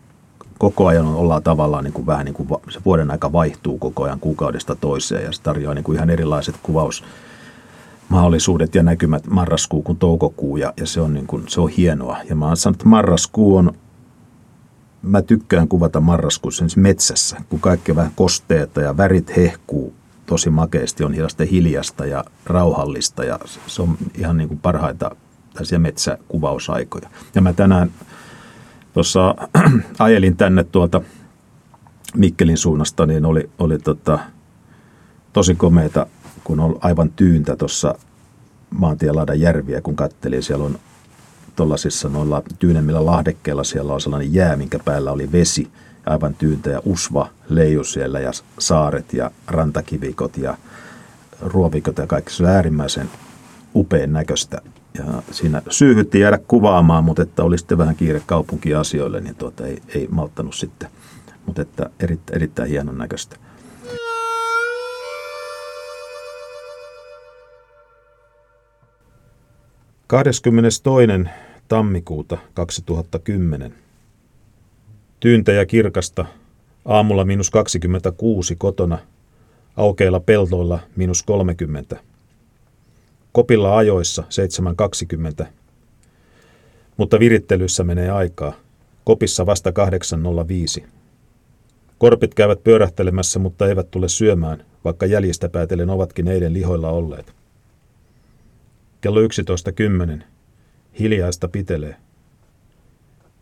Koko 0.58 0.88
ajan 0.88 1.08
ollaan 1.08 1.43
tavallaan 1.43 1.84
niin 1.84 1.93
kuin 1.93 2.06
vähän 2.06 2.26
niin 2.26 2.34
kuin 2.34 2.50
se 2.70 2.80
vuoden 2.86 3.12
aika 3.12 3.32
vaihtuu 3.32 3.78
koko 3.78 4.04
ajan 4.04 4.20
kuukaudesta 4.20 4.76
toiseen 4.76 5.24
ja 5.24 5.32
se 5.32 5.41
tarjoaa 5.41 5.76
niin 5.76 5.84
kuin 5.84 5.96
ihan 5.96 6.10
erilaiset 6.10 6.56
kuvausmahdollisuudet 6.64 8.76
ja 8.76 8.84
näkymät 8.84 9.28
marraskuu 9.28 9.82
kuin 9.82 9.98
toukokuu 9.98 10.58
ja, 10.58 10.74
ja 10.78 10.88
se, 10.88 11.02
on 11.02 11.14
niin 11.14 11.28
kuin, 11.28 11.43
se 11.48 11.62
on 11.62 11.70
hienoa. 11.70 12.18
Ja 12.30 12.36
mä 12.36 12.48
oon 12.48 12.58
sanonut, 12.58 12.76
että 12.76 12.89
marraskuu 12.89 13.58
on, 13.58 13.72
mä 15.02 15.22
tykkään 15.22 15.68
kuvata 15.68 16.02
marraskuussa 16.02 16.66
metsässä, 16.76 17.38
kun 17.50 17.60
kaikki 17.60 17.96
vähän 17.96 18.12
kosteeta 18.16 18.82
ja 18.82 18.98
värit 18.98 19.38
hehkuu 19.38 19.93
tosi 20.26 20.49
makeasti, 20.49 21.03
on 21.03 21.13
hidasta 21.13 21.43
hiljasta 21.51 22.05
ja 22.05 22.23
rauhallista 22.45 23.23
ja 23.23 23.39
se 23.67 23.82
on 23.82 23.97
ihan 24.17 24.38
niin 24.38 24.47
kuin 24.47 24.59
parhaita 24.59 25.15
tällaisia 25.53 25.80
metsäkuvausaikoja. 25.80 27.09
Ja 27.36 27.41
mä 27.41 27.53
tänään 27.53 27.91
tuossa 28.93 29.36
ajelin 29.99 30.38
tänne 30.38 30.63
tuolta 30.63 31.01
Mikkelin 32.15 32.57
suunnasta, 32.57 33.05
niin 33.05 33.26
oli, 33.26 33.49
oli 33.59 33.80
tota, 33.80 34.19
tosi 35.34 35.55
komeita, 35.55 36.07
kun 36.43 36.59
on 36.59 36.80
aivan 36.82 37.11
tyyntä 37.11 37.55
tuossa 37.55 37.95
maantielladan 38.69 39.39
järviä, 39.39 39.82
kun 39.82 39.95
kattelin. 39.95 40.43
Siellä 40.43 40.65
on 40.65 40.80
tuollaisissa 41.55 42.09
noilla 42.09 42.43
tyynemmillä 42.59 43.05
lahdekkeilla 43.05 43.63
siellä 43.63 43.93
on 43.93 44.01
sellainen 44.01 44.34
jää, 44.34 44.55
minkä 44.55 44.80
päällä 44.80 45.11
oli 45.11 45.32
vesi– 45.32 45.67
aivan 46.06 46.36
tyyntä 46.36 46.70
ja 46.70 46.82
usva 46.86 47.30
leiju 47.49 47.84
siellä 47.84 48.20
ja 48.20 48.32
saaret 48.60 49.14
ja 49.14 49.32
rantakivikot 49.47 50.38
ja 50.38 50.58
ruovikot 51.41 51.97
ja 51.97 52.08
kaikki. 52.08 52.34
Se 52.34 52.43
on 52.43 52.49
äärimmäisen 52.49 53.10
upean 53.76 54.14
näköistä. 54.14 54.62
Ja 54.97 55.03
siinä 55.32 55.62
syyhytti 55.70 56.20
jäädä 56.20 56.39
kuvaamaan, 56.47 57.03
mutta 57.03 57.22
että 57.22 57.43
oli 57.43 57.58
sitten 57.58 57.78
vähän 57.78 57.95
kiire 57.95 58.22
kaupunkiasioille, 58.26 59.22
niin 59.22 59.36
tuota 59.36 59.66
ei, 59.66 59.82
ei 59.88 60.08
malttanut 60.12 60.56
sitten. 60.56 60.89
Mutta 61.45 61.62
että 61.62 61.89
erittäin, 61.99 62.38
erittäin 62.38 62.70
hienon 62.70 62.97
näköistä. 62.97 63.36
Kahdeskymmenestoinen 70.08 71.30
tammikuuta 71.68 72.38
2010 72.53 73.84
Tyyntä 75.26 75.51
ja 75.51 75.65
kirkasta, 75.65 76.26
aamulla 76.86 77.26
minus 77.26 77.49
26 77.49 78.55
kotona, 78.55 78.97
aukeilla 79.78 80.19
peltoilla 80.19 80.80
minus 80.95 81.23
30. 81.23 81.99
Kopilla 83.32 83.78
ajoissa 83.78 84.23
7.20. 85.41 85.45
Mutta 86.97 87.19
virittelyssä 87.19 87.84
menee 87.84 88.09
aikaa. 88.09 88.53
Kopissa 89.03 89.45
vasta 89.45 89.71
8.05. 90.80 90.86
Korpit 91.97 92.34
käyvät 92.34 92.63
pyörähtelemässä, 92.63 93.39
mutta 93.39 93.67
eivät 93.67 93.91
tule 93.91 94.09
syömään, 94.09 94.65
vaikka 94.84 95.05
jäljistä 95.05 95.49
päätellen 95.49 95.89
ovatkin 95.89 96.28
eilen 96.28 96.53
lihoilla 96.53 96.89
olleet. 96.89 97.34
Kello 99.01 99.19
11.10. 99.21 100.23
Hiljaista 100.99 101.47
pitelee. 101.47 101.95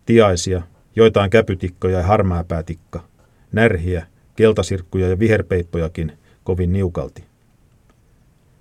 Tiaisia, 0.06 0.62
joitain 0.96 1.30
käpytikkoja 1.30 1.98
ja 1.98 2.04
harmaapäätikka, 2.04 3.04
närhiä, 3.52 4.08
keltasirkkuja 4.36 5.10
ja 5.10 5.20
viherpeippojakin 5.20 6.18
kovin 6.44 6.74
niukalti. 6.74 7.24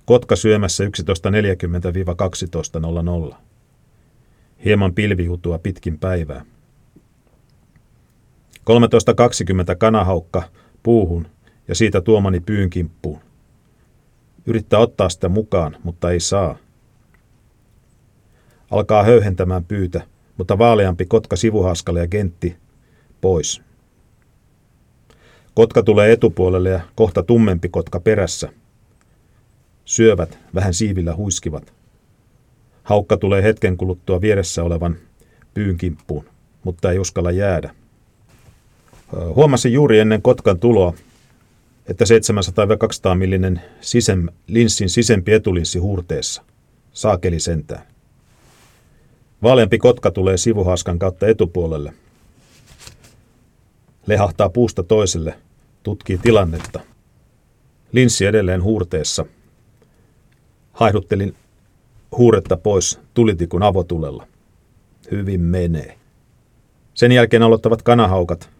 Kotka 0.04 0.36
syömässä 0.36 0.84
11.40-12.00. 0.84 3.34
Hieman 4.64 4.94
pilvihutua 4.94 5.58
pitkin 5.58 5.98
päivää. 5.98 6.44
13.20 8.58 8.64
kanahaukka 9.78 10.42
puuhun 10.82 11.26
ja 11.68 11.74
siitä 11.74 12.00
tuomani 12.00 12.40
pyyn 12.40 12.70
kimppuun. 12.70 13.20
Yrittää 14.46 14.78
ottaa 14.78 15.08
sitä 15.08 15.28
mukaan, 15.28 15.76
mutta 15.84 16.10
ei 16.10 16.20
saa. 16.20 16.56
Alkaa 18.70 19.02
höyhentämään 19.02 19.64
pyytä, 19.64 20.02
mutta 20.38 20.58
vaaleampi 20.58 21.06
kotka 21.06 21.36
sivuhaskalle 21.36 22.00
ja 22.00 22.08
gentti 22.08 22.56
pois. 23.20 23.62
Kotka 25.54 25.82
tulee 25.82 26.12
etupuolelle 26.12 26.70
ja 26.70 26.80
kohta 26.94 27.22
tummempi 27.22 27.68
kotka 27.68 28.00
perässä. 28.00 28.48
Syövät, 29.84 30.38
vähän 30.54 30.74
siivillä 30.74 31.16
huiskivat. 31.16 31.72
Haukka 32.82 33.16
tulee 33.16 33.42
hetken 33.42 33.76
kuluttua 33.76 34.20
vieressä 34.20 34.62
olevan 34.62 34.96
pyyn 35.54 35.76
kimppuun, 35.76 36.24
mutta 36.64 36.92
ei 36.92 36.98
uskalla 36.98 37.30
jäädä. 37.30 37.74
Huomasin 39.34 39.72
juuri 39.72 39.98
ennen 39.98 40.22
Kotkan 40.22 40.58
tuloa, 40.58 40.94
että 41.86 42.04
700-200 43.12 43.14
millinen 43.14 43.62
sisem, 43.80 44.28
linssin 44.46 44.88
sisempi 44.88 45.32
etulinssi 45.32 45.78
huurteessa. 45.78 46.42
Saakeli 46.92 47.40
sentään. 47.40 47.91
Vaaleampi 49.42 49.78
kotka 49.78 50.10
tulee 50.10 50.36
sivuhaskan 50.36 50.98
kautta 50.98 51.26
etupuolelle. 51.26 51.92
Lehahtaa 54.06 54.48
puusta 54.48 54.82
toiselle, 54.82 55.34
tutkii 55.82 56.18
tilannetta. 56.18 56.80
Linssi 57.92 58.26
edelleen 58.26 58.62
huurteessa. 58.62 59.26
Haiduttelin 60.72 61.34
huuretta 62.16 62.56
pois 62.56 63.00
tulitikun 63.14 63.62
avotulella. 63.62 64.26
Hyvin 65.10 65.40
menee. 65.40 65.98
Sen 66.94 67.12
jälkeen 67.12 67.42
aloittavat 67.42 67.82
kanahaukat. 67.82 68.50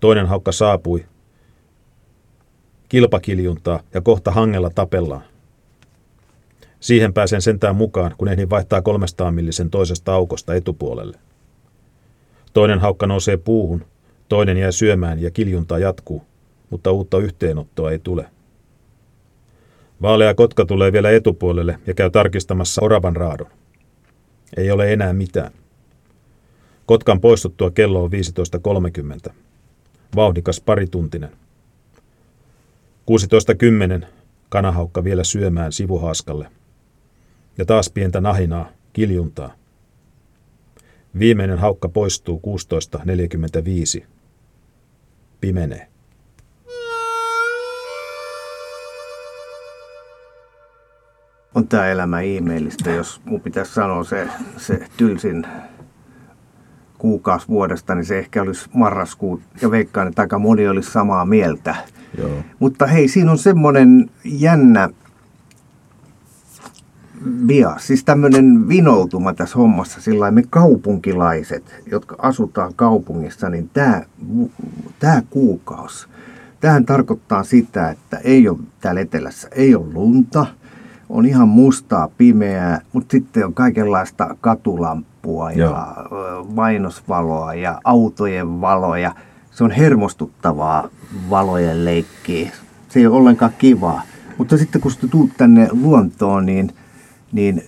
Toinen 0.00 0.26
haukka 0.26 0.52
saapui. 0.52 1.06
Kilpakiljuntaa 2.88 3.80
ja 3.94 4.00
kohta 4.00 4.30
hangella 4.30 4.70
tapellaan. 4.70 5.22
Siihen 6.80 7.12
pääsen 7.12 7.42
sentään 7.42 7.76
mukaan, 7.76 8.14
kun 8.18 8.28
ehdin 8.28 8.50
vaihtaa 8.50 8.82
300 8.82 9.30
millisen 9.30 9.70
toisesta 9.70 10.14
aukosta 10.14 10.54
etupuolelle. 10.54 11.18
Toinen 12.52 12.78
haukka 12.78 13.06
nousee 13.06 13.36
puuhun, 13.36 13.84
toinen 14.28 14.56
jää 14.56 14.72
syömään 14.72 15.22
ja 15.22 15.30
kiljunta 15.30 15.78
jatkuu, 15.78 16.22
mutta 16.70 16.92
uutta 16.92 17.18
yhteenottoa 17.18 17.90
ei 17.90 17.98
tule. 17.98 18.26
Vaalea 20.02 20.34
kotka 20.34 20.64
tulee 20.64 20.92
vielä 20.92 21.10
etupuolelle 21.10 21.78
ja 21.86 21.94
käy 21.94 22.10
tarkistamassa 22.10 22.84
oravan 22.84 23.16
raadon. 23.16 23.50
Ei 24.56 24.70
ole 24.70 24.92
enää 24.92 25.12
mitään. 25.12 25.52
Kotkan 26.86 27.20
poistuttua 27.20 27.70
kello 27.70 28.04
on 28.04 28.10
15.30. 29.26 29.32
Vauhdikas 30.16 30.60
parituntinen. 30.60 31.30
16.10. 34.00 34.06
Kanahaukka 34.48 35.04
vielä 35.04 35.24
syömään 35.24 35.72
sivuhaskalle– 35.72 36.48
ja 37.58 37.64
taas 37.64 37.90
pientä 37.90 38.20
nahinaa, 38.20 38.68
kiljuntaa. 38.92 39.52
Viimeinen 41.18 41.58
haukka 41.58 41.88
poistuu 41.88 42.42
16.45. 44.00 44.04
Pimenee. 45.40 45.86
On 51.54 51.68
tämä 51.68 51.86
elämä 51.86 52.20
ihmeellistä, 52.20 52.90
jos 52.90 53.20
mun 53.24 53.40
pitäisi 53.40 53.74
sanoa 53.74 54.04
se, 54.04 54.28
se 54.56 54.86
tylsin 54.96 55.46
kuukausi 56.98 57.48
vuodesta, 57.48 57.94
niin 57.94 58.04
se 58.04 58.18
ehkä 58.18 58.42
olisi 58.42 58.70
marraskuu. 58.74 59.42
Ja 59.62 59.70
veikkaan, 59.70 60.08
että 60.08 60.22
aika 60.22 60.38
moni 60.38 60.68
olisi 60.68 60.90
samaa 60.90 61.24
mieltä. 61.24 61.74
Joo. 62.18 62.42
Mutta 62.58 62.86
hei, 62.86 63.08
siinä 63.08 63.30
on 63.30 63.38
semmoinen 63.38 64.10
jännä 64.24 64.88
bia, 67.46 67.74
siis 67.78 68.04
tämmöinen 68.04 68.68
vinoutuma 68.68 69.32
tässä 69.34 69.58
hommassa, 69.58 70.00
sillä 70.00 70.30
me 70.30 70.42
kaupunkilaiset, 70.50 71.82
jotka 71.90 72.16
asutaan 72.18 72.74
kaupungissa, 72.76 73.48
niin 73.48 73.70
tämä, 73.72 74.02
tämä 74.98 75.22
kuukausi, 75.30 76.08
tähän 76.60 76.86
tarkoittaa 76.86 77.44
sitä, 77.44 77.90
että 77.90 78.18
ei 78.24 78.48
ole 78.48 78.58
täällä 78.80 79.00
etelässä, 79.00 79.48
ei 79.52 79.74
ole 79.74 79.92
lunta, 79.92 80.46
on 81.08 81.26
ihan 81.26 81.48
mustaa, 81.48 82.08
pimeää, 82.18 82.80
mutta 82.92 83.12
sitten 83.12 83.46
on 83.46 83.54
kaikenlaista 83.54 84.36
katulamppua 84.40 85.52
ja 85.52 85.58
Joo. 85.58 86.46
mainosvaloa 86.54 87.54
ja 87.54 87.80
autojen 87.84 88.60
valoja. 88.60 89.14
Se 89.50 89.64
on 89.64 89.70
hermostuttavaa 89.70 90.88
valojen 91.30 91.84
leikkiä. 91.84 92.50
Se 92.88 93.00
ei 93.00 93.06
ole 93.06 93.16
ollenkaan 93.16 93.52
kivaa. 93.58 94.02
Mutta 94.38 94.58
sitten 94.58 94.80
kun 94.80 94.92
tulet 95.10 95.30
tänne 95.36 95.68
luontoon, 95.72 96.46
niin 96.46 96.72
niin 97.32 97.64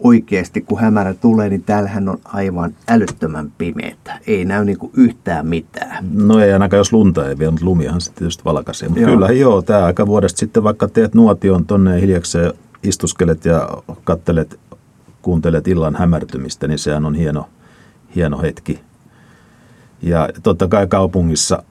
oikeasti 0.00 0.60
kun 0.60 0.80
hämärä 0.80 1.14
tulee, 1.14 1.48
niin 1.48 1.62
täällähän 1.62 2.08
on 2.08 2.18
aivan 2.24 2.74
älyttömän 2.88 3.52
pimeätä. 3.58 4.18
Ei 4.26 4.44
näy 4.44 4.64
niinku 4.64 4.90
yhtään 4.94 5.46
mitään. 5.46 6.04
No 6.12 6.38
ei 6.38 6.52
ainakaan 6.52 6.78
jos 6.78 6.92
lunta 6.92 7.28
ei 7.28 7.38
vielä, 7.38 7.50
mutta 7.50 7.66
lumihan 7.66 8.00
sitten 8.00 8.18
tietysti 8.18 8.44
valkaisee. 8.44 8.88
Mutta 8.88 9.04
kyllä 9.04 9.26
joo, 9.26 9.62
tämä 9.62 9.84
aika 9.84 10.06
vuodesta 10.06 10.38
sitten 10.38 10.64
vaikka 10.64 10.88
teet 10.88 11.14
nuotion 11.14 11.66
tonne 11.66 12.00
hiljakseen 12.00 12.52
istuskelet 12.82 13.44
ja 13.44 13.68
kattelet, 14.04 14.60
kuuntelet 15.22 15.68
illan 15.68 15.96
hämärtymistä, 15.96 16.68
niin 16.68 16.78
sehän 16.78 17.06
on 17.06 17.14
hieno, 17.14 17.48
hieno 18.14 18.42
hetki. 18.42 18.80
Ja 20.02 20.28
totta 20.42 20.68
kai 20.68 20.86
kaupungissa 20.86 21.62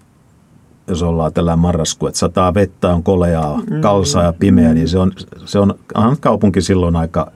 jos 0.90 1.04
ollaan 1.04 1.34
tällä 1.34 1.56
marrasku, 1.56 2.08
että 2.08 2.20
sataa 2.20 2.54
vettä, 2.54 2.90
on 2.90 3.04
koleaa, 3.04 3.58
mm. 3.58 3.82
kalsaa 3.82 4.24
ja 4.24 4.34
pimeä, 4.34 4.74
niin 4.74 4.88
se 4.88 5.00
on, 5.00 5.12
se 5.46 5.60
on 5.60 5.76
kaupunki 6.20 6.62
silloin 6.62 6.96
aika, 6.96 7.32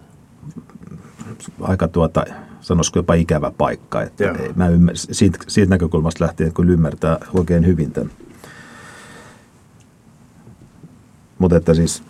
aika 1.62 1.88
tuota, 1.88 2.26
sanoisiko 2.62 3.00
jopa 3.00 3.14
ikävä 3.14 3.52
paikka. 3.58 4.02
Että 4.02 4.36
mä 4.56 4.68
ymmär, 4.68 4.96
siitä, 4.96 5.40
siitä 5.48 5.70
näkökulmasta 5.70 6.26
lähtien, 6.26 6.54
kun 6.54 6.70
ymmärtää 6.70 7.18
oikein 7.34 7.66
hyvin 7.66 7.92
tämän. 7.92 8.12
Mutta 11.40 11.58
että 11.58 11.74
siis 11.74 12.04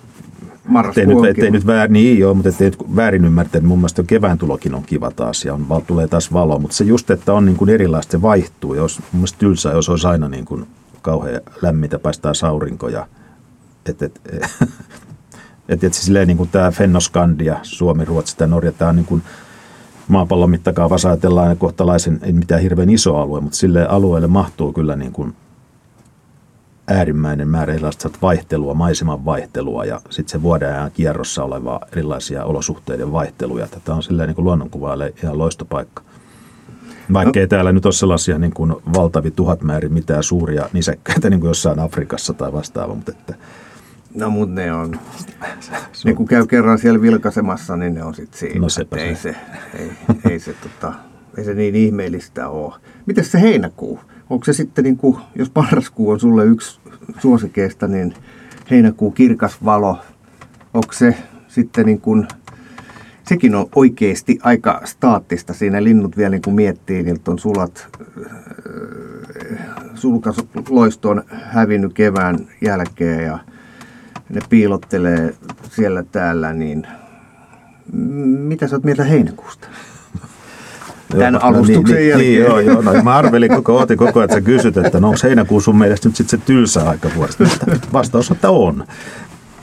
ettei 0.89 1.05
nyt, 1.05 1.25
ettei 1.25 1.51
nyt 1.51 1.67
väärin, 1.67 1.93
niin 1.93 2.19
joo, 2.19 2.33
mutta 2.33 2.49
ettei 2.49 2.69
nyt 2.69 2.95
väärin 2.95 3.25
ymmärtää, 3.25 3.57
että 3.57 3.67
mun 3.67 3.79
mielestä 3.79 4.03
kevään 4.03 4.37
tulokin 4.37 4.75
on 4.75 4.83
kiva 4.83 5.11
taas 5.11 5.45
ja 5.45 5.53
on, 5.53 5.83
tulee 5.87 6.07
taas 6.07 6.33
valo, 6.33 6.59
mutta 6.59 6.75
se 6.75 6.83
just, 6.83 7.11
että 7.11 7.33
on 7.33 7.45
niin 7.45 7.57
kuin 7.57 7.69
erilaista, 7.69 8.11
se 8.11 8.21
vaihtuu. 8.21 8.73
Jos, 8.73 8.99
mun 8.99 9.07
mielestä 9.11 9.39
tylsää, 9.39 9.73
jos 9.73 9.89
olisi 9.89 10.07
aina 10.07 10.29
niin 10.29 10.45
kuin 10.45 10.65
kauhean 11.03 11.41
lämmintä, 11.61 11.99
paistaa 11.99 12.33
saurinko 12.33 12.89
ja 12.89 13.07
et, 13.85 14.01
et, 14.01 14.21
et, 15.69 15.83
et, 15.83 15.93
silleen 15.93 16.27
niin 16.27 16.37
kuin 16.37 16.49
tämä 16.49 16.71
Fennoskandia, 16.71 17.59
Suomi, 17.63 18.05
Ruotsi 18.05 18.35
ja 18.39 18.47
Norja, 18.47 18.71
tämä 18.71 18.89
on 18.89 18.95
niin 18.95 19.05
kuin 19.05 19.23
maapallon 20.07 20.49
mittakaavassa 20.49 21.09
ajatellaan 21.09 21.57
kohtalaisen, 21.57 22.19
ei 22.23 22.33
mitään 22.33 22.61
hirveän 22.61 22.89
iso 22.89 23.17
alue, 23.17 23.41
mutta 23.41 23.57
sille 23.57 23.87
alueelle 23.87 24.27
mahtuu 24.27 24.73
kyllä 24.73 24.95
niin 24.95 25.11
kuin 25.11 25.35
äärimmäinen 26.87 27.47
määrä 27.47 27.73
erilaista 27.73 28.09
vaihtelua, 28.21 28.73
maiseman 28.73 29.25
vaihtelua 29.25 29.85
ja 29.85 30.01
sitten 30.09 30.31
se 30.31 30.41
vuoden 30.41 30.91
kierrossa 30.93 31.43
olevaa 31.43 31.85
erilaisia 31.91 32.45
olosuhteiden 32.45 33.11
vaihteluja. 33.11 33.67
Tätä 33.67 33.93
on 33.93 34.03
silleen 34.03 34.27
niin 34.27 34.35
kuin 34.35 34.45
luonnonkuvaille 34.45 35.13
ihan 35.23 35.37
loistopaikka. 35.37 36.03
Vaikka 37.13 37.39
ei 37.39 37.47
täällä 37.47 37.71
nyt 37.71 37.85
ole 37.85 37.93
sellaisia 37.93 38.39
niin 38.39 38.53
kuin 38.53 38.75
valtavi 38.93 39.31
tuhatmäärin 39.31 39.93
mitään 39.93 40.23
suuria 40.23 40.69
nisäkkäitä 40.73 41.29
niin 41.29 41.39
kuin 41.39 41.47
jossain 41.47 41.79
Afrikassa 41.79 42.33
tai 42.33 42.53
vastaava, 42.53 42.95
mutta 42.95 43.11
että 43.11 43.35
No 44.15 44.29
mutta 44.29 44.55
ne 44.55 44.73
on, 44.73 44.99
ne 46.05 46.13
kun 46.13 46.27
käy 46.27 46.47
kerran 46.47 46.79
siellä 46.79 47.01
vilkaisemassa, 47.01 47.77
niin 47.77 47.93
ne 47.93 48.03
on 48.03 48.15
sitten 48.15 48.39
siinä. 48.39 48.59
No 48.59 48.69
sepä 48.69 48.97
se. 48.97 49.03
Ei 49.03 49.15
se, 49.15 49.35
ei, 49.79 49.91
ei, 50.29 50.39
se, 50.39 50.53
tota, 50.53 50.93
ei 51.37 51.43
se 51.43 51.53
niin 51.53 51.75
ihmeellistä 51.75 52.49
ole. 52.49 52.73
Miten 53.05 53.25
se 53.25 53.41
heinäkuu? 53.41 53.99
Onko 54.29 54.45
se 54.45 54.53
sitten, 54.53 54.83
niin 54.83 54.97
kuin, 54.97 55.17
jos 55.35 55.51
marraskuu 55.55 56.09
on 56.09 56.19
sulle 56.19 56.45
yksi 56.45 56.79
suosikeista, 57.19 57.87
niin 57.87 58.13
heinäkuu 58.71 59.11
kirkas 59.11 59.65
valo, 59.65 59.97
onko 60.73 60.93
se 60.93 61.15
sitten 61.47 61.85
niin 61.85 62.01
kuin 62.01 62.27
sekin 63.23 63.55
on 63.55 63.65
oikeasti 63.75 64.39
aika 64.43 64.81
staattista. 64.85 65.53
Siinä 65.53 65.83
linnut 65.83 66.17
vielä 66.17 66.29
niin 66.29 66.41
kuin 66.41 66.55
miettii, 66.55 67.03
niiltä 67.03 67.31
on 67.31 67.39
sulat 67.39 67.87
äh, 68.21 68.43
sulkasloisto 69.95 71.09
on 71.09 71.23
hävinnyt 71.29 71.93
kevään 71.93 72.47
jälkeen 72.61 73.25
ja 73.25 73.39
ne 74.29 74.41
piilottelee 74.49 75.35
siellä 75.69 76.03
täällä, 76.03 76.53
niin 76.53 76.87
mitä 78.37 78.67
sä 78.67 78.75
oot 78.75 78.83
mieltä 78.83 79.03
heinäkuusta? 79.03 79.67
Tämän 81.09 81.33
Joo, 81.33 81.41
alustuksen 81.43 81.95
niin, 81.95 82.09
jälkeen. 82.09 82.31
Niin, 82.31 82.39
joo, 82.39 82.59
joo, 82.59 82.81
no, 82.81 83.03
mä 83.03 83.15
arvelin 83.15 83.49
koko, 83.49 83.77
otin 83.77 83.97
koko 83.97 84.19
ajan, 84.19 84.25
että 84.25 84.35
sä 84.35 84.41
kysyt, 84.41 84.77
että 84.77 84.99
no 84.99 85.07
onko 85.07 85.19
heinäkuu 85.23 85.61
sun 85.61 85.77
mielestä 85.77 86.09
nyt 86.09 86.15
sitten 86.15 86.39
se 86.39 86.45
tylsä 86.45 86.89
aika 86.89 87.09
vuodesta. 87.15 87.43
Vastaus 87.93 88.31
on, 88.31 88.35
että 88.35 88.49
on. 88.49 88.83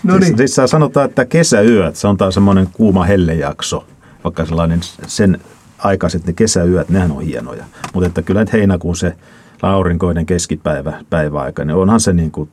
No 0.02 0.14
siis, 0.14 0.26
niin. 0.26 0.38
siis 0.38 0.54
sä 0.54 0.66
sanotaan, 0.66 1.08
että 1.08 1.24
kesäyöt, 1.24 1.96
se 1.96 2.08
on 2.08 2.16
taas 2.16 2.34
semmoinen 2.34 2.68
kuuma 2.72 3.04
hellejakso, 3.04 3.86
vaikka 4.24 4.46
sellainen 4.46 4.80
sen 5.06 5.40
aikaiset 5.78 6.26
ne 6.26 6.32
kesäyöt, 6.32 6.88
nehän 6.88 7.12
on 7.12 7.22
hienoja. 7.22 7.64
Mutta 7.94 8.06
että 8.06 8.22
kyllä 8.22 8.40
nyt 8.40 8.52
heinäkuun 8.52 8.96
se 8.96 9.16
aurinkoinen 9.62 10.26
keskipäivä, 10.26 11.04
päiväaika, 11.10 11.64
niin 11.64 11.76
onhan 11.76 12.00
se 12.00 12.12
niin 12.12 12.30
kuin, 12.30 12.50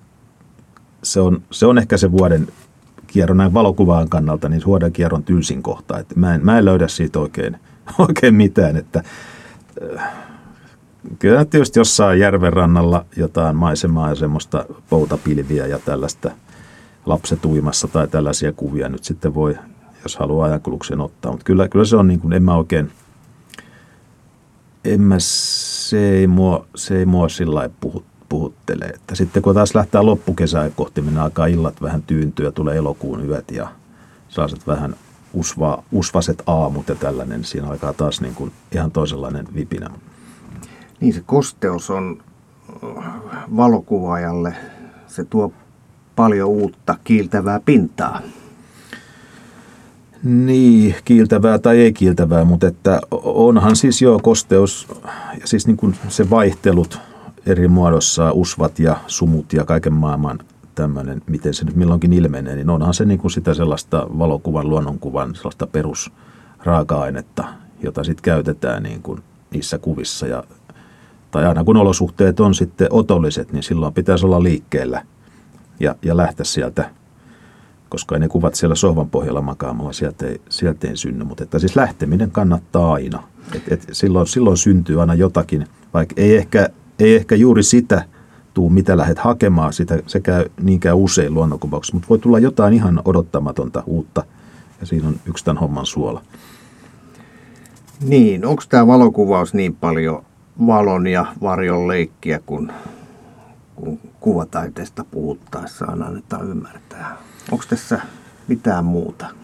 se 1.04 1.20
on, 1.20 1.41
se 1.52 1.66
on 1.66 1.78
ehkä 1.78 1.98
se 1.98 2.12
vuoden 2.12 2.48
kierron 3.08 3.38
näin 3.38 3.54
valokuvaan 3.54 4.10
kannalta, 4.10 4.50
niin 4.50 4.62
vuoden 4.66 4.91
kierron 4.91 5.24
tylsin 5.24 5.64
kohta. 5.64 6.00
Että 6.00 6.20
mä, 6.20 6.36
en, 6.36 6.45
mä 6.45 6.58
en 6.58 6.66
löydä 6.66 6.88
siitä 6.88 7.20
oikein, 7.20 7.58
oikein 8.08 8.36
mitään, 8.36 8.78
että 8.78 9.04
äh, 9.95 10.14
kyllä 11.20 11.45
tietysti 11.45 11.80
jossain 11.80 12.20
järven 12.20 12.54
rannalla 12.54 13.06
jotain 13.16 13.56
maisemaa 13.56 14.10
ja 14.10 14.16
semmoista 14.16 14.66
poutapilviä 14.89 15.68
ja 15.68 15.80
tällaista 15.80 16.32
lapset 17.08 17.45
uimassa 17.45 17.88
tai 17.88 18.08
tällaisia 18.08 18.53
kuvia 18.53 18.89
nyt 18.89 19.03
sitten 19.03 19.36
voi, 19.36 19.58
jos 20.03 20.18
haluaa 20.18 20.45
ajankuluksen 20.45 21.01
ottaa. 21.01 21.32
Mutta 21.32 21.43
kyllä, 21.43 21.68
kyllä 21.68 21.86
se 21.86 21.95
on 21.95 22.08
niin 22.08 22.20
kuin, 22.20 22.34
en 22.34 22.43
mä 22.43 22.55
oikein, 22.55 22.91
en 24.86 25.01
mä, 25.01 25.16
se 25.20 26.10
ei 26.10 26.28
mua, 26.28 26.66
se 26.76 26.97
ei 26.97 27.05
mua 27.05 27.30
sillä 27.30 27.55
lailla 27.55 27.74
puhu, 27.80 28.03
puhuttele. 28.30 28.86
Että 28.86 29.16
sitten 29.16 29.43
kun 29.43 29.55
taas 29.55 29.76
lähtee 29.76 30.01
loppukesää 30.01 30.70
kohti, 30.70 31.01
niin 31.01 31.18
alkaa 31.18 31.45
illat 31.45 31.82
vähän 31.82 32.03
tyyntyä, 32.03 32.51
tulee 32.51 32.78
elokuun 32.78 33.26
yöt 33.30 33.51
ja 33.51 33.68
sellaiset 34.30 34.68
vähän 34.68 34.95
usva, 35.34 35.84
usvaset 35.91 36.43
aamut 36.47 36.89
ja 36.89 36.95
tällainen, 36.95 37.39
niin 37.39 37.45
siinä 37.45 37.68
alkaa 37.68 37.93
taas 37.93 38.22
niin 38.22 38.36
kuin 38.36 38.51
ihan 38.72 38.91
toisenlainen 38.91 39.47
vipinä. 39.55 39.89
Niin 40.99 41.14
se 41.14 41.24
kosteus 41.26 41.89
on 41.89 42.18
valokuvaajalle, 43.58 44.55
se 45.08 45.26
tuo 45.26 45.51
paljon 46.18 46.49
uutta 46.49 46.97
kiiltävää 47.03 47.59
pintaa. 47.65 48.22
Niin, 50.24 50.95
kiiltävää 51.05 51.59
tai 51.59 51.80
ei 51.80 51.93
kiiltävää, 51.93 52.45
mutta 52.45 52.68
että 52.68 53.01
onhan 53.24 53.76
siis 53.76 54.01
jo 54.01 54.20
kosteus, 54.24 54.88
ja 55.41 55.47
siis 55.47 55.68
niin 55.68 55.78
kuin 55.78 55.95
se 56.07 56.30
vaihtelut 56.30 56.99
eri 57.45 57.68
muodossa, 57.68 58.32
usvat 58.32 58.80
ja 58.80 58.97
sumut 59.07 59.53
ja 59.53 59.65
kaiken 59.65 59.93
maailman 59.93 60.39
tämmöinen, 60.76 61.22
miten 61.28 61.53
se 61.53 61.65
nyt 61.65 61.76
milloinkin 61.76 62.13
ilmenee, 62.13 62.55
niin 62.55 62.70
onhan 62.70 62.93
se 62.93 63.05
niin 63.05 63.20
kuin 63.20 63.32
sitä 63.32 63.53
sellaista 63.53 64.07
valokuvan, 64.18 64.70
luonnonkuvan, 64.70 65.36
sellaista 65.36 65.68
perusraaka-ainetta, 65.68 67.43
jota 67.84 68.03
sitten 68.03 68.24
käytetään 68.24 68.84
niin 68.84 69.01
kuin 69.01 69.22
niissä 69.51 69.78
kuvissa. 69.78 70.28
Ja, 70.28 70.43
tai 71.32 71.45
aina 71.45 71.63
kun 71.63 71.78
olosuhteet 71.78 72.39
on 72.39 72.55
sitten 72.55 72.88
otolliset, 72.91 73.51
niin 73.51 73.63
silloin 73.63 73.93
pitäisi 73.93 74.26
olla 74.26 74.43
liikkeellä 74.43 75.03
ja, 75.80 75.95
ja 76.01 76.17
lähteä 76.17 76.43
sieltä 76.43 76.89
koska 77.89 78.19
ne 78.19 78.28
kuvat 78.28 78.55
siellä 78.55 78.75
sohvan 78.75 79.09
pohjalla 79.09 79.41
makaamalla, 79.41 79.93
sieltä 79.93 80.28
ei, 80.28 80.41
sieltä 80.49 80.88
ei 80.88 80.97
synny. 80.97 81.23
Mutta 81.23 81.43
että 81.43 81.59
siis 81.59 81.75
lähteminen 81.75 82.32
kannattaa 82.32 82.93
aina. 82.93 83.23
Et, 83.55 83.71
et 83.71 83.88
silloin, 83.91 84.28
silloin 84.28 84.57
syntyy 84.57 85.01
aina 85.01 85.13
jotakin, 85.13 85.67
vaikka 85.93 86.15
ei 86.17 86.38
ehkä, 86.38 86.69
ei 86.99 87.15
ehkä 87.15 87.36
juuri 87.36 87.63
sitä 87.63 88.05
tuu, 88.53 88.69
mitä 88.69 88.97
lähdet 88.97 89.19
hakemaan, 89.19 89.73
sitä, 89.73 89.99
se 90.07 90.19
käy 90.19 90.45
niinkään 90.61 90.97
usein 90.97 91.34
luonnonkuvauksessa, 91.34 91.93
mutta 91.95 92.09
voi 92.09 92.19
tulla 92.19 92.39
jotain 92.39 92.73
ihan 92.73 93.01
odottamatonta 93.05 93.84
uutta, 93.86 94.23
ja 94.80 94.86
siinä 94.86 95.07
on 95.07 95.15
yksi 95.25 95.45
tämän 95.45 95.61
homman 95.61 95.86
suola. 95.86 96.21
Niin, 98.03 98.45
onko 98.45 98.63
tämä 98.69 98.88
valokuvaus 98.88 99.53
niin 99.53 99.75
paljon 99.75 100.25
valon 100.67 101.07
ja 101.07 101.25
varjon 101.41 101.88
leikkiä, 101.88 102.39
kun, 102.45 102.71
kun 103.75 103.99
kuvataiteesta 104.28 105.05
puhuttaessa 105.11 105.86
annetaan 105.86 106.49
ymmärtää? 106.49 107.17
Onko 107.51 107.63
tässä 107.69 108.01
mitään 108.47 108.86
muuta? 108.86 109.25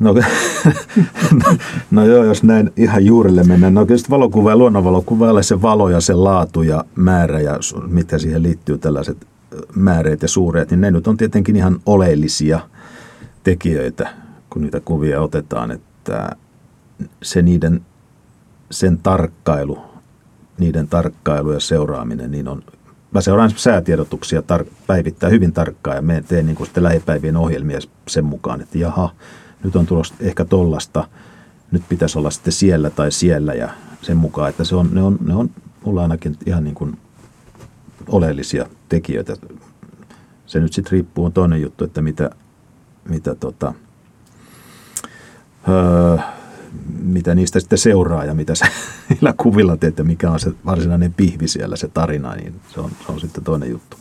No, 0.00 0.14
no 1.90 2.06
joo, 2.06 2.24
jos 2.24 2.42
näin 2.42 2.72
ihan 2.76 3.04
juurille 3.04 3.44
mennään. 3.44 3.74
No 3.74 3.86
kyllä 3.86 4.00
valokuva 4.10 4.50
ja 4.50 4.56
luonnonvalokuvaajalle 4.56 5.42
se 5.42 5.62
valo 5.62 5.88
ja 5.88 6.00
se 6.00 6.14
laatu 6.14 6.62
ja 6.62 6.84
määrä 6.94 7.40
ja 7.40 7.58
mitä 7.86 8.18
siihen 8.18 8.42
liittyy 8.42 8.78
tällaiset 8.78 9.26
määreet 9.74 10.22
ja 10.22 10.28
suureet, 10.28 10.70
niin 10.70 10.80
ne 10.80 10.90
nyt 10.90 11.06
on 11.06 11.16
tietenkin 11.16 11.56
ihan 11.56 11.80
oleellisia 11.86 12.60
tekijöitä, 13.44 14.14
kun 14.50 14.62
niitä 14.62 14.80
kuvia 14.80 15.20
otetaan, 15.20 15.70
että 15.70 16.36
se 17.22 17.42
niiden, 17.42 17.82
sen 18.70 18.98
tarkkailu, 18.98 19.78
niiden 20.58 20.88
tarkkailu 20.88 21.52
ja 21.52 21.60
seuraaminen, 21.60 22.30
niin 22.30 22.48
on 22.48 22.62
mä 23.10 23.20
seuraan 23.20 23.50
säätiedotuksia 23.56 24.40
tar- 24.40 24.72
päivittää 24.86 25.30
hyvin 25.30 25.52
tarkkaan 25.52 25.96
ja 25.96 26.02
me 26.02 26.24
teen 26.28 26.46
niin 26.46 26.64
sitten 26.64 26.82
lähipäivien 26.82 27.36
ohjelmia 27.36 27.78
sen 28.08 28.24
mukaan, 28.24 28.60
että 28.60 28.78
jaha, 28.78 29.10
nyt 29.64 29.76
on 29.76 29.86
tulossa 29.86 30.14
ehkä 30.20 30.44
tollasta, 30.44 31.08
nyt 31.70 31.82
pitäisi 31.88 32.18
olla 32.18 32.30
sitten 32.30 32.52
siellä 32.52 32.90
tai 32.90 33.12
siellä 33.12 33.54
ja 33.54 33.68
sen 34.02 34.16
mukaan, 34.16 34.50
että 34.50 34.64
se 34.64 34.76
on, 34.76 34.88
ne, 34.92 35.02
on, 35.02 35.18
ne 35.26 35.34
on 35.34 35.50
mulla 35.84 36.02
ainakin 36.02 36.36
ihan 36.46 36.64
niin 36.64 36.74
kuin 36.74 36.98
oleellisia 38.08 38.66
tekijöitä. 38.88 39.36
Se 40.46 40.60
nyt 40.60 40.72
sitten 40.72 40.92
riippuu, 40.92 41.24
on 41.24 41.32
toinen 41.32 41.62
juttu, 41.62 41.84
että 41.84 42.02
mitä, 42.02 42.30
mitä 43.08 43.34
tota, 43.34 43.74
öö, 45.68 46.18
mitä 47.02 47.34
niistä 47.34 47.60
sitten 47.60 47.78
seuraa 47.78 48.24
ja 48.24 48.34
mitä 48.34 48.54
sä 48.54 48.66
kuvilla 49.42 49.76
teet 49.76 49.98
ja 49.98 50.04
mikä 50.04 50.30
on 50.30 50.40
se 50.40 50.52
varsinainen 50.66 51.14
pihvi 51.14 51.48
siellä, 51.48 51.76
se 51.76 51.88
tarina, 51.88 52.34
niin 52.34 52.60
se 52.74 52.80
on, 52.80 52.90
se 53.06 53.12
on 53.12 53.20
sitten 53.20 53.44
toinen 53.44 53.70
juttu. 53.70 53.96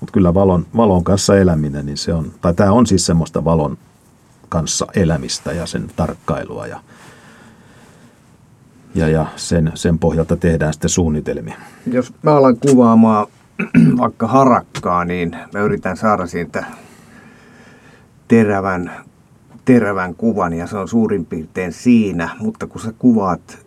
Mutta 0.00 0.12
kyllä 0.12 0.34
valon, 0.34 0.66
valon 0.76 1.04
kanssa 1.04 1.36
eläminen, 1.36 1.86
niin 1.86 1.96
se 1.96 2.14
on, 2.14 2.32
tai 2.40 2.54
tämä 2.54 2.72
on 2.72 2.86
siis 2.86 3.06
semmoista 3.06 3.44
valon 3.44 3.78
kanssa 4.48 4.86
elämistä 4.94 5.52
ja 5.52 5.66
sen 5.66 5.90
tarkkailua 5.96 6.66
ja, 6.66 6.80
ja, 8.94 9.08
ja 9.08 9.26
sen, 9.36 9.72
sen 9.74 9.98
pohjalta 9.98 10.36
tehdään 10.36 10.72
sitten 10.72 10.90
suunnitelmia. 10.90 11.56
Jos 11.86 12.12
mä 12.22 12.36
alan 12.36 12.56
kuvaamaan 12.56 13.26
vaikka 14.00 14.26
harakkaa, 14.26 15.04
niin 15.04 15.36
mä 15.54 15.60
yritän 15.60 15.96
saada 15.96 16.26
siitä 16.26 16.64
terävän 18.28 18.90
terävän 19.72 20.14
kuvan 20.14 20.52
ja 20.52 20.66
se 20.66 20.76
on 20.76 20.88
suurin 20.88 21.26
piirtein 21.26 21.72
siinä, 21.72 22.28
mutta 22.40 22.66
kun 22.66 22.80
sä 22.80 22.92
kuvaat, 22.98 23.66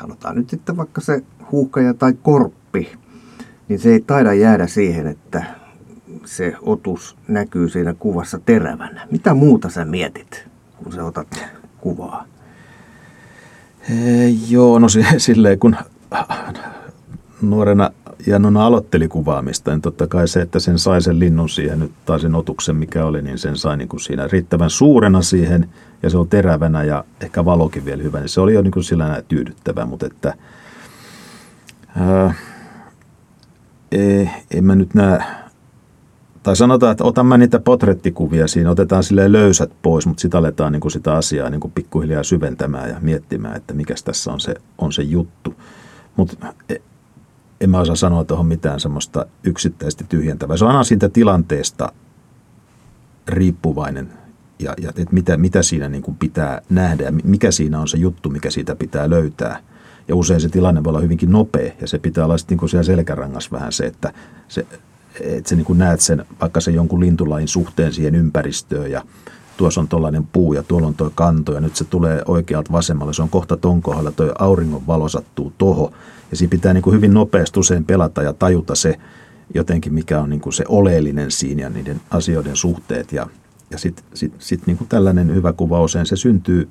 sanotaan 0.00 0.36
nyt 0.36 0.50
sitten 0.50 0.76
vaikka 0.76 1.00
se 1.00 1.22
huuhkaja 1.52 1.94
tai 1.94 2.12
korppi, 2.22 2.92
niin 3.68 3.78
se 3.78 3.92
ei 3.92 4.00
taida 4.00 4.34
jäädä 4.34 4.66
siihen, 4.66 5.06
että 5.06 5.44
se 6.24 6.54
otus 6.62 7.16
näkyy 7.28 7.68
siinä 7.68 7.94
kuvassa 7.94 8.38
terävänä. 8.38 9.06
Mitä 9.10 9.34
muuta 9.34 9.70
sä 9.70 9.84
mietit, 9.84 10.48
kun 10.76 10.92
sä 10.92 11.04
otat 11.04 11.28
kuvaa? 11.80 12.24
E, 13.90 14.28
joo, 14.48 14.78
no 14.78 14.88
silleen 15.18 15.58
kun 15.58 15.76
nuorena 17.42 17.90
Janona 18.26 18.66
aloitteli 18.66 19.08
kuvaamista, 19.08 19.70
niin 19.70 19.80
totta 19.80 20.06
kai 20.06 20.28
se, 20.28 20.40
että 20.40 20.58
sen 20.58 20.78
sai 20.78 21.02
sen 21.02 21.18
linnun 21.18 21.48
siihen 21.48 21.78
nyt 21.78 21.92
tai 22.06 22.20
sen 22.20 22.34
otuksen, 22.34 22.76
mikä 22.76 23.04
oli, 23.04 23.22
niin 23.22 23.38
sen 23.38 23.56
sai 23.56 23.76
niin 23.76 23.88
kuin 23.88 24.00
siinä 24.00 24.28
riittävän 24.32 24.70
suurena 24.70 25.22
siihen 25.22 25.68
ja 26.02 26.10
se 26.10 26.18
on 26.18 26.28
terävänä 26.28 26.84
ja 26.84 27.04
ehkä 27.20 27.44
valokin 27.44 27.84
vielä 27.84 28.02
hyvä, 28.02 28.20
niin 28.20 28.28
se 28.28 28.40
oli 28.40 28.54
jo 28.54 28.62
niin 28.62 28.72
kuin 28.72 28.84
sillä 28.84 29.22
tyydyttävä, 29.28 29.86
mutta 29.86 30.06
että 30.06 30.34
ää, 31.96 32.34
ei, 33.92 34.30
en 34.50 34.64
mä 34.64 34.74
nyt 34.74 34.94
näe, 34.94 35.24
tai 36.42 36.56
sanotaan, 36.56 36.92
että 36.92 37.04
otan 37.04 37.26
mä 37.26 37.38
niitä 37.38 37.60
potrettikuvia 37.60 38.48
siinä, 38.48 38.70
otetaan 38.70 39.02
sille 39.02 39.32
löysät 39.32 39.70
pois, 39.82 40.06
mutta 40.06 40.20
sitten 40.20 40.38
aletaan 40.38 40.72
niin 40.72 40.80
kuin 40.80 40.92
sitä 40.92 41.14
asiaa 41.14 41.50
niin 41.50 41.60
kuin 41.60 41.72
pikkuhiljaa 41.72 42.22
syventämään 42.22 42.88
ja 42.90 42.96
miettimään, 43.00 43.56
että 43.56 43.74
mikä 43.74 43.94
tässä 44.04 44.32
on 44.32 44.40
se, 44.40 44.54
on 44.78 44.92
se 44.92 45.02
juttu. 45.02 45.54
Mutta 46.16 46.54
en 47.60 47.70
mä 47.70 47.80
osaa 47.80 47.96
sanoa 47.96 48.24
tuohon 48.24 48.46
mitään 48.46 48.80
semmoista 48.80 49.26
yksittäisesti 49.44 50.04
tyhjentävää. 50.08 50.56
Se 50.56 50.64
on 50.64 50.70
aina 50.70 50.84
siitä 50.84 51.08
tilanteesta 51.08 51.92
riippuvainen 53.28 54.08
ja, 54.58 54.74
ja 54.80 54.88
että 54.88 55.14
mitä, 55.14 55.36
mitä 55.36 55.62
siinä 55.62 55.88
niin 55.88 56.02
kuin 56.02 56.16
pitää 56.16 56.62
nähdä 56.70 57.04
ja 57.04 57.12
mikä 57.12 57.50
siinä 57.50 57.80
on 57.80 57.88
se 57.88 57.96
juttu, 57.96 58.30
mikä 58.30 58.50
siitä 58.50 58.76
pitää 58.76 59.10
löytää. 59.10 59.60
Ja 60.08 60.16
usein 60.16 60.40
se 60.40 60.48
tilanne 60.48 60.84
voi 60.84 60.90
olla 60.90 61.00
hyvinkin 61.00 61.32
nopea 61.32 61.72
ja 61.80 61.86
se 61.88 61.98
pitää 61.98 62.24
olla 62.24 62.38
sitten 62.38 62.58
niin 62.58 62.68
siellä 62.68 62.84
selkärangas 62.84 63.52
vähän 63.52 63.72
se, 63.72 63.86
että, 63.86 64.12
se, 64.48 64.66
että 65.20 65.48
sä 65.48 65.56
niin 65.56 65.64
kuin 65.64 65.78
näet 65.78 66.00
sen 66.00 66.24
vaikka 66.40 66.60
sen 66.60 66.74
jonkun 66.74 67.00
lintulain 67.00 67.48
suhteen 67.48 67.92
siihen 67.92 68.14
ympäristöön 68.14 68.90
ja 68.90 69.02
tuossa 69.56 69.80
on 69.80 69.88
tuollainen 69.88 70.26
puu 70.26 70.52
ja 70.52 70.62
tuolla 70.62 70.86
on 70.86 70.94
tuo 70.94 71.12
kanto 71.14 71.52
ja 71.52 71.60
nyt 71.60 71.76
se 71.76 71.84
tulee 71.84 72.22
oikealta 72.26 72.72
vasemmalle. 72.72 73.12
Se 73.12 73.22
on 73.22 73.28
kohta 73.28 73.56
ton 73.56 73.82
kohdalla, 73.82 74.12
tuo 74.12 74.32
auringon 74.38 74.86
valo 74.86 75.08
sattuu 75.08 75.52
toho. 75.58 75.92
Ja 76.30 76.36
siinä 76.36 76.50
pitää 76.50 76.74
niin 76.74 76.82
kuin 76.82 76.96
hyvin 76.96 77.14
nopeasti 77.14 77.60
usein 77.60 77.84
pelata 77.84 78.22
ja 78.22 78.32
tajuta 78.32 78.74
se 78.74 78.98
jotenkin, 79.54 79.94
mikä 79.94 80.20
on 80.20 80.30
niin 80.30 80.40
kuin 80.40 80.52
se 80.52 80.64
oleellinen 80.68 81.30
siinä 81.30 81.62
ja 81.62 81.70
niiden 81.70 82.00
asioiden 82.10 82.56
suhteet. 82.56 83.12
Ja, 83.12 83.26
ja 83.70 83.78
sitten 83.78 84.04
sit, 84.14 84.32
sit 84.38 84.66
niin 84.66 84.76
kuin 84.78 84.88
tällainen 84.88 85.34
hyvä 85.34 85.52
kuva 85.52 85.82
usein 85.82 86.06
se 86.06 86.16
syntyy 86.16 86.68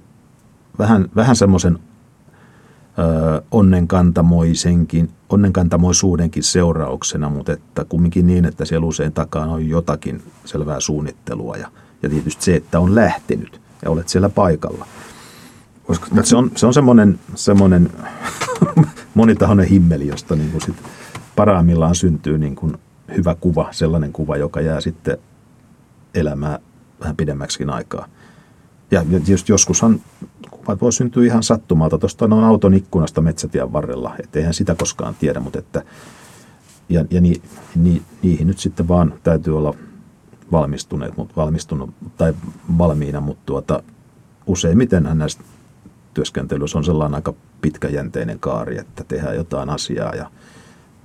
vähän, 0.80 1.10
vähän 1.16 1.36
semmoisen 1.36 1.80
onnenkantamoisenkin, 3.52 5.10
onnenkantamoisuudenkin 5.30 6.44
seurauksena, 6.44 7.30
mutta 7.30 7.54
että 7.54 7.86
kumminkin 7.86 8.28
niin, 8.28 8.46
että 8.46 8.66
siellä 8.66 8.88
usein 8.88 9.14
takaa 9.14 9.46
on 9.46 9.70
jotakin 9.70 10.24
selvää 10.46 10.80
suunnittelua 10.80 11.58
ja, 11.58 11.68
ja 12.04 12.10
tietysti 12.10 12.44
se, 12.44 12.56
että 12.56 12.80
on 12.80 12.96
lähtenyt 12.96 13.62
ja 13.86 13.92
olet 13.92 14.10
siellä 14.10 14.30
paikalla. 14.30 14.88
Koska 15.84 16.08
se 16.24 16.36
on, 16.36 16.52
se 16.56 16.66
on 16.66 16.74
semmoinen, 16.74 17.20
semmoinen 17.36 17.90
monitahoinen 19.14 19.68
himmeli, 19.68 20.08
josta 20.08 20.36
niin 20.36 20.52
kuin 20.52 20.62
sit 20.62 20.76
parhaimmillaan 21.36 21.96
syntyy 21.96 22.38
niin 22.38 22.56
kuin 22.56 22.78
hyvä 23.18 23.36
kuva, 23.36 23.68
sellainen 23.72 24.14
kuva, 24.14 24.38
joka 24.38 24.62
jää 24.62 24.82
sitten 24.82 25.18
elämään 26.14 26.60
vähän 27.00 27.16
pidemmäksikin 27.16 27.70
aikaa. 27.70 28.08
Ja 28.92 29.06
just 29.28 29.50
joskushan 29.50 30.02
kuvat 30.52 30.82
voi 30.82 30.94
syntyä 30.94 31.26
ihan 31.26 31.44
sattumalta. 31.44 31.98
Tuosta 31.98 32.26
on 32.26 32.34
auton 32.34 32.74
ikkunasta 32.74 33.22
metsätien 33.22 33.74
varrella, 33.74 34.16
että 34.24 34.40
eihän 34.40 34.54
sitä 34.54 34.76
koskaan 34.76 35.16
tiedä, 35.20 35.40
mutta 35.40 35.60
että 35.60 35.84
ja, 36.90 37.06
ja 37.10 37.22
ni, 37.22 37.42
ni, 37.76 38.02
niihin 38.22 38.48
nyt 38.48 38.60
sitten 38.60 38.88
vaan 38.88 39.14
täytyy 39.24 39.58
olla 39.58 39.76
valmistuneet, 40.52 41.18
mutta 41.18 41.36
valmistunut 41.36 41.90
tai 42.18 42.34
valmiina, 42.78 43.22
mutta 43.22 43.44
tuota, 43.46 43.84
useimmitenhän 44.46 45.18
näistä 45.18 45.44
työskentelyssä 46.14 46.78
on 46.78 46.84
sellainen 46.84 47.16
aika 47.16 47.34
pitkäjänteinen 47.62 48.40
kaari, 48.40 48.78
että 48.78 49.04
tehdään 49.04 49.36
jotain 49.36 49.70
asiaa 49.70 50.16
ja 50.16 50.32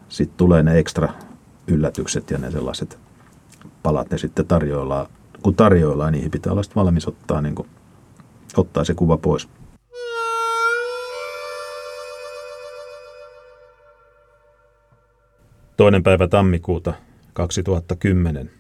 sitten 0.09 0.37
tulee 0.37 0.63
ne 0.63 0.79
ekstra 0.79 1.09
yllätykset 1.67 2.31
ja 2.31 2.39
ne 2.39 2.51
sellaiset 2.51 2.99
palat, 3.83 4.11
ne 4.11 4.19
sitten 4.19 4.47
tarjoillaan, 4.47 5.07
kun 5.43 5.55
tarjoillaan, 5.55 6.13
niihin 6.13 6.31
pitää 6.31 6.53
olla 6.53 6.63
valmis 6.77 7.09
ottaa 7.09 7.43
niin 7.43 7.55
kuin 7.55 7.69
ottaa 8.57 8.85
se 8.85 8.95
kuva 8.95 9.17
pois. 9.17 9.49
Toinen 15.77 16.03
päivä 16.03 16.29
tammikuuta 16.29 16.95
2010. 17.33 18.51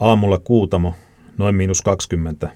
Aamulla 0.00 0.38
Kuutamo, 0.38 0.94
noin 1.38 1.54
miinus 1.54 1.82
20. 1.82 2.50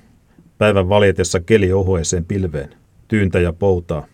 Päivän 0.62 0.88
valjetessa 0.88 1.40
keli 1.40 1.72
ohueeseen 1.72 2.24
pilveen, 2.24 2.74
tyyntä 3.08 3.40
ja 3.40 3.52
poutaa. 3.52 4.06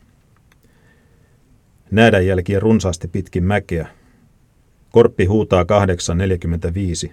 Näädänjälkiä 1.91 2.61
runsaasti 2.61 3.09
pitkin 3.09 3.45
mäkeä. 3.45 3.89
Korppi 4.91 5.25
huutaa 5.25 5.63
8.45. 7.07 7.13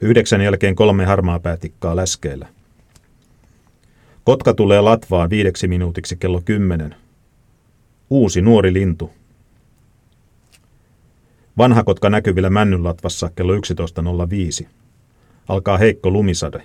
Yhdeksän 0.00 0.40
jälkeen 0.40 0.74
kolme 0.74 1.04
harmaa 1.04 1.40
päätikkaa 1.40 1.96
läskeillä. 1.96 2.48
Kotka 4.24 4.54
tulee 4.54 4.80
latvaan 4.80 5.30
viideksi 5.30 5.68
minuutiksi 5.68 6.16
kello 6.16 6.42
kymmenen. 6.44 6.94
Uusi 8.10 8.42
nuori 8.42 8.72
lintu. 8.72 9.10
Vanha 11.58 11.84
kotka 11.84 12.10
näkyvillä 12.10 12.50
männynlatvassa 12.50 13.30
kello 13.36 13.54
11.05. 13.56 14.66
Alkaa 15.48 15.78
heikko 15.78 16.10
lumisade. 16.10 16.62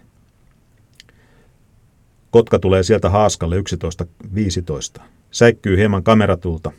Kotka 2.33 2.59
tulee 2.59 2.83
sieltä 2.83 3.09
haaskalle 3.09 3.55
11.15. 4.97 5.01
Säikkyy 5.31 5.77
hieman 5.77 6.03
kameratulta 6.03 6.71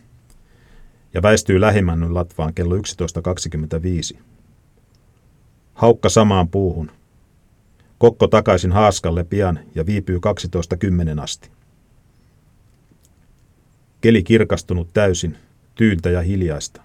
ja 1.15 1.23
väistyy 1.23 1.61
lähimännyn 1.61 2.15
latvaan 2.15 2.55
kello 2.55 2.77
11.25. 2.77 4.19
Haukka 5.75 6.09
samaan 6.09 6.49
puuhun. 6.49 6.91
Kokko 7.99 8.29
takaisin 8.29 8.73
haaskalle 8.73 9.25
pian 9.25 9.61
ja 9.75 9.87
viipyy 9.87 10.21
12.10 11.17 11.23
asti. 11.23 11.51
Keli 14.01 14.23
kirkastunut 14.23 14.89
täysin, 14.93 15.37
tyyntä 15.75 16.11
ja 16.11 16.23
hiljaista. 16.23 16.83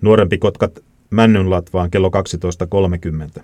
Nuorempi 0.00 0.38
kotkat 0.38 0.78
männynlatvaan 1.10 1.90
kello 1.90 2.10
12.30. 3.36 3.42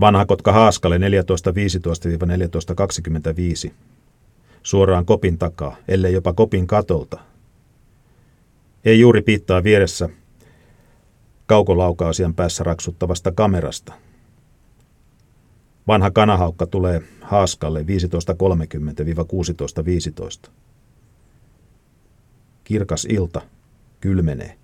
Vanha 0.00 0.26
kotka 0.26 0.52
haaskalle 0.52 0.98
14.15-14.25. 3.68 3.72
Suoraan 4.62 5.06
kopin 5.06 5.38
takaa, 5.38 5.76
ellei 5.88 6.12
jopa 6.12 6.32
kopin 6.32 6.66
katolta. 6.66 7.18
Ei 8.84 9.00
juuri 9.00 9.22
piittaa 9.22 9.64
vieressä 9.64 10.08
kaukolaukaasian 11.46 12.34
päässä 12.34 12.64
raksuttavasta 12.64 13.32
kamerasta. 13.32 13.92
Vanha 15.86 16.10
kanahaukka 16.10 16.66
tulee 16.66 17.02
haaskalle 17.20 17.80
15.30-16.15. 20.46 20.50
Kirkas 22.64 23.04
ilta 23.04 23.40
kylmenee. 24.00 24.58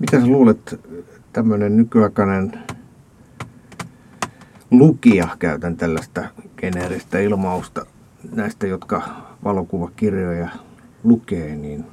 Mitä 0.00 0.20
sä 0.20 0.26
luulet, 0.26 0.80
tämmöinen 1.32 1.76
nykyaikainen 1.76 2.52
lukija, 4.70 5.28
käytän 5.38 5.76
tällaista 5.76 6.24
geneeristä 6.56 7.18
ilmausta 7.18 7.86
näistä, 8.32 8.66
jotka 8.66 9.02
valokuvakirjoja 9.44 10.48
lukee, 11.04 11.56
niin 11.56 11.84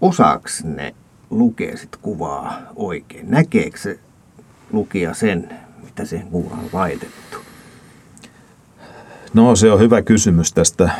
osaaks 0.00 0.64
ne 0.64 0.94
lukee 1.30 1.76
sit 1.76 1.96
kuvaa 1.96 2.58
oikein? 2.76 3.30
Näkeekö 3.30 3.78
se 3.78 3.98
lukija 4.72 5.14
sen, 5.14 5.48
mitä 5.84 6.04
siihen 6.04 6.26
kuvaan 6.26 6.58
on 6.58 6.70
laitettu? 6.72 7.38
No 9.34 9.56
se 9.56 9.72
on 9.72 9.80
hyvä 9.80 10.02
kysymys 10.02 10.52
tästä 10.52 10.90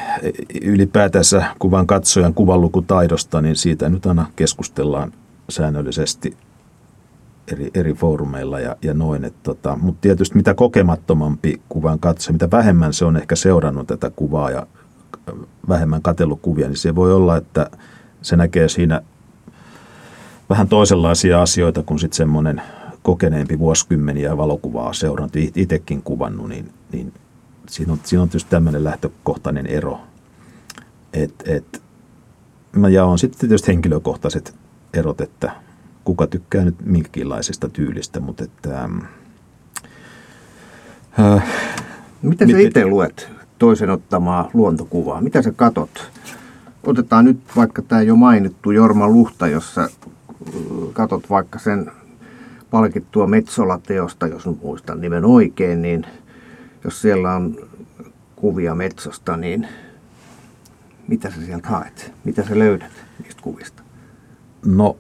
ylipäätänsä 0.63 1.45
kuvan 1.59 1.87
katsojan 1.87 2.35
kuvanlukutaidosta, 2.35 3.41
niin 3.41 3.57
siitä 3.57 3.89
nyt 3.89 4.07
aina 4.07 4.27
keskustellaan 4.37 5.13
säännöllisesti 5.53 6.37
eri, 7.53 7.71
eri 7.75 7.95
foorumeilla 7.95 8.61
ja, 8.61 8.77
ja 8.83 8.95
noin. 8.95 9.35
Tota, 9.43 9.79
Mutta 9.83 10.01
tietysti 10.01 10.37
mitä 10.37 10.55
kokemattomampi 10.55 11.61
kuvan 11.69 11.99
katsoja, 11.99 12.33
mitä 12.33 12.51
vähemmän 12.51 12.93
se 12.93 13.05
on 13.05 13.17
ehkä 13.17 13.37
seurannut 13.37 13.87
tätä 13.87 14.11
kuvaa 14.11 14.51
ja 14.51 14.67
vähemmän 15.69 16.03
katellukuvia, 16.03 16.69
niin 16.69 16.77
se 16.77 16.95
voi 16.95 17.13
olla, 17.13 17.37
että 17.37 17.71
se 18.23 18.37
näkee 18.37 18.69
siinä 18.69 19.03
vähän 20.51 20.69
toisenlaisia 20.69 21.43
asioita 21.43 21.83
kuin 21.83 21.99
sitten 21.99 22.17
semmoinen 22.17 22.63
kokeneempi 23.03 23.59
vuosikymmeniä 23.59 24.37
valokuvaa 24.37 24.93
seurannut, 24.93 25.37
itsekin 25.37 26.03
kuvannut, 26.03 26.49
niin, 26.49 26.73
niin 26.93 27.13
siinä, 27.69 27.93
on, 27.93 27.99
siinä 28.05 28.23
on 28.23 28.29
tietysti 28.29 28.51
tämmöinen 28.51 28.85
lähtökohtainen 28.85 29.67
ero. 29.67 30.01
Et, 31.13 31.35
et, 31.47 31.83
mä 32.77 32.89
jaon 32.89 33.19
sitten 33.19 33.39
tietysti 33.41 33.69
henkilökohtaiset 33.69 34.55
erot, 34.95 35.21
että 35.21 35.53
kuka 36.05 36.27
tykkää 36.27 36.65
nyt 36.65 36.75
minkäkinlaisesta 36.85 37.69
tyylistä, 37.69 38.21
mutta 38.21 38.45
että... 38.45 38.89
Äh, 41.21 41.45
Miten 42.23 42.51
sä 42.51 42.59
itse 42.59 42.87
luet 42.87 43.29
toisen 43.59 43.91
ottamaa 43.91 44.51
luontokuvaa. 44.55 45.21
Mitä 45.21 45.43
sä 45.43 45.53
katot? 45.53 46.11
Otetaan 46.87 47.25
nyt 47.25 47.41
vaikka 47.57 47.83
tämä 47.83 48.03
jo 48.03 48.17
mainittu 48.17 48.71
Jorma 48.71 49.09
Luhta, 49.09 49.47
jossa 49.47 49.83
äh, 49.83 49.91
katot 50.93 51.31
vaikka 51.31 51.59
sen 51.59 51.91
palkittua 52.71 53.27
Metsola-teosta, 53.27 54.27
jos 54.27 54.47
nyt 54.47 54.63
muistan 54.63 55.01
nimen 55.01 55.25
oikein, 55.25 55.83
niin 55.83 56.07
jos 56.85 57.03
siellä 57.03 57.35
on 57.35 57.57
kuvia 58.37 58.75
Metsosta, 58.75 59.37
niin 59.37 59.69
mitä 61.09 61.31
sä 61.31 61.37
sieltä 61.47 61.69
haet? 61.69 62.13
Mitä 62.25 62.45
sä 62.45 62.59
löydät 62.59 62.93
niistä 63.23 63.43
kuvista? 63.43 63.82
No 64.65 64.97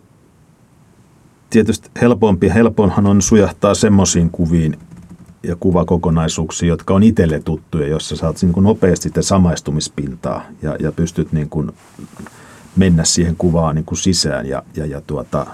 tietysti 1.50 1.90
helpompi, 2.00 2.48
helponhan 2.54 3.06
on 3.06 3.22
sujahtaa 3.22 3.74
semmoisiin 3.74 4.30
kuviin, 4.30 4.78
ja 5.42 5.56
kuvakokonaisuuksia, 5.56 6.68
jotka 6.68 6.94
on 6.94 7.02
itselle 7.02 7.40
tuttuja, 7.40 7.88
jossa 7.88 8.16
saat 8.16 8.42
niin 8.42 8.52
kuin 8.52 8.64
nopeasti 8.64 9.02
sitä 9.02 9.22
samaistumispintaa 9.22 10.44
ja, 10.62 10.76
ja 10.80 10.92
pystyt 10.92 11.32
niin 11.32 11.48
kuin 11.48 11.72
mennä 12.76 13.04
siihen 13.04 13.36
kuvaan 13.36 13.74
niin 13.74 13.84
kuin 13.84 13.98
sisään 13.98 14.46
ja, 14.46 14.62
ja, 14.74 14.86
ja, 14.86 15.00
tuota, 15.00 15.46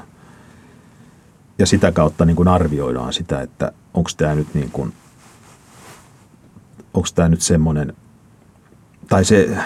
ja 1.59 1.67
sitä 1.67 1.93
kautta 1.93 2.25
niin 2.25 2.37
kuin 2.37 2.49
arvioidaan 2.49 3.13
sitä, 3.13 3.41
että 3.41 3.73
onko 3.95 4.11
tämä 4.17 4.35
nyt 4.35 4.55
niin 4.55 4.71
kuin, 4.71 4.93
onko 6.95 7.09
tämä 7.15 7.29
nyt 7.29 7.41
semmoinen, 7.41 7.93
tai 9.09 9.25
se, 9.25 9.57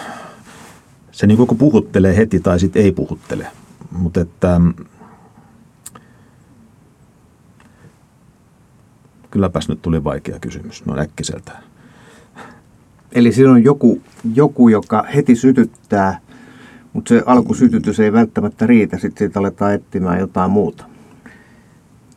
se 1.12 1.26
niin 1.26 1.47
kuin 1.47 1.59
puhuttelee 1.59 2.16
heti 2.16 2.40
tai 2.40 2.61
sitten 2.61 2.82
ei 2.82 2.93
puhuttele. 2.93 3.47
Mutta 3.93 4.20
että 4.20 4.61
kylläpäs 9.30 9.68
nyt 9.68 9.82
tuli 9.82 10.05
vaikea 10.05 10.38
kysymys, 10.38 10.86
no 10.86 10.99
äkkiseltä. 10.99 11.53
Eli 13.12 13.32
siinä 13.32 13.53
on 13.53 13.64
joku, 13.64 14.03
joku, 14.34 14.68
joka 14.68 15.05
heti 15.14 15.36
sytyttää, 15.36 16.20
mutta 16.93 17.09
se 17.09 17.22
alkusytytys 17.26 18.01
ei 18.01 18.12
välttämättä 18.12 18.66
riitä, 18.66 18.99
sitten 18.99 19.18
siitä 19.18 19.40
aletaan 19.40 19.74
etsimään 19.74 20.20
jotain 20.20 20.51
muuta. 20.51 20.84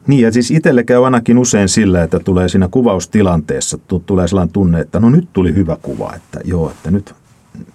Niin 0.07 0.21
ja 0.21 0.31
siis 0.31 0.51
itselle 0.51 0.83
käy 0.83 1.05
ainakin 1.05 1.37
usein 1.37 1.69
sillä, 1.69 2.03
että 2.03 2.19
tulee 2.19 2.49
siinä 2.49 2.67
kuvaustilanteessa, 2.71 3.77
tulee 4.05 4.27
sellainen 4.27 4.53
tunne, 4.53 4.79
että 4.79 4.99
no 4.99 5.09
nyt 5.09 5.27
tuli 5.33 5.55
hyvä 5.55 5.77
kuva, 5.81 6.13
että 6.15 6.39
joo, 6.43 6.69
että 6.69 6.91
nyt, 6.91 7.15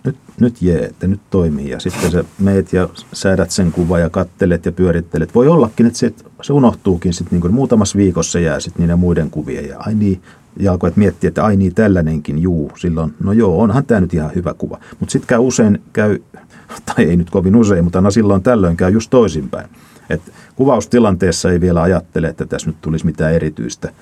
nyt, 0.04 0.16
nyt 0.40 0.62
jee, 0.62 0.84
että 0.84 1.06
nyt 1.06 1.20
toimii. 1.30 1.70
Ja 1.70 1.80
sitten 1.80 2.10
se 2.10 2.24
meet 2.38 2.72
ja 2.72 2.88
säädät 3.12 3.50
sen 3.50 3.72
kuva 3.72 3.98
ja 3.98 4.10
kattelet 4.10 4.66
ja 4.66 4.72
pyörittelet. 4.72 5.34
Voi 5.34 5.48
ollakin, 5.48 5.86
että 5.86 5.98
se, 5.98 6.12
se 6.42 6.52
unohtuukin 6.52 7.14
sitten 7.14 7.40
niin 7.40 7.54
muutamassa 7.54 7.98
viikossa 7.98 8.40
jää 8.40 8.60
sitten 8.60 8.82
niiden 8.82 8.98
muiden 8.98 9.30
kuvien. 9.30 9.68
Ja 9.68 9.76
ai 9.78 9.94
niin, 9.94 10.22
ja 10.56 10.72
alkoi 10.72 10.92
miettiä, 10.96 11.28
että 11.28 11.44
ai 11.44 11.56
niin 11.56 11.74
tällainenkin, 11.74 12.38
juu, 12.38 12.72
silloin, 12.78 13.14
no 13.24 13.32
joo, 13.32 13.62
onhan 13.62 13.84
tämä 13.84 14.00
nyt 14.00 14.14
ihan 14.14 14.34
hyvä 14.34 14.54
kuva. 14.54 14.78
Mutta 15.00 15.12
sitten 15.12 15.28
käy 15.28 15.38
usein, 15.38 15.82
käy, 15.92 16.18
tai 16.94 17.04
ei 17.04 17.16
nyt 17.16 17.30
kovin 17.30 17.56
usein, 17.56 17.84
mutta 17.84 17.98
aina 17.98 18.10
silloin 18.10 18.42
tällöin 18.42 18.76
käy 18.76 18.90
just 18.90 19.10
toisinpäin. 19.10 19.70
Et 20.10 20.32
kuvaustilanteessa 20.56 21.50
ei 21.50 21.60
vielä 21.60 21.82
ajattele, 21.82 22.28
että 22.28 22.46
tässä 22.46 22.66
nyt 22.66 22.80
tulisi 22.80 23.06
mitään 23.06 23.34
erityistä. 23.34 23.92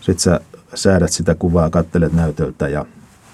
Sitten 0.00 0.20
sä 0.20 0.40
säädät 0.74 1.12
sitä 1.12 1.34
kuvaa, 1.34 1.70
kattelet 1.70 2.12
näytöltä 2.12 2.68
ja 2.68 2.86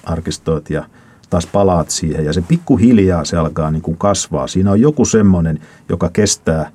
arkistoit 0.04 0.70
ja 0.70 0.84
taas 1.30 1.46
palaat 1.46 1.90
siihen. 1.90 2.24
Ja 2.24 2.32
se 2.32 2.42
pikkuhiljaa 2.42 3.24
se 3.24 3.36
alkaa 3.36 3.70
niin 3.70 3.82
kuin 3.82 3.96
kasvaa. 3.96 4.46
Siinä 4.46 4.70
on 4.70 4.80
joku 4.80 5.04
semmoinen, 5.04 5.60
joka 5.88 6.08
kestää 6.12 6.70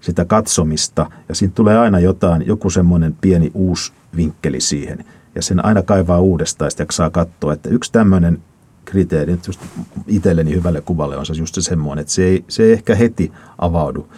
sitä 0.00 0.24
katsomista 0.24 1.10
ja 1.28 1.34
siinä 1.34 1.52
tulee 1.54 1.78
aina 1.78 2.00
jotain, 2.00 2.46
joku 2.46 2.70
semmoinen 2.70 3.16
pieni 3.20 3.50
uusi 3.54 3.92
vinkkeli 4.16 4.60
siihen. 4.60 5.04
Ja 5.34 5.42
sen 5.42 5.64
aina 5.64 5.82
kaivaa 5.82 6.20
uudestaan 6.20 6.70
ja 6.78 6.86
saa 6.90 7.10
katsoa, 7.10 7.52
että 7.52 7.68
yksi 7.68 7.92
tämmöinen 7.92 8.38
kriteeri 8.84 9.38
just 9.46 9.60
itselleni 10.06 10.54
hyvälle 10.54 10.80
kuvalle 10.80 11.16
on 11.16 11.26
se 11.26 11.32
just 11.32 11.54
se 11.54 11.62
semmoinen, 11.62 12.00
että 12.00 12.12
se 12.12 12.24
ei, 12.24 12.44
se 12.48 12.62
ei 12.62 12.72
ehkä 12.72 12.94
heti 12.94 13.32
avaudu 13.58 14.08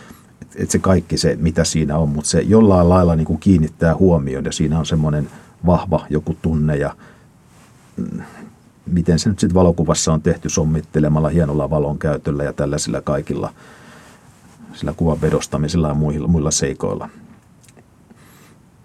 että 0.57 0.73
se 0.73 0.79
kaikki 0.79 1.17
se, 1.17 1.37
mitä 1.41 1.65
siinä 1.65 1.99
on, 1.99 2.09
mutta 2.09 2.31
se 2.31 2.41
jollain 2.41 2.89
lailla 2.89 3.17
niin 3.17 3.27
kuin 3.27 3.39
kiinnittää 3.39 3.97
huomioon 3.97 4.45
ja 4.45 4.53
siinä 4.53 4.79
on 4.79 4.87
semmoinen 4.87 5.29
vahva 5.67 6.07
joku 6.11 6.37
tunne 6.43 6.77
ja 6.77 6.97
mm, 7.97 8.23
miten 8.87 9.19
se 9.19 9.29
nyt 9.29 9.39
sitten 9.39 9.55
valokuvassa 9.55 10.13
on 10.13 10.23
tehty 10.23 10.49
sommittelemalla 10.49 11.29
hienolla 11.29 11.71
valon 11.71 11.99
käytöllä 11.99 12.45
ja 12.45 12.53
tällaisilla 12.53 13.01
kaikilla 13.01 13.53
sillä 14.73 14.93
kuvan 14.97 15.21
vedostamisella 15.21 15.89
ja 15.89 15.95
muilla, 15.95 16.29
muilla 16.29 16.51
seikoilla. 16.51 17.09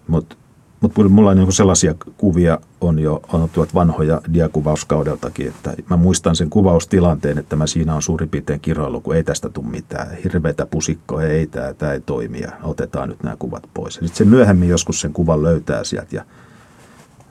Mutta 0.08 0.36
mutta 0.82 1.08
mulla 1.08 1.30
on 1.30 1.36
niin 1.36 1.52
sellaisia 1.52 1.94
kuvia 2.16 2.58
on 2.80 2.98
jo 2.98 3.22
on 3.32 3.48
tuot 3.48 3.74
vanhoja 3.74 4.20
diakuvauskaudeltakin, 4.34 5.48
että 5.48 5.74
mä 5.90 5.96
muistan 5.96 6.36
sen 6.36 6.50
kuvaustilanteen, 6.50 7.38
että 7.38 7.56
mä 7.56 7.66
siinä 7.66 7.94
on 7.94 8.02
suurin 8.02 8.28
piirtein 8.28 8.60
kiroilu, 8.60 9.00
kun 9.00 9.16
ei 9.16 9.24
tästä 9.24 9.48
tule 9.48 9.66
mitään. 9.66 10.16
Hirveätä 10.24 10.66
pusikkoa, 10.66 11.22
ei 11.22 11.46
tämä, 11.46 11.74
tämä 11.74 11.92
ei 11.92 12.00
toimi 12.00 12.40
ja 12.40 12.52
otetaan 12.62 13.08
nyt 13.08 13.22
nämä 13.22 13.36
kuvat 13.38 13.62
pois. 13.74 13.94
Sitten 13.94 14.14
se 14.14 14.24
myöhemmin 14.24 14.68
joskus 14.68 15.00
sen 15.00 15.12
kuvan 15.12 15.42
löytää 15.42 15.84
sieltä 15.84 16.16
ja 16.16 16.24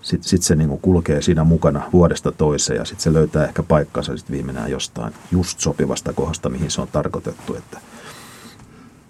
sitten 0.01 0.29
sit 0.29 0.43
se 0.43 0.55
niin 0.55 0.79
kulkee 0.81 1.21
siinä 1.21 1.43
mukana 1.43 1.89
vuodesta 1.93 2.31
toiseen 2.31 2.77
ja 2.77 2.85
sitten 2.85 3.03
se 3.03 3.13
löytää 3.13 3.45
ehkä 3.45 3.63
paikkansa 3.63 4.17
sitten 4.17 4.33
viimeinen 4.33 4.71
jostain 4.71 5.13
just 5.31 5.59
sopivasta 5.59 6.13
kohdasta, 6.13 6.49
mihin 6.49 6.71
se 6.71 6.81
on 6.81 6.87
tarkoitettu. 6.87 7.55
Että. 7.55 7.79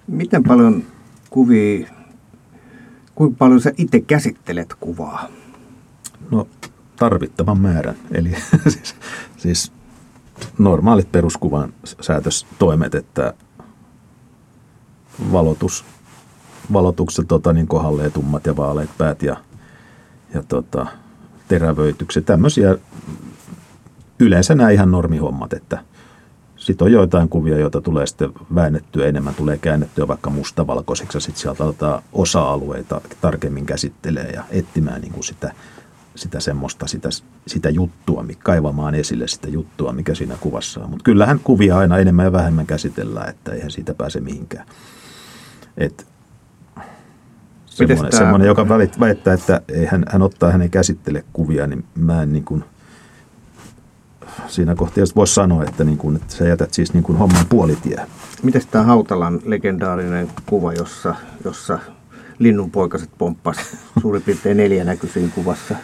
Miten 0.07 0.43
paljon 0.43 0.83
kuvia 1.29 1.87
Kuinka 3.15 3.37
paljon 3.37 3.61
sä 3.61 3.71
itse 3.77 3.99
käsittelet 3.99 4.75
kuvaa? 4.79 5.27
No 6.31 6.47
tarvittavan 6.95 7.59
määrän. 7.59 7.95
Eli 8.11 8.35
siis, 8.69 8.95
siis 9.37 9.71
normaalit 10.57 11.11
peruskuvan 11.11 11.73
säätöstoimet, 12.01 12.95
että 12.95 13.33
valotus, 15.31 15.85
valotukset 16.73 17.27
tota, 17.27 17.53
niin 17.53 17.67
kohdalleen 17.67 18.11
tummat 18.11 18.45
ja 18.45 18.55
vaaleat 18.55 18.89
päät 18.97 19.23
ja, 19.23 19.37
ja 20.33 20.43
tota, 20.43 20.85
terävöitykset. 21.47 22.25
Tämmöisiä 22.25 22.77
yleensä 24.19 24.55
nämä 24.55 24.69
ihan 24.69 24.91
normihommat, 24.91 25.53
että 25.53 25.83
sitten 26.55 26.85
on 26.85 26.91
joitain 26.91 27.29
kuvia, 27.29 27.57
joita 27.57 27.81
tulee 27.81 28.07
sitten 28.07 28.31
väännettyä 28.55 29.05
enemmän, 29.05 29.35
tulee 29.35 29.57
käännettyä 29.57 30.07
vaikka 30.07 30.29
mustavalkoiseksi 30.29 31.17
ja 31.17 31.21
sitten 31.21 31.41
sieltä 31.41 31.63
aletaan 31.63 32.03
osa-alueita 32.13 33.01
tarkemmin 33.21 33.65
käsittelee 33.65 34.29
ja 34.29 34.43
etsimään 34.49 35.01
niin 35.01 35.13
kuin 35.13 35.23
sitä, 35.23 35.53
sitä 36.15 36.39
semmoista, 36.39 36.87
sitä, 36.87 37.09
sitä 37.47 37.69
juttua, 37.69 38.25
kaivamaan 38.43 38.95
esille 38.95 39.27
sitä 39.27 39.47
juttua, 39.47 39.93
mikä 39.93 40.15
siinä 40.15 40.37
kuvassa 40.39 40.83
on. 40.83 40.89
Mutta 40.89 41.03
kyllähän 41.03 41.39
kuvia 41.39 41.77
aina 41.77 41.97
enemmän 41.97 42.25
ja 42.25 42.31
vähemmän 42.31 42.67
käsitellään, 42.67 43.29
että 43.29 43.51
eihän 43.51 43.71
siitä 43.71 43.93
pääse 43.93 44.19
mihinkään. 44.19 44.67
Et, 45.77 46.07
semmoinen, 47.87 48.17
semmoinen, 48.17 48.47
joka 48.47 48.69
väittää, 48.99 49.33
että 49.33 49.61
ei 49.67 49.85
hän, 49.85 50.05
hän 50.09 50.21
ottaa, 50.21 50.51
hän 50.51 50.61
ei 50.61 50.69
käsittele 50.69 51.23
kuvia, 51.33 51.67
niin 51.67 51.85
mä 51.95 52.23
en 52.23 52.33
niin 52.33 52.45
kuin– 52.45 52.63
siinä 54.47 54.75
kohtaa 54.75 55.03
voisi 55.15 55.33
sanoa, 55.33 55.63
että, 55.63 55.83
niin 55.83 55.97
kuin, 55.97 56.15
että 56.15 56.35
sä 56.35 56.47
jätät 56.47 56.73
siis 56.73 56.93
niin 56.93 57.03
kuin 57.03 57.17
homman 57.17 57.45
puolitie. 57.49 58.05
Miten 58.43 58.61
tämä 58.71 58.83
Hautalan 58.83 59.39
legendaarinen 59.45 60.31
kuva, 60.45 60.73
jossa, 60.73 61.15
jossa 61.45 61.79
linnunpoikaset 62.39 63.09
pomppas 63.17 63.57
suurin 64.01 64.21
piirtein 64.21 64.57
neljä 64.57 64.83
näkyisiin 64.83 65.31
kuvassa? 65.31 65.75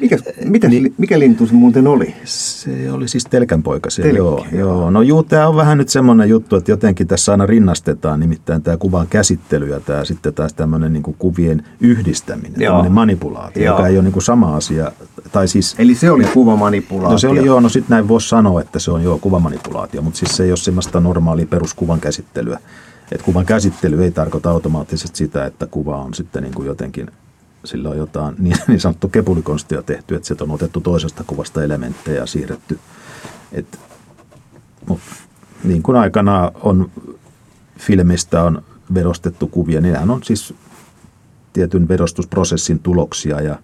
Mikä, 0.00 0.18
mitä, 0.44 0.68
niin, 0.68 0.94
mikä 0.98 1.18
lintu 1.18 1.46
se 1.46 1.54
muuten 1.54 1.86
oli? 1.86 2.14
Se 2.24 2.92
oli 2.92 3.08
siis 3.08 3.24
telkänpoikasia, 3.24 4.02
Telkki, 4.02 4.18
joo, 4.20 4.46
joo. 4.52 4.90
No 4.90 5.02
juu, 5.02 5.22
tämä 5.22 5.48
on 5.48 5.56
vähän 5.56 5.78
nyt 5.78 5.88
semmoinen 5.88 6.28
juttu, 6.28 6.56
että 6.56 6.72
jotenkin 6.72 7.06
tässä 7.06 7.32
aina 7.32 7.46
rinnastetaan 7.46 8.20
nimittäin 8.20 8.62
tämä 8.62 8.76
kuvan 8.76 9.06
käsittely 9.06 9.68
ja 9.68 9.80
tämä 9.80 10.04
sitten 10.04 10.34
taas 10.34 10.52
tämmöinen 10.52 10.92
niin 10.92 11.02
kuvien 11.02 11.64
yhdistäminen, 11.80 12.60
joo. 12.60 12.70
tämmöinen 12.70 12.92
manipulaatio, 12.92 13.64
joo. 13.64 13.74
joka 13.74 13.88
ei 13.88 13.96
ole 13.96 14.02
niin 14.02 14.12
kuin 14.12 14.22
sama 14.22 14.56
asia. 14.56 14.92
Tai 15.32 15.48
siis, 15.48 15.74
Eli 15.78 15.94
se 15.94 16.10
oli 16.10 16.24
kuvamanipulaatio? 16.24 17.12
No 17.12 17.18
se 17.18 17.28
oli 17.28 17.46
joo, 17.46 17.60
no 17.60 17.68
sitten 17.68 17.94
näin 17.94 18.08
voisi 18.08 18.28
sanoa, 18.28 18.60
että 18.60 18.78
se 18.78 18.90
on 18.90 19.02
joo 19.02 19.18
kuvamanipulaatio, 19.18 20.02
mutta 20.02 20.18
siis 20.18 20.36
se 20.36 20.44
ei 20.44 20.50
ole 20.50 20.56
semmoista 20.56 21.00
normaalia 21.00 21.46
peruskuvan 21.46 22.00
käsittelyä. 22.00 22.58
Että 23.12 23.24
kuvan 23.24 23.46
käsittely 23.46 24.04
ei 24.04 24.10
tarkoita 24.10 24.50
automaattisesti 24.50 25.18
sitä, 25.18 25.44
että 25.44 25.66
kuva 25.66 25.96
on 25.96 26.14
sitten 26.14 26.42
niin 26.42 26.54
kuin 26.54 26.66
jotenkin 26.66 27.10
sillä 27.64 27.88
on 27.88 27.96
jotain 27.96 28.34
niin, 28.38 28.56
niin 28.68 28.80
sanottu 28.80 29.08
kepulikonstia 29.08 29.82
tehty, 29.82 30.14
että 30.14 30.28
se 30.28 30.36
on 30.40 30.50
otettu 30.50 30.80
toisesta 30.80 31.24
kuvasta 31.26 31.64
elementtejä 31.64 32.20
ja 32.20 32.26
siirretty. 32.26 32.78
Et, 33.52 33.78
mut, 34.88 35.00
niin 35.64 35.82
kuin 35.82 35.96
aikana 35.96 36.52
on 36.62 36.90
filmistä 37.78 38.42
on 38.42 38.62
vedostettu 38.94 39.46
kuvia, 39.46 39.80
niin 39.80 39.92
nehän 39.92 40.10
on 40.10 40.22
siis 40.22 40.54
tietyn 41.52 41.88
vedostusprosessin 41.88 42.78
tuloksia 42.78 43.40
ja 43.40 43.58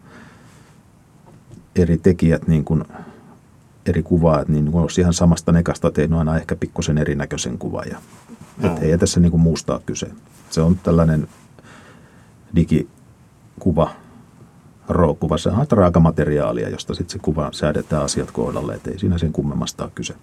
eri 1.77 1.99
tekijät, 1.99 2.49
niin 2.49 2.65
kuin 2.65 2.85
eri 3.87 4.03
kuvaajat, 4.03 4.49
niin 4.49 4.75
olisi 4.75 5.01
ihan 5.01 5.15
samasta 5.15 5.53
nekasta 5.53 5.91
tehnyt 5.91 6.19
aina 6.19 6.37
ehkä 6.37 6.57
pikkusen 6.57 6.99
erinäköisen 6.99 7.59
kuvan. 7.59 7.89
Ja, 7.91 7.99
no. 8.63 8.73
et 8.73 8.83
ei 8.83 8.99
tässä 8.99 9.21
niin 9.21 9.31
kuin 9.31 9.41
muusta 9.41 9.73
ole 9.73 9.83
kyse. 9.87 10.11
Se 10.51 10.61
on 10.61 10.79
tällainen 10.83 11.29
digi, 12.57 12.89
kuva, 13.61 13.91
RAW-kuva, 14.89 15.39
se 15.39 15.49
on 15.49 15.67
raakamateriaalia, 15.71 16.69
josta 16.69 16.95
sitten 16.95 17.13
se 17.13 17.19
kuva 17.19 17.49
säädetään 17.53 18.03
asiat 18.03 18.31
kohdalle, 18.31 18.75
että 18.75 18.91
ei 18.91 18.99
siinä 18.99 19.19
sen 19.19 19.33
kummemmasta 19.33 19.85
ole 19.85 19.93
kyse. 19.95 20.15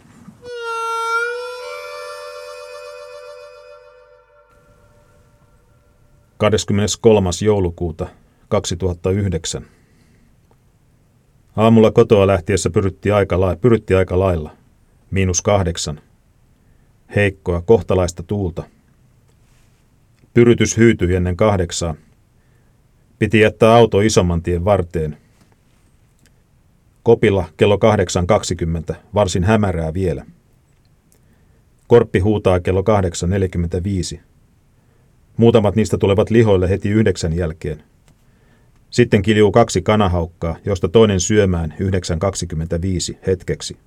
kolmas 6.98 7.42
joulukuuta 7.42 8.08
2009. 8.50 9.66
Aamulla 11.56 11.92
kotoa 11.92 12.28
lähtiessä 12.28 12.70
pyrytti 12.70 13.12
aika, 13.12 13.40
la- 13.40 13.56
pyrytti 13.56 13.96
aika 13.96 14.20
lailla. 14.20 14.52
Miinus 15.12 15.42
kahdeksan. 15.42 16.00
Heikkoa, 17.16 17.62
kohtalaista 17.62 18.24
tuulta. 18.24 18.64
Pyrytys 20.34 20.78
hyytyi 20.78 21.16
ennen 21.16 21.38
kahdeksaa. 21.38 21.96
Piti 23.24 23.40
jättää 23.40 23.76
auto 23.76 24.02
isomman 24.02 24.42
tien 24.42 24.66
varteen. 24.66 25.18
Kopilla 27.04 27.46
kello 27.58 27.80
8.20, 28.90 28.96
varsin 29.14 29.44
hämärää 29.44 29.94
vielä. 29.94 30.26
Korppi 31.88 32.20
huutaa 32.20 32.60
kello 32.60 32.84
8.45. 34.16 34.20
Muutamat 35.38 35.76
niistä 35.76 35.98
tulevat 35.98 36.30
lihoille 36.30 36.70
heti 36.70 36.90
yhdeksän 36.90 37.34
jälkeen. 37.34 37.84
Sitten 38.90 39.22
kiljuu 39.22 39.52
kaksi 39.52 39.82
kanahaukkaa, 39.82 40.56
josta 40.66 40.90
toinen 40.90 41.20
syömään 41.20 41.74
9.25 41.80 43.18
hetkeksi. 43.28 43.78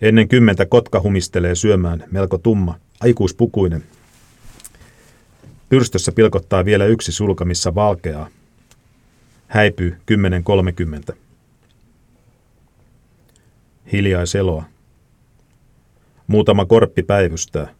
Ennen 0.00 0.28
kymmentä 0.28 0.66
kotka 0.66 1.00
humistelee 1.00 1.54
syömään 1.54 2.04
melko 2.10 2.38
tumma, 2.38 2.78
aikuispukuinen. 3.00 3.84
Pyrstössä 5.74 6.12
pilkottaa 6.12 6.64
vielä 6.64 6.84
yksi 6.84 7.12
sulka, 7.12 7.44
missä 7.44 7.74
valkeaa. 7.74 8.28
Häipyy 9.46 9.96
10.30. 11.10 11.14
Hiljaiseloa. 13.92 14.64
Muutama 16.26 16.66
korppi 16.66 17.02
päivystää. 17.02 17.74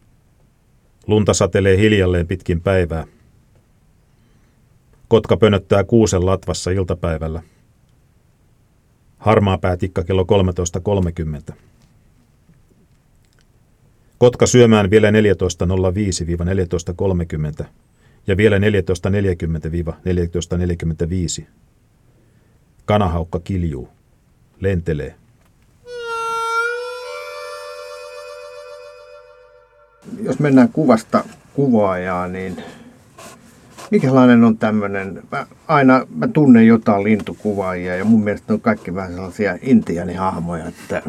Lunta 1.07 1.35
satelee 1.35 1.79
hiljalleen 1.79 2.27
pitkin 2.27 2.61
päivää. 2.61 3.05
Kotka 5.09 5.37
pönöttää 5.37 5.85
kuusen 5.85 6.27
latvassa 6.27 6.71
iltapäivällä. 6.71 7.43
Harmaa 9.19 9.59
päätikka 9.59 10.05
kello 10.05 10.27
13.30. 11.49 11.55
Kotka 14.19 14.47
syömään 14.47 14.91
vielä 14.91 15.11
14.05-14.30 15.11 17.67
ja 18.27 18.37
vielä 18.37 18.59
14.40-14.45. 18.59 21.45
Kanahaukka 22.85 23.41
kiljuu, 23.41 23.89
lentelee. 24.61 25.15
Jos 30.23 30.39
mennään 30.39 30.69
kuvasta 30.69 31.25
kuvaajaa, 31.55 32.29
niin 32.29 32.57
mikälainen 33.91 34.45
on 34.45 34.59
tämmöinen, 34.59 35.23
mä 35.33 35.47
aina 35.69 36.07
mä 36.15 36.29
tunnen 36.29 36.67
jotain 36.67 37.05
lintukuvaajia 37.05 37.97
ja 37.97 38.05
mun 38.05 38.25
mielestä 38.25 38.47
ne 38.49 38.55
on 38.55 38.61
kaikki 38.61 38.95
vähän 38.95 39.13
sellaisia 39.13 39.59
intianihahmoja, 39.63 40.67
että 40.67 41.03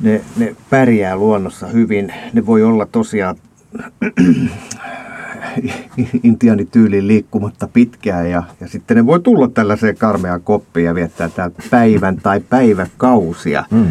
ne, 0.00 0.20
ne 0.36 0.56
pärjää 0.70 1.16
luonnossa 1.16 1.66
hyvin. 1.66 2.12
Ne 2.32 2.46
voi 2.46 2.62
olla 2.62 2.86
tosiaan 2.86 3.36
intiaanityyliin 6.22 7.08
liikkumatta 7.08 7.68
pitkään 7.68 8.30
ja, 8.30 8.42
ja 8.60 8.68
sitten 8.68 8.96
ne 8.96 9.06
voi 9.06 9.20
tulla 9.20 9.48
tällaiseen 9.48 9.96
karmeaan 9.96 10.42
koppiin 10.42 10.86
ja 10.86 10.94
viettää 10.94 11.28
täällä 11.28 11.56
päivän 11.70 12.16
tai 12.16 12.40
päiväkausia. 12.40 13.64
Hmm. 13.70 13.88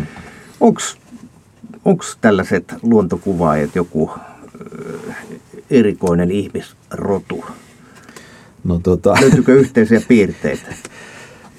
Onko 1.86 2.04
tällaiset 2.22 2.76
luontokuvaajat 2.82 3.76
joku 3.76 4.12
erikoinen 5.70 6.32
ihmisrotu? 6.32 7.46
No, 8.64 8.80
tota... 8.84 9.16
Löytyykö 9.22 9.54
yhteisiä 9.56 10.02
piirteitä? 10.08 10.74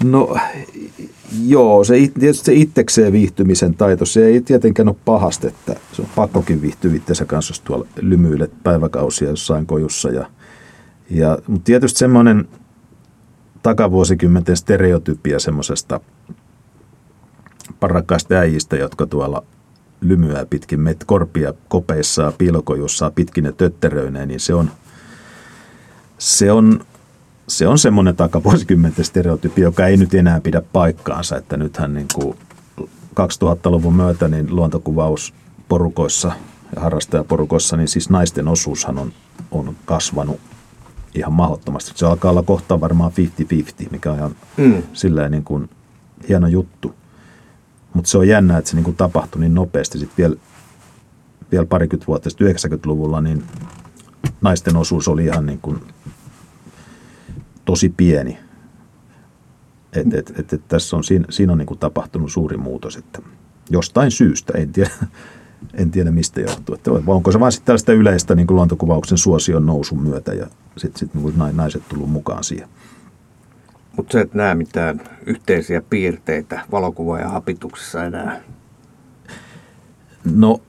No 0.04 0.36
joo, 1.46 1.84
se, 1.84 1.94
tietysti 1.94 2.44
se 2.44 2.54
itsekseen 2.54 3.12
viihtymisen 3.12 3.74
taito, 3.74 4.04
se 4.04 4.26
ei 4.26 4.40
tietenkään 4.40 4.88
ole 4.88 4.96
pahasta, 5.04 5.48
että 5.48 5.76
se 5.92 6.02
on 6.02 6.08
pakkokin 6.16 6.62
viihtyä 6.62 6.94
itseensä 6.94 7.24
kanssa, 7.24 7.50
jos 7.50 7.60
tuolla 7.60 7.86
lymyilet 8.00 8.52
päiväkausia 8.62 9.28
jossain 9.28 9.66
kojussa. 9.66 10.08
Ja, 10.08 10.26
ja, 11.10 11.38
mutta 11.46 11.64
tietysti 11.64 11.98
semmoinen 11.98 12.48
takavuosikymmenten 13.62 14.56
stereotypia 14.56 15.38
semmoisesta 15.38 16.00
parakkaista 17.80 18.34
äijistä, 18.34 18.76
jotka 18.76 19.06
tuolla 19.06 19.44
lymyää 20.00 20.46
pitkin 20.46 20.80
met 20.80 21.04
korpia 21.04 21.54
kopeissa 21.68 22.32
piilokojussa 22.38 23.10
pitkin 23.14 23.44
ja 23.44 23.52
niin 24.26 24.40
se 24.40 24.54
on, 24.54 24.70
se 26.18 26.52
on, 26.52 26.80
se 27.48 27.68
on 27.68 27.78
semmoinen 27.78 28.16
takavuosikymmenten 28.16 29.04
stereotypia, 29.04 29.64
joka 29.64 29.86
ei 29.86 29.96
nyt 29.96 30.14
enää 30.14 30.40
pidä 30.40 30.62
paikkaansa, 30.72 31.36
että 31.36 31.56
nythän 31.56 31.94
niin 31.94 32.06
kuin 32.14 32.36
2000-luvun 33.20 33.94
myötä 33.94 34.28
niin 34.28 34.56
luontokuvaus 34.56 35.34
porukoissa 35.68 36.32
ja 36.74 36.82
harrastajaporukoissa, 36.82 37.76
niin 37.76 37.88
siis 37.88 38.10
naisten 38.10 38.48
osuushan 38.48 38.98
on, 38.98 39.12
on 39.50 39.76
kasvanut 39.84 40.40
ihan 41.14 41.32
mahdottomasti. 41.32 41.92
Se 41.94 42.06
alkaa 42.06 42.30
olla 42.30 42.42
kohta 42.42 42.80
varmaan 42.80 43.12
50-50, 43.84 43.90
mikä 43.90 44.10
on 44.10 44.18
ihan 44.18 44.36
mm. 44.56 44.82
silleen 44.92 45.30
niin 45.30 45.44
kuin 45.44 45.70
hieno 46.28 46.46
juttu. 46.46 46.94
Mutta 47.94 48.10
se 48.10 48.18
on 48.18 48.28
jännä, 48.28 48.58
että 48.58 48.70
se 48.70 48.76
niin 48.76 48.84
kuin 48.84 48.96
tapahtui 48.96 49.40
niin 49.40 49.54
nopeasti. 49.54 49.98
Sitten 49.98 50.16
vielä, 50.16 50.36
vielä 51.52 51.66
parikymmentä 51.66 52.06
vuotta 52.06 52.30
sitten 52.30 52.54
90-luvulla, 52.54 53.20
niin 53.20 53.44
naisten 54.40 54.76
osuus 54.76 55.08
oli 55.08 55.24
ihan 55.24 55.46
niin 55.46 55.58
kuin 55.62 55.80
tosi 57.66 57.88
pieni. 57.96 58.38
Et, 59.92 60.14
et, 60.14 60.32
et, 60.38 60.52
et 60.52 60.68
tässä 60.68 60.96
on, 60.96 61.04
siinä, 61.04 61.26
siinä 61.30 61.52
on 61.52 61.58
niin 61.58 61.66
kuin 61.66 61.78
tapahtunut 61.78 62.32
suuri 62.32 62.56
muutos, 62.56 62.96
että 62.96 63.22
jostain 63.70 64.10
syystä, 64.10 64.52
en 64.56 64.72
tiedä, 64.72 64.90
en 65.80 65.90
tiedä 65.90 66.10
mistä 66.10 66.40
johtuu. 66.40 66.74
Että 66.74 66.90
onko 67.06 67.32
se 67.32 67.40
vain 67.40 67.52
sitten 67.52 67.66
tällaista 67.66 67.92
yleistä 67.92 68.34
niin 68.34 68.46
kuin 68.46 68.56
luontokuvauksen 68.56 69.18
suosion 69.18 69.66
nousun 69.66 70.02
myötä 70.02 70.34
ja 70.34 70.46
sitten 70.76 70.98
sit, 70.98 71.14
niin 71.14 71.56
naiset 71.56 71.82
tullut 71.88 72.10
mukaan 72.10 72.44
siihen. 72.44 72.68
Mutta 73.96 74.12
sä 74.12 74.20
et 74.20 74.34
näe 74.34 74.54
mitään 74.54 75.00
yhteisiä 75.26 75.82
piirteitä 75.90 76.60
valokuva- 76.72 77.18
ja 77.18 77.28
hapituksessa 77.28 78.04
enää. 78.04 78.40
No 80.34 80.60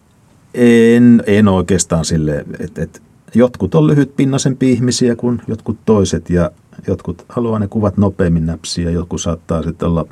en, 0.53 1.23
en 1.27 1.47
oikeastaan 1.47 2.05
sille, 2.05 2.45
että 2.59 2.81
et, 2.81 3.01
jotkut 3.35 3.75
on 3.75 3.87
lyhytpinnasempi 3.87 4.71
ihmisiä 4.71 5.15
kuin 5.15 5.41
jotkut 5.47 5.77
toiset 5.85 6.29
ja 6.29 6.51
jotkut 6.87 7.25
haluaa 7.29 7.59
ne 7.59 7.67
kuvat 7.67 7.97
nopeammin 7.97 8.45
näpsiä, 8.45 8.89
jotkut 8.89 9.21
saattaa 9.21 9.63
sitten 9.63 9.87
olla, 9.87 10.05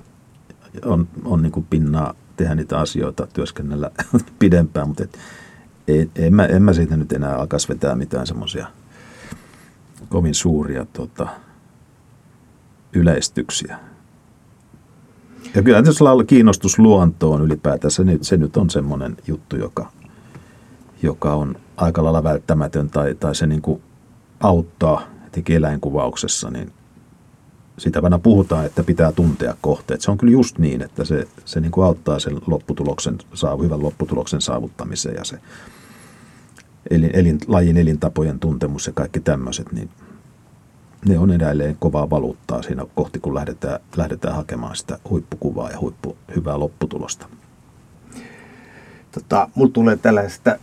on, 0.85 1.07
on 1.25 1.41
niin 1.41 1.51
kuin 1.51 1.65
pinnaa 1.69 2.13
tehdä 2.37 2.55
niitä 2.55 2.79
asioita, 2.79 3.27
työskennellä 3.33 3.91
pidempään, 4.39 4.87
mutta 4.87 5.03
et, 5.03 5.19
en, 6.15 6.35
mä, 6.35 6.45
en 6.45 6.63
mä 6.63 6.73
siitä 6.73 6.97
nyt 6.97 7.13
enää 7.13 7.37
alkaisi 7.37 7.69
vetää 7.69 7.95
mitään 7.95 8.27
semmoisia 8.27 8.67
kovin 10.09 10.35
suuria 10.35 10.85
tota, 10.93 11.27
yleistyksiä. 12.93 13.79
Ja 15.55 15.63
kyllä 15.63 15.83
lailla 15.99 16.23
kiinnostus 16.23 16.79
luontoon 16.79 17.41
ylipäätään, 17.41 17.91
se 17.91 18.03
nyt, 18.03 18.23
se 18.23 18.37
nyt 18.37 18.57
on 18.57 18.69
semmoinen 18.69 19.17
juttu, 19.27 19.55
joka, 19.55 19.91
joka 21.03 21.33
on 21.33 21.55
aika 21.77 22.03
lailla 22.03 22.23
välttämätön 22.23 22.89
tai, 22.89 23.15
tai 23.15 23.35
se 23.35 23.47
niin 23.47 23.61
kuin 23.61 23.81
auttaa 24.39 25.14
etenkin 25.35 25.55
eläinkuvauksessa, 25.55 26.49
niin 26.49 26.71
sitä 27.77 27.99
aina 28.03 28.19
puhutaan, 28.19 28.65
että 28.65 28.83
pitää 28.83 29.11
tuntea 29.11 29.55
kohteet. 29.61 30.01
Se 30.01 30.11
on 30.11 30.17
kyllä 30.17 30.33
just 30.33 30.57
niin, 30.57 30.81
että 30.81 31.05
se, 31.05 31.27
se 31.45 31.59
niin 31.59 31.71
kuin 31.71 31.85
auttaa 31.85 32.19
sen 32.19 32.39
lopputuloksen, 32.47 33.17
hyvän 33.63 33.83
lopputuloksen 33.83 34.41
saavuttamiseen 34.41 35.15
ja 35.15 35.23
se 35.23 35.39
elin, 36.89 37.09
elin, 37.13 37.39
lajin 37.47 37.77
elintapojen 37.77 38.39
tuntemus 38.39 38.87
ja 38.87 38.93
kaikki 38.93 39.19
tämmöiset, 39.19 39.71
niin 39.71 39.89
ne 41.07 41.19
on 41.19 41.31
edelleen 41.31 41.77
kovaa 41.79 42.09
valuuttaa 42.09 42.61
siinä 42.61 42.85
kohti, 42.95 43.19
kun 43.19 43.35
lähdetään, 43.35 43.79
lähdetään 43.97 44.35
hakemaan 44.35 44.75
sitä 44.75 44.99
huippukuvaa 45.09 45.71
ja 45.71 45.79
huippu, 45.79 46.17
hyvää 46.35 46.59
lopputulosta. 46.59 47.27
Tota, 49.11 49.49
mulla 49.55 49.71
tulee 49.71 49.95
tällaista 49.95 50.57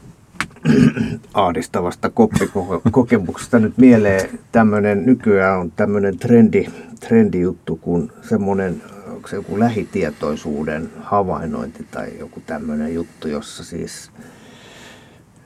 ahdistavasta 1.34 2.10
koppikokemuksesta 2.10 3.58
nyt 3.58 3.78
mieleen 3.78 4.38
tämmöinen, 4.52 5.06
nykyään 5.06 5.60
on 5.60 5.70
tämmöinen 5.70 6.18
trendi, 6.18 6.66
trendijuttu 7.00 7.76
kuin 7.76 8.12
semmoinen, 8.22 8.82
onko 9.06 9.28
se 9.28 9.36
joku 9.36 9.58
lähitietoisuuden 9.58 10.90
havainnointi 11.00 11.86
tai 11.90 12.18
joku 12.18 12.42
tämmöinen 12.46 12.94
juttu, 12.94 13.28
jossa 13.28 13.64
siis 13.64 14.10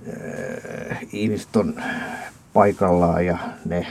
äh, 0.08 0.98
ihmiset 1.12 1.56
on 1.56 1.74
paikallaan 2.52 3.26
ja 3.26 3.38
ne 3.64 3.86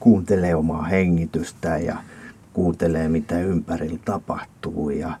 kuuntelee 0.00 0.54
omaa 0.54 0.82
hengitystään 0.82 1.84
ja 1.84 1.96
kuuntelee 2.52 3.08
mitä 3.08 3.40
ympärillä 3.40 3.98
tapahtuu 4.04 4.90
ja, 4.90 5.18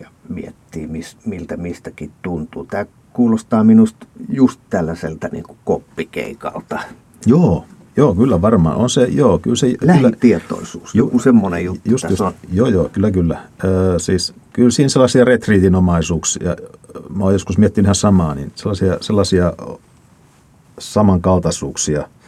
ja 0.00 0.08
miettii 0.28 0.86
mis, 0.86 1.16
miltä 1.26 1.56
mistäkin 1.56 2.10
tuntuu. 2.22 2.64
Tämä 2.64 2.86
kuulostaa 3.12 3.64
minusta 3.64 4.06
just 4.28 4.60
tällaiselta 4.70 5.28
niin 5.32 5.44
kuin 5.44 5.58
koppikeikalta. 5.64 6.78
Joo, 7.26 7.64
joo, 7.96 8.14
kyllä 8.14 8.42
varmaan 8.42 8.76
on 8.76 8.90
se, 8.90 9.04
joo, 9.04 9.38
kyllä 9.38 9.56
se... 9.56 9.74
Lähitietoisuus, 9.80 10.92
kyllä, 10.92 11.04
joku 11.04 11.18
semmoinen 11.18 11.64
juttu 11.64 11.90
just, 11.90 12.04
just, 12.10 12.20
on. 12.20 12.32
Joo, 12.52 12.68
joo, 12.68 12.88
kyllä, 12.88 13.10
kyllä. 13.10 13.40
Ö, 13.64 13.98
siis 13.98 14.34
kyllä 14.52 14.70
siinä 14.70 14.88
sellaisia 14.88 15.24
retriitinomaisuuksia, 15.24 16.56
mä 17.14 17.24
oon 17.24 17.32
joskus 17.32 17.58
miettinyt 17.58 17.86
ihan 17.86 17.94
samaa, 17.94 18.34
niin 18.34 18.52
sellaisia, 18.54 18.96
sellaisia 19.00 19.52
samankaltaisuuksia– 20.78 22.08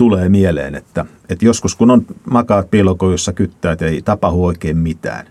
tulee 0.00 0.28
mieleen, 0.28 0.74
että, 0.74 1.04
että 1.28 1.44
joskus 1.44 1.76
kun 1.76 1.90
on 1.90 2.06
makaat 2.30 2.70
piilokojussa 2.70 3.32
kyttäät, 3.32 3.82
ei 3.82 4.02
tapahdu 4.02 4.44
oikein 4.44 4.76
mitään. 4.76 5.26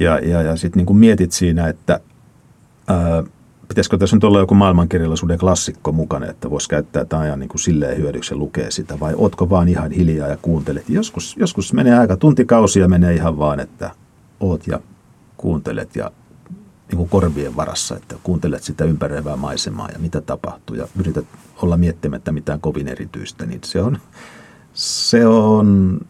Ja, 0.00 0.18
ja, 0.18 0.42
ja 0.42 0.56
sitten 0.56 0.84
niin 0.84 0.96
mietit 0.96 1.32
siinä, 1.32 1.68
että 1.68 2.00
ää, 2.86 3.22
pitäisikö 3.68 3.98
tässä 3.98 4.16
nyt 4.16 4.24
olla 4.24 4.38
joku 4.38 4.54
maailmankirjallisuuden 4.54 5.38
klassikko 5.38 5.92
mukana, 5.92 6.26
että 6.26 6.50
voisi 6.50 6.68
käyttää 6.68 7.04
tämän 7.04 7.24
ajan 7.24 7.40
niin 7.40 7.48
kuin 7.48 7.60
silleen 7.60 7.98
hyödyksi 7.98 8.34
lukea 8.34 8.70
sitä, 8.70 9.00
vai 9.00 9.14
ootko 9.16 9.50
vaan 9.50 9.68
ihan 9.68 9.90
hiljaa 9.90 10.28
ja 10.28 10.36
kuuntelet. 10.36 10.88
Joskus, 10.88 11.36
joskus 11.38 11.72
menee 11.72 11.98
aika 11.98 12.16
tuntikausia 12.16 12.88
menee 12.88 13.14
ihan 13.14 13.38
vaan, 13.38 13.60
että 13.60 13.90
oot 14.40 14.66
ja 14.66 14.80
kuuntelet 15.36 15.96
ja 15.96 16.10
niin 16.88 16.96
kuin 16.96 17.08
korvien 17.08 17.56
varassa, 17.56 17.96
että 17.96 18.16
kuuntelet 18.22 18.62
sitä 18.62 18.84
ympäröivää 18.84 19.36
maisemaa 19.36 19.88
ja 19.92 19.98
mitä 19.98 20.20
tapahtuu 20.20 20.76
ja 20.76 20.88
yrität 21.00 21.24
olla 21.62 21.76
miettimättä 21.76 22.32
mitään 22.32 22.60
kovin 22.60 22.88
erityistä, 22.88 23.46
niin 23.46 23.60
se 23.64 23.82
on, 23.82 23.98
se 24.74 25.26
on 25.26 26.00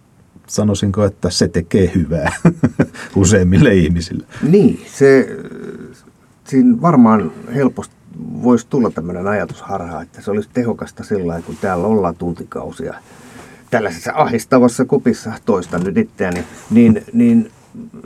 sanoisinko, 0.46 1.04
että 1.04 1.30
se 1.30 1.48
tekee 1.48 1.92
hyvää 1.94 2.32
useimmille 3.16 3.74
ihmisille. 3.74 4.26
Niin, 4.42 4.80
se, 4.86 5.28
siinä 6.52 6.82
varmaan 6.82 7.32
helposti 7.54 7.94
voisi 8.42 8.66
tulla 8.70 8.90
tämmöinen 8.90 9.26
ajatusharha, 9.26 10.02
että 10.02 10.22
se 10.22 10.30
olisi 10.30 10.48
tehokasta 10.52 11.04
sillä 11.04 11.42
kun 11.46 11.56
täällä 11.60 11.86
ollaan 11.86 12.16
tuntikausia 12.16 12.94
tällaisessa 13.70 14.12
ahistavassa 14.14 14.84
kopissa, 14.84 15.32
toista 15.44 15.78
nyt 15.78 15.96
itseäni, 15.96 16.44
niin, 16.70 17.04
niin 17.12 17.50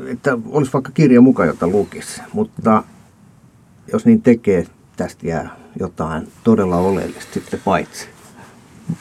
että 0.06 0.38
olisi 0.48 0.72
vaikka 0.72 0.92
kirja 0.94 1.20
mukaan, 1.20 1.46
jota 1.46 1.66
lukisi. 1.66 2.22
Mutta 2.32 2.82
jos 3.92 4.06
niin 4.06 4.22
tekee, 4.22 4.66
tästä 4.96 5.26
jää 5.26 5.56
jotain 5.80 6.28
todella 6.44 6.76
oleellista 6.76 7.34
sitten 7.34 7.60
paitsi. 7.64 8.08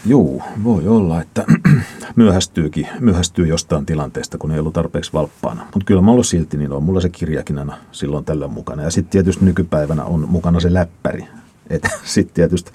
Juu, 0.06 0.44
voi 0.64 0.88
olla, 0.88 1.22
että 1.22 1.46
myöhästyykin, 2.16 2.88
myöhästyy 3.00 3.48
jostain 3.48 3.86
tilanteesta, 3.86 4.38
kun 4.38 4.52
ei 4.52 4.60
ollut 4.60 4.74
tarpeeksi 4.74 5.14
valppaana. 5.14 5.62
Mutta 5.62 5.86
kyllä 5.86 6.02
mulla 6.02 6.24
silti, 6.24 6.58
niin 6.58 6.72
on 6.72 6.84
mulla 6.84 7.02
se 7.02 7.10
kirjakin 7.10 7.58
aina 7.58 7.78
silloin 7.92 8.26
tällöin 8.26 8.52
mukana. 8.52 8.84
Ja 8.84 8.92
sitten 8.92 9.12
tietysti 9.12 9.46
nykypäivänä 9.46 10.04
on 10.04 10.30
mukana 10.30 10.60
se 10.60 10.74
läppäri. 10.74 11.28
Sitten 12.04 12.34
tietysti 12.34 12.72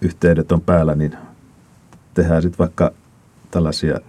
yhteydet 0.00 0.52
on 0.52 0.60
päällä, 0.60 0.94
niin 0.94 1.16
tehdään 2.14 2.42
sitten 2.42 2.58
vaikka 2.58 2.90
tällaisia 3.50 4.00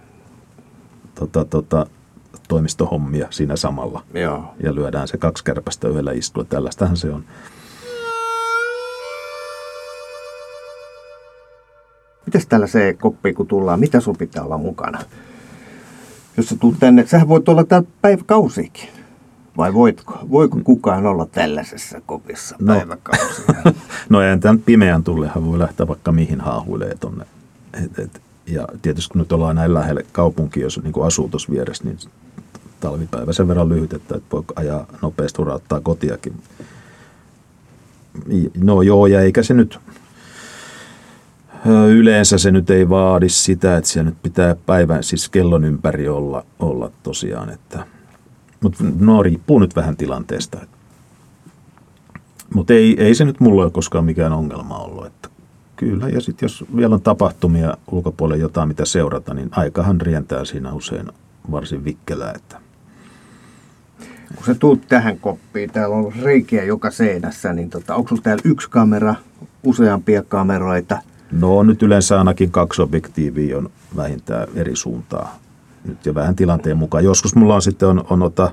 tota, 1.14 1.44
tota, 1.44 1.86
toimistohommia 2.48 3.26
siinä 3.30 3.56
samalla. 3.56 4.02
Joo. 4.14 4.54
Ja 4.62 4.74
lyödään 4.74 5.08
se 5.08 5.16
kaksi 5.16 5.44
kärpästä 5.44 5.88
yhdellä 5.88 6.12
istua. 6.12 6.44
Tällaistähän 6.44 6.96
se 6.96 7.10
on. 7.10 7.24
Mitäs 12.38 12.72
se 12.72 12.96
koppi, 13.00 13.32
kun 13.32 13.46
tullaan, 13.46 13.80
mitä 13.80 14.00
sun 14.00 14.16
pitää 14.16 14.44
olla 14.44 14.58
mukana? 14.58 14.98
Jos 16.36 16.48
sä 16.48 16.56
tulet 16.60 16.78
tänne, 16.80 17.06
sähän 17.06 17.28
voit 17.28 17.48
olla 17.48 17.64
täällä 17.64 17.88
päiväkausikin. 18.02 18.88
Vai 19.56 19.74
voitko? 19.74 20.18
Voiko 20.30 20.58
kukaan 20.64 21.06
olla 21.06 21.26
tällaisessa 21.26 22.00
kopissa 22.06 22.56
no. 22.58 22.74
päiväkausia? 22.74 23.44
no 24.10 24.22
ei 24.22 24.38
tämän 24.38 24.58
pimeän 24.58 25.04
tullehan 25.04 25.46
voi 25.46 25.58
lähteä 25.58 25.88
vaikka 25.88 26.12
mihin 26.12 26.40
haahuilee 26.40 26.94
tonne. 27.00 27.24
Et, 27.84 27.98
et, 27.98 28.22
ja 28.46 28.68
tietysti 28.82 29.12
kun 29.12 29.18
nyt 29.18 29.32
ollaan 29.32 29.56
näin 29.56 29.74
lähelle 29.74 30.06
kaupunkia, 30.12 30.62
jos 30.62 30.80
niin 30.82 31.06
asuu 31.06 31.28
tuossa 31.28 31.52
vieressä, 31.52 31.84
niin 31.84 31.98
talvipäivä 32.80 33.32
sen 33.32 33.48
verran 33.48 33.68
lyhyt, 33.68 33.92
että 33.92 34.20
voi 34.32 34.44
ajaa 34.56 34.86
nopeasti 35.02 35.42
urauttaa 35.42 35.80
kotiakin. 35.80 36.32
No 38.56 38.82
joo, 38.82 39.06
ja 39.06 39.20
eikä 39.20 39.42
se 39.42 39.54
nyt, 39.54 39.78
yleensä 41.88 42.38
se 42.38 42.50
nyt 42.50 42.70
ei 42.70 42.88
vaadi 42.88 43.28
sitä, 43.28 43.76
että 43.76 43.90
siellä 43.90 44.10
nyt 44.10 44.22
pitää 44.22 44.56
päivän, 44.66 45.02
siis 45.02 45.28
kellon 45.28 45.64
ympäri 45.64 46.08
olla, 46.08 46.44
olla 46.58 46.90
tosiaan. 47.02 47.50
Että, 47.50 47.86
mutta 48.60 48.84
no 48.98 49.22
riippuu 49.22 49.58
nyt 49.58 49.76
vähän 49.76 49.96
tilanteesta. 49.96 50.58
Mutta 52.54 52.72
ei, 52.72 53.02
ei 53.02 53.14
se 53.14 53.24
nyt 53.24 53.40
mulla 53.40 53.62
ole 53.62 53.70
koskaan 53.70 54.04
mikään 54.04 54.32
ongelma 54.32 54.78
ollut. 54.78 55.06
Että 55.06 55.28
kyllä, 55.76 56.08
ja 56.08 56.20
sitten 56.20 56.46
jos 56.46 56.64
vielä 56.76 56.94
on 56.94 57.02
tapahtumia 57.02 57.76
ulkopuolella 57.90 58.42
jotain, 58.42 58.68
mitä 58.68 58.84
seurata, 58.84 59.34
niin 59.34 59.48
aikahan 59.50 60.00
rientää 60.00 60.44
siinä 60.44 60.72
usein 60.72 61.06
varsin 61.50 61.84
vikkelää. 61.84 62.32
Että. 62.36 62.60
Kun 64.34 64.46
sä 64.46 64.54
tuut 64.54 64.88
tähän 64.88 65.18
koppiin, 65.18 65.70
täällä 65.70 65.96
on 65.96 66.12
reikiä 66.22 66.64
joka 66.64 66.90
seinässä, 66.90 67.52
niin 67.52 67.70
tota, 67.70 67.94
onko 67.94 68.08
sulla 68.08 68.22
täällä 68.22 68.42
yksi 68.44 68.70
kamera, 68.70 69.14
useampia 69.64 70.22
kameroita– 70.22 70.98
No 71.32 71.62
nyt 71.62 71.82
yleensä 71.82 72.18
ainakin 72.18 72.50
kaksi 72.50 72.82
objektiivia 72.82 73.58
on 73.58 73.70
vähintään 73.96 74.48
eri 74.54 74.76
suuntaa. 74.76 75.38
Nyt 75.84 76.06
ja 76.06 76.14
vähän 76.14 76.36
tilanteen 76.36 76.76
mukaan. 76.76 77.04
Joskus 77.04 77.34
mulla 77.34 77.54
on 77.54 77.62
sitten 77.62 77.88
on, 77.88 78.04
on 78.10 78.22
ota 78.22 78.50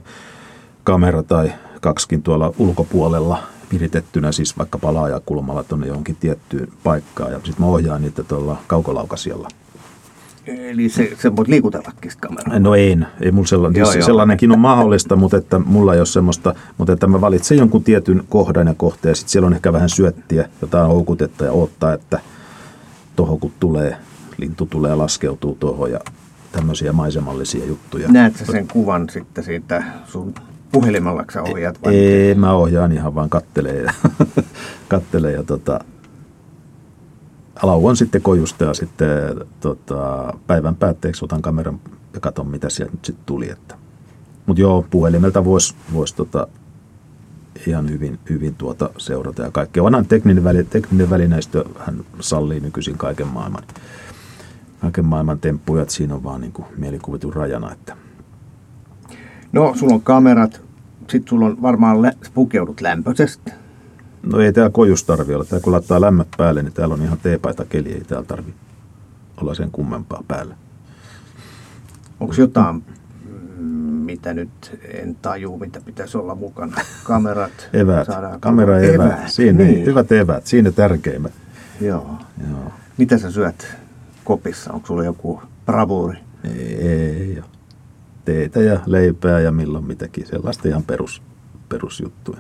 kamera 0.84 1.24
tai 1.24 1.54
kaksikin 1.82 2.24
tuolla 2.24 2.54
ulkopuolella 2.58 3.44
viritettynä, 3.72 4.32
siis 4.32 4.58
vaikka 4.58 4.80
palaajakulmalla 4.80 5.64
tuonne 5.64 5.88
johonkin 5.88 6.16
tiettyyn 6.16 6.68
paikkaan. 6.84 7.32
Ja 7.32 7.38
sitten 7.38 7.60
mä 7.60 7.66
ohjaan 7.66 8.02
niitä 8.02 8.24
tuolla 8.24 8.58
kaukolaukasialla. 8.68 9.48
Eli 10.46 10.90
se, 10.90 11.12
se 11.22 11.36
voit 11.36 11.48
liikutellakin 11.48 12.12
kameraa? 12.20 12.60
No 12.60 12.76
ei, 12.76 12.98
ei 13.22 13.32
mulla 13.32 13.48
sellainen, 13.48 13.80
joo, 13.80 13.94
joo. 13.94 14.06
sellainenkin 14.06 14.52
on 14.52 14.60
mahdollista, 14.60 15.16
mutta 15.16 15.38
että 15.38 15.60
mulla 15.60 15.94
ei 15.94 16.00
ole 16.00 16.06
semmoista, 16.06 16.56
mutta 16.78 16.94
että 16.94 17.08
mä 17.08 17.22
valitsen 17.22 17.58
jonkun 17.58 17.84
tietyn 17.84 18.24
kohdan 18.30 18.68
ja 18.68 18.74
kohteen, 18.78 19.12
ja 19.12 19.16
sitten 19.16 19.32
siellä 19.32 19.48
on 19.48 19.54
ehkä 19.54 19.74
vähän 19.74 19.90
syöttiä, 19.90 20.50
jotain 20.62 20.88
houkutetta 20.88 21.46
ja 21.46 21.52
odottaa, 21.52 21.94
että– 21.94 22.20
tuohon 23.16 23.40
kun 23.40 23.52
tulee, 23.60 23.98
lintu 24.38 24.66
tulee 24.66 24.96
laskeutuu 24.96 25.56
tuohon 25.60 25.92
ja 25.92 26.00
tämmöisiä 26.52 26.94
maisemallisia 26.94 27.66
juttuja. 27.66 28.12
Näetkö 28.12 28.46
sen 28.46 28.68
kuvan 28.68 29.10
sitten 29.10 29.44
siitä 29.44 29.84
sun 30.06 30.34
puhelimella, 30.72 31.26
sä 31.34 31.42
ohjaat? 31.42 31.80
Vai 31.86 31.96
ei, 31.96 32.36
mä 32.36 32.54
ohjaan 32.54 32.92
ihan 32.92 33.16
vaan 33.16 33.30
kattelee 33.30 33.82
ja, 33.82 33.94
kattelee 34.88 35.32
ja 35.32 35.44
tota, 35.44 35.80
lauan 37.62 37.96
sitten 37.96 38.22
kojusta 38.22 38.64
ja 38.64 38.74
sitten 38.74 39.10
tota, 39.60 40.34
päivän 40.48 40.76
päätteeksi 40.76 41.26
otan 41.26 41.42
kameran 41.42 41.80
ja 42.14 42.20
katson, 42.20 42.48
mitä 42.48 42.70
sieltä 42.70 42.94
nyt 42.94 43.06
sitten 43.06 43.26
tuli. 43.26 43.52
Mutta 44.46 44.62
joo, 44.62 44.86
puhelimelta 44.90 45.46
voisi 45.46 45.76
vois 45.94 46.14
tota, 46.14 46.48
ihan 47.68 47.90
hyvin, 47.90 48.20
hyvin 48.30 48.56
tuota 48.56 48.90
seurata 48.98 49.42
ja 49.42 49.52
kaikkea. 49.52 49.84
Vanhan 49.84 50.06
tekninen, 50.06 50.44
väli, 50.44 50.64
tekninen 50.64 51.10
välineistö 51.10 51.66
hän 51.80 52.06
sallii 52.20 52.60
nykyisin 52.60 52.98
kaiken 52.98 53.28
maailman, 53.28 53.64
kaiken 54.82 55.06
maailman 55.06 55.40
temppuja, 55.40 55.82
että 55.82 55.94
siinä 55.94 56.16
on 56.16 56.24
vaan 56.24 56.42
niin 56.42 56.54
kuin 56.54 56.68
mielikuvitun 56.78 57.34
rajana. 57.34 57.72
Että. 57.72 57.98
No, 59.52 59.74
sulla 59.76 59.94
on 59.94 60.02
kamerat, 60.02 60.62
sitten 61.10 61.30
sulla 61.30 61.46
on 61.46 61.62
varmaan 61.62 62.02
lä- 62.02 62.14
pukeudut 62.34 62.82
lämpöisesti. 62.82 63.52
No 64.24 64.40
ei 64.40 64.54
täällä 64.54 64.70
kojus 64.70 65.04
tarvi 65.04 65.34
olla. 65.34 65.46
Täällä 65.46 65.64
kun 65.64 65.74
laittaa 65.74 66.02
lämmöt 66.02 66.28
päälle, 66.38 66.64
niin 66.64 66.74
täällä 66.74 66.94
on 66.94 67.02
ihan 67.02 67.18
teepaita 67.24 67.66
keli, 67.66 67.92
ei 67.92 68.04
täällä 68.04 68.26
tarvi 68.26 68.54
olla 69.42 69.54
sen 69.54 69.72
kummempaa 69.72 70.24
päällä. 70.28 70.56
Onko 72.20 72.34
jotain 72.38 72.84
mitä 74.06 74.34
nyt 74.34 74.80
en 74.94 75.16
taju, 75.22 75.58
mitä 75.58 75.82
pitäisi 75.86 76.18
olla 76.18 76.36
mukana. 76.36 76.78
Kamerat. 77.04 77.52
Eväät. 77.74 78.08
Kamera 78.40 78.80
eväät. 78.80 78.96
eväät. 79.12 79.30
Siinä, 79.30 79.64
niin. 79.64 79.86
Hyvät 79.86 80.12
eväät. 80.12 80.48
Siinä 80.48 80.72
tärkeimmät. 80.72 81.34
Joo. 81.82 82.10
Joo. 82.50 82.72
Mitä 82.98 83.18
sä 83.18 83.32
syöt 83.32 83.68
kopissa? 84.24 84.74
Onko 84.74 84.88
sulla 84.88 85.04
joku 85.04 85.42
bravuuri? 85.66 86.18
Ei, 86.44 86.76
ei 86.76 87.36
ole. 87.38 87.46
Teitä 88.26 88.62
ja 88.62 88.80
leipää 88.86 89.40
ja 89.40 89.52
milloin 89.52 89.86
mitäkin. 89.86 90.28
Sellaista 90.28 90.68
ihan 90.68 90.84
perus, 90.84 91.22
perusjuttuja. 91.70 92.38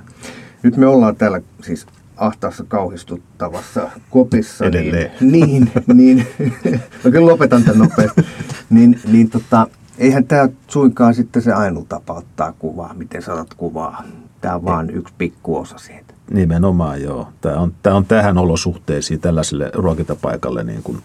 Nyt 0.63 0.77
me 0.77 0.87
ollaan 0.87 1.15
täällä 1.15 1.41
siis 1.61 1.85
ahtaassa 2.17 2.63
kauhistuttavassa 2.67 3.89
kopissa. 4.09 4.65
Niin- 4.65 4.75
Edelleen. 4.75 5.11
Niin, 5.21 5.71
niin, 5.93 6.27
niin 6.63 6.79
no 7.03 7.11
kyllä 7.11 7.25
lopetan 7.27 7.63
tämän 7.63 7.79
nopeasti. 7.79 8.25
Niin, 8.69 8.99
niin 9.11 9.29
tota, 9.29 9.67
eihän 9.97 10.27
tämä 10.27 10.49
suinkaan 10.67 11.13
sitten 11.13 11.41
se 11.41 11.53
ainut 11.53 11.89
tapa 11.89 12.13
ottaa 12.13 12.53
kuvaa, 12.59 12.93
miten 12.93 13.21
saat 13.21 13.53
kuvaa. 13.53 14.03
Tämä 14.41 14.55
on 14.55 14.65
vain 14.65 14.89
yksi 14.89 15.13
pikkuosa 15.17 15.77
siitä. 15.77 16.13
Nimenomaan 16.31 17.01
joo. 17.01 17.27
Tämä 17.41 17.55
on, 17.55 17.73
tämä 17.83 17.95
on 17.95 18.05
tähän 18.05 18.37
olosuhteisiin 18.37 19.19
tällaiselle 19.19 19.71
ruokintapaikalle 19.73 20.63
niin 20.63 20.83
kuin 20.83 21.03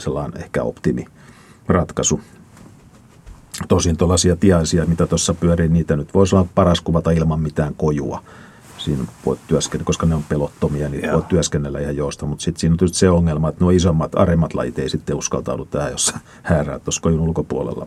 sellainen 0.00 0.42
ehkä 0.42 0.62
optimiratkaisu. 0.62 2.20
Tosin 3.68 3.96
tuollaisia 3.96 4.36
tiaisia, 4.36 4.86
mitä 4.86 5.06
tuossa 5.06 5.34
pyörii, 5.34 5.68
niitä 5.68 5.96
nyt 5.96 6.14
voisi 6.14 6.36
olla 6.36 6.48
paras 6.54 6.80
kuvata 6.80 7.10
ilman 7.10 7.40
mitään 7.40 7.74
kojua. 7.74 8.22
Siinä 8.88 9.04
voit 9.26 9.40
työskennellä, 9.46 9.86
koska 9.86 10.06
ne 10.06 10.14
on 10.14 10.24
pelottomia, 10.28 10.88
niin 10.88 11.04
Joo. 11.04 11.14
voit 11.14 11.28
työskennellä 11.28 11.80
ihan 11.80 11.96
joosta. 11.96 12.26
Mutta 12.26 12.42
sitten 12.42 12.60
siinä 12.60 12.76
on 12.82 12.88
se 12.88 13.10
ongelma, 13.10 13.48
että 13.48 13.64
nuo 13.64 13.70
isommat, 13.70 14.12
aremmat 14.14 14.54
lajit 14.54 14.78
ei 14.78 14.88
sitten 14.88 15.16
uskaltaudu 15.16 15.64
tähän, 15.64 15.92
jos 15.92 16.14
häärää 16.42 16.78
tuossa 16.78 17.00
kojun 17.00 17.20
ulkopuolella. 17.20 17.86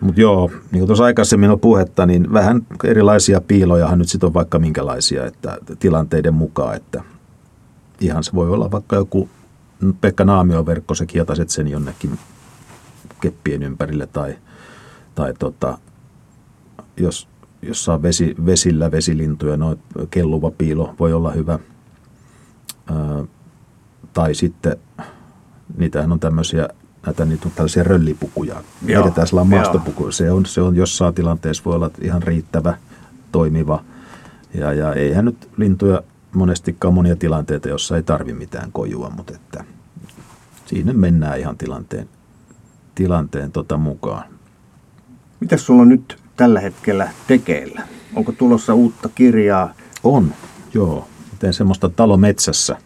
Mutta 0.00 0.20
joo, 0.20 0.48
niin 0.48 0.78
kuin 0.78 0.86
tuossa 0.86 1.04
aikaisemmin 1.04 1.50
on 1.50 1.60
puhetta, 1.60 2.06
niin 2.06 2.32
vähän 2.32 2.66
erilaisia 2.84 3.40
piilojahan 3.40 3.98
nyt 3.98 4.08
sitten 4.08 4.26
on 4.26 4.34
vaikka 4.34 4.58
minkälaisia 4.58 5.26
että 5.26 5.58
tilanteiden 5.78 6.34
mukaan, 6.34 6.76
että 6.76 7.02
ihan 8.00 8.24
se 8.24 8.32
voi 8.34 8.50
olla 8.50 8.70
vaikka 8.70 8.96
joku 8.96 9.28
Pekka 10.00 10.24
Naamion 10.24 10.66
verkko, 10.66 10.94
se 10.94 11.06
kietaset 11.06 11.50
sen 11.50 11.68
jonnekin 11.68 12.18
keppien 13.20 13.62
ympärille 13.62 14.06
tai, 14.06 14.36
tai 15.14 15.34
tota, 15.38 15.78
jos, 16.96 17.28
jos 17.66 17.84
saa 17.84 18.02
vesi, 18.02 18.34
vesillä 18.46 18.90
vesilintuja, 18.90 19.56
noin 19.56 19.78
kelluva 20.10 20.50
piilo 20.50 20.94
voi 21.00 21.12
olla 21.12 21.30
hyvä. 21.30 21.58
Ää, 22.90 23.24
tai 24.12 24.34
sitten 24.34 24.76
niitähän 25.76 26.12
on 26.12 26.20
tämmöisiä 26.20 26.68
näitä 27.06 27.24
niitä 27.24 27.48
tällaisia 27.54 27.82
röllipukuja. 27.82 28.62
Vedetään 28.86 29.26
sellainen 29.26 29.58
maastopuku. 29.58 30.12
Se 30.12 30.30
on, 30.30 30.46
se 30.46 30.60
on 30.60 30.76
jossain 30.76 31.14
tilanteessa 31.14 31.62
voi 31.64 31.74
olla 31.74 31.90
ihan 32.00 32.22
riittävä, 32.22 32.76
toimiva. 33.32 33.84
Ja, 34.54 34.72
ja 34.72 34.92
eihän 34.92 35.24
nyt 35.24 35.48
lintuja 35.56 36.02
monestikaan 36.34 36.94
monia 36.94 37.16
tilanteita, 37.16 37.68
jossa 37.68 37.96
ei 37.96 38.02
tarvi 38.02 38.32
mitään 38.32 38.72
kojua, 38.72 39.10
mutta 39.10 39.32
että 39.34 39.64
siinä 40.66 40.92
mennään 40.92 41.38
ihan 41.38 41.58
tilanteen, 41.58 42.08
tilanteen 42.94 43.52
tota 43.52 43.76
mukaan. 43.76 44.24
Mitäs 45.40 45.66
sulla 45.66 45.82
on 45.82 45.88
nyt 45.88 46.23
tällä 46.36 46.60
hetkellä 46.60 47.08
tekeillä? 47.26 47.82
Onko 48.14 48.32
tulossa 48.32 48.74
uutta 48.74 49.08
kirjaa? 49.14 49.74
On, 50.02 50.34
joo. 50.74 51.08
Teen 51.38 51.54
semmoista 51.54 51.88
talo 51.88 52.16
metsässä. 52.16 52.76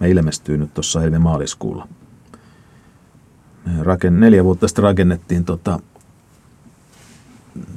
Me 0.00 0.10
ilmestyy 0.10 0.56
nyt 0.56 0.74
tuossa 0.74 1.00
helmi-maaliskuulla. 1.00 1.88
Me 3.66 3.72
raken, 3.82 4.20
neljä 4.20 4.44
vuotta 4.44 4.68
sitten 4.68 4.82
rakennettiin 4.82 5.44
tota, 5.44 5.80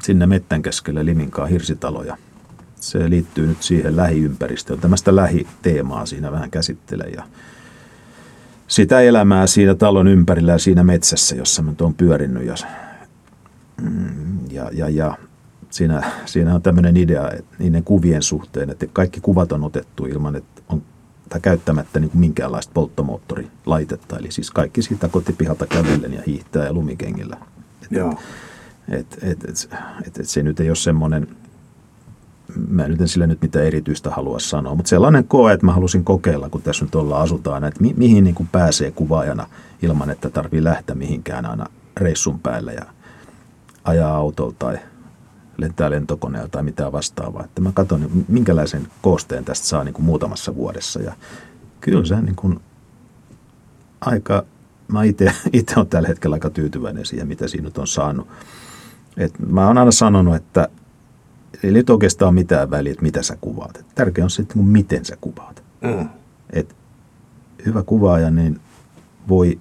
sinne 0.04 0.26
mettän 0.28 0.62
keskelle 0.62 1.06
Liminkaa 1.06 1.46
hirsitaloja. 1.46 2.18
Se 2.76 3.10
liittyy 3.10 3.48
nyt 3.48 3.64
siihen 3.64 3.98
lähiympäristöön. 3.98 4.80
Tämmöistä 4.80 5.16
lähiteemaa 5.16 6.06
siinä 6.06 6.32
vähän 6.32 6.52
käsittelen. 6.52 7.14
Ja 7.16 7.24
sitä 8.68 9.02
elämää 9.02 9.48
siinä 9.48 9.76
talon 9.76 10.08
ympärillä 10.08 10.52
ja 10.52 10.58
siinä 10.58 10.84
metsässä, 10.84 11.36
jossa 11.36 11.62
mä 11.62 11.70
nyt 11.70 11.82
oon 11.82 11.94
pyörinyt. 11.94 12.46
Ja, 12.46 12.56
ja, 14.52 14.70
ja, 14.74 14.90
ja 14.90 15.18
siinä, 15.70 16.12
siinä 16.26 16.56
on 16.56 16.62
tämmöinen 16.62 16.98
idea 16.98 17.32
että 17.32 17.56
niiden 17.60 17.84
kuvien 17.84 18.24
suhteen, 18.24 18.70
että 18.70 18.88
kaikki 18.94 19.22
kuvat 19.22 19.52
on 19.52 19.64
otettu 19.64 20.06
ilman, 20.06 20.36
että 20.36 20.62
on 20.70 20.82
tai 21.30 21.40
käyttämättä 21.42 22.00
niin 22.00 22.10
kuin 22.10 22.20
minkäänlaista 22.20 22.72
polttomoottorilaitetta. 22.74 24.18
Eli 24.18 24.32
siis 24.32 24.52
kaikki 24.52 24.82
siitä 24.82 25.10
kotipihalta 25.10 25.68
kävellen 25.68 26.14
ja 26.14 26.22
hiihtää 26.28 26.66
ja 26.66 26.74
lumikengillä. 26.74 27.38
Joo. 27.92 28.20
Et, 28.90 29.18
et, 29.22 29.44
et, 29.44 29.70
et, 30.08 30.20
et 30.20 30.30
se 30.30 30.44
nyt 30.44 30.60
ei 30.60 30.70
ole 30.70 30.76
semmoinen, 30.76 31.28
mä 32.68 32.88
nyt 32.88 33.02
en 33.02 33.08
sille 33.08 33.28
nyt 33.28 33.42
mitään 33.42 33.66
erityistä 33.66 34.10
halua 34.10 34.40
sanoa, 34.40 34.76
mutta 34.76 34.90
sellainen 34.90 35.24
koe, 35.24 35.54
että 35.54 35.66
mä 35.66 35.74
halusin 35.74 36.04
kokeilla, 36.04 36.50
kun 36.50 36.62
tässä 36.62 36.86
nyt 36.86 36.96
ollaan 36.96 37.22
asutaan, 37.22 37.64
että 37.64 37.82
mi, 37.82 37.94
mihin 37.98 38.24
niin 38.24 38.36
kuin 38.36 38.50
pääsee 38.52 38.92
kuvaajana 38.92 39.48
ilman, 39.82 40.10
että 40.10 40.30
tarvii 40.30 40.64
lähteä 40.64 40.96
mihinkään 40.96 41.46
aina 41.46 41.66
reissun 41.98 42.40
päälle 42.40 42.74
ja 42.74 42.86
ajaa 43.90 44.16
autolla 44.16 44.56
tai 44.60 44.80
lentää 45.58 45.90
lentokoneella 45.90 46.50
tai 46.50 46.64
mitään 46.64 46.92
vastaavaa. 46.92 47.44
Että 47.44 47.62
mä 47.62 47.72
katson, 47.72 48.02
niin 48.02 48.26
minkälaisen 48.28 48.88
koosteen 49.02 49.46
tästä 49.46 49.68
saa 49.68 49.84
niin 49.84 49.94
kuin 49.94 50.06
muutamassa 50.06 50.56
vuodessa. 50.56 51.02
Ja 51.02 51.14
kyllä 51.82 52.06
se 52.06 52.22
niin 52.22 52.36
kuin 52.36 52.60
aika, 54.02 54.44
mä 54.88 55.04
itse 55.04 55.74
olen 55.76 55.88
tällä 55.88 56.08
hetkellä 56.08 56.34
aika 56.34 56.50
tyytyväinen 56.50 57.06
siihen, 57.06 57.28
mitä 57.28 57.48
siinä 57.48 57.66
nyt 57.66 57.78
on 57.78 57.88
saanut. 57.88 58.28
Et 59.18 59.34
mä 59.48 59.68
oon 59.68 59.78
aina 59.78 59.92
sanonut, 59.92 60.36
että 60.36 60.68
ei 61.64 61.72
nyt 61.72 61.90
oikeastaan 61.90 62.34
mitään 62.34 62.72
väliä, 62.72 62.92
että 62.92 63.04
mitä 63.04 63.22
sä 63.24 63.38
kuvaat. 63.42 63.78
Et 63.78 63.86
tärkeää 63.96 64.26
on 64.26 64.30
sitten, 64.30 64.64
miten 64.64 65.06
sä 65.06 65.18
kuvaat. 65.22 65.64
Mm. 65.82 66.10
Et 66.50 66.76
hyvä 67.66 67.84
kuvaaja 67.84 68.32
niin 68.32 68.60
voi, 69.28 69.60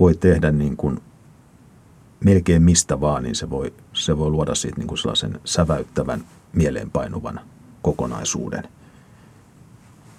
voi 0.00 0.14
tehdä 0.14 0.52
niin 0.52 0.76
kuin 0.76 1.00
melkein 2.24 2.62
mistä 2.62 3.00
vaan, 3.00 3.22
niin 3.22 3.34
se 3.34 3.50
voi, 3.50 3.74
se 3.92 4.18
voi 4.18 4.30
luoda 4.30 4.54
siitä 4.54 4.78
niin 4.78 4.88
kuin 4.88 4.98
sellaisen 4.98 5.40
säväyttävän, 5.44 6.24
mieleenpainuvan 6.52 7.40
kokonaisuuden. 7.82 8.64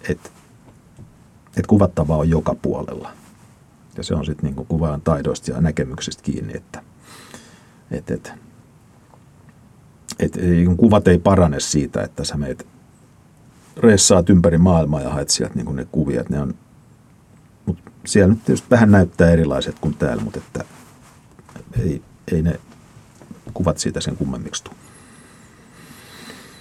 Et, 0.10 0.32
et 1.58 1.68
kuvattavaa 1.68 2.18
on 2.18 2.30
joka 2.30 2.56
puolella. 2.56 3.12
Ja 3.98 4.04
se 4.04 4.16
on 4.16 4.26
sitten 4.26 4.46
niin 4.46 4.56
kuin 4.56 4.68
kuvaajan 4.68 5.02
taidoista 5.02 5.52
ja 5.52 5.62
näkemyksistä 5.62 6.24
kiinni, 6.24 6.58
että 6.58 6.84
et, 7.92 8.12
et, 8.12 8.34
et, 10.20 10.38
et, 10.38 10.78
kuvat 10.78 11.08
ei 11.08 11.18
parane 11.20 11.60
siitä, 11.60 12.04
että 12.04 12.24
sä 12.24 12.38
meet 12.38 12.68
reissaat 13.78 14.30
ympäri 14.30 14.58
maailmaa 14.58 15.02
ja 15.02 15.10
haet 15.10 15.30
sieltä 15.30 15.56
niin 15.56 15.76
ne 15.76 15.88
kuvia. 15.92 16.24
Ne 16.30 16.42
on, 16.42 16.56
mut 17.66 17.78
siellä 18.06 18.34
nyt 18.34 18.46
tietysti 18.46 18.70
vähän 18.70 18.92
näyttää 18.92 19.30
erilaiset 19.30 19.80
kuin 19.80 19.94
täällä, 19.94 20.24
mutta 20.24 20.40
että 20.40 20.66
ei, 21.80 22.02
ei 22.32 22.42
ne 22.42 22.60
kuvat 23.54 23.78
siitä 23.78 24.02
sen 24.02 24.18
kummemmiksi 24.18 24.64
tule. 24.64 24.76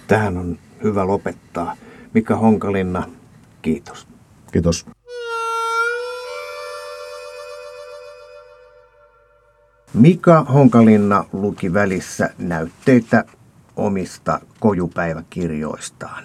Tähän 0.06 0.36
on 0.36 0.58
hyvä 0.82 1.06
lopettaa. 1.06 1.76
Mika 2.14 2.36
Honkalinna, 2.36 3.08
kiitos. 3.62 4.06
Kiitos. 4.52 4.86
Mika 9.94 10.44
Honkalinna 10.44 11.24
luki 11.32 11.72
välissä 11.72 12.30
näytteitä 12.38 13.24
omista 13.76 14.40
kojupäiväkirjoistaan. 14.60 16.24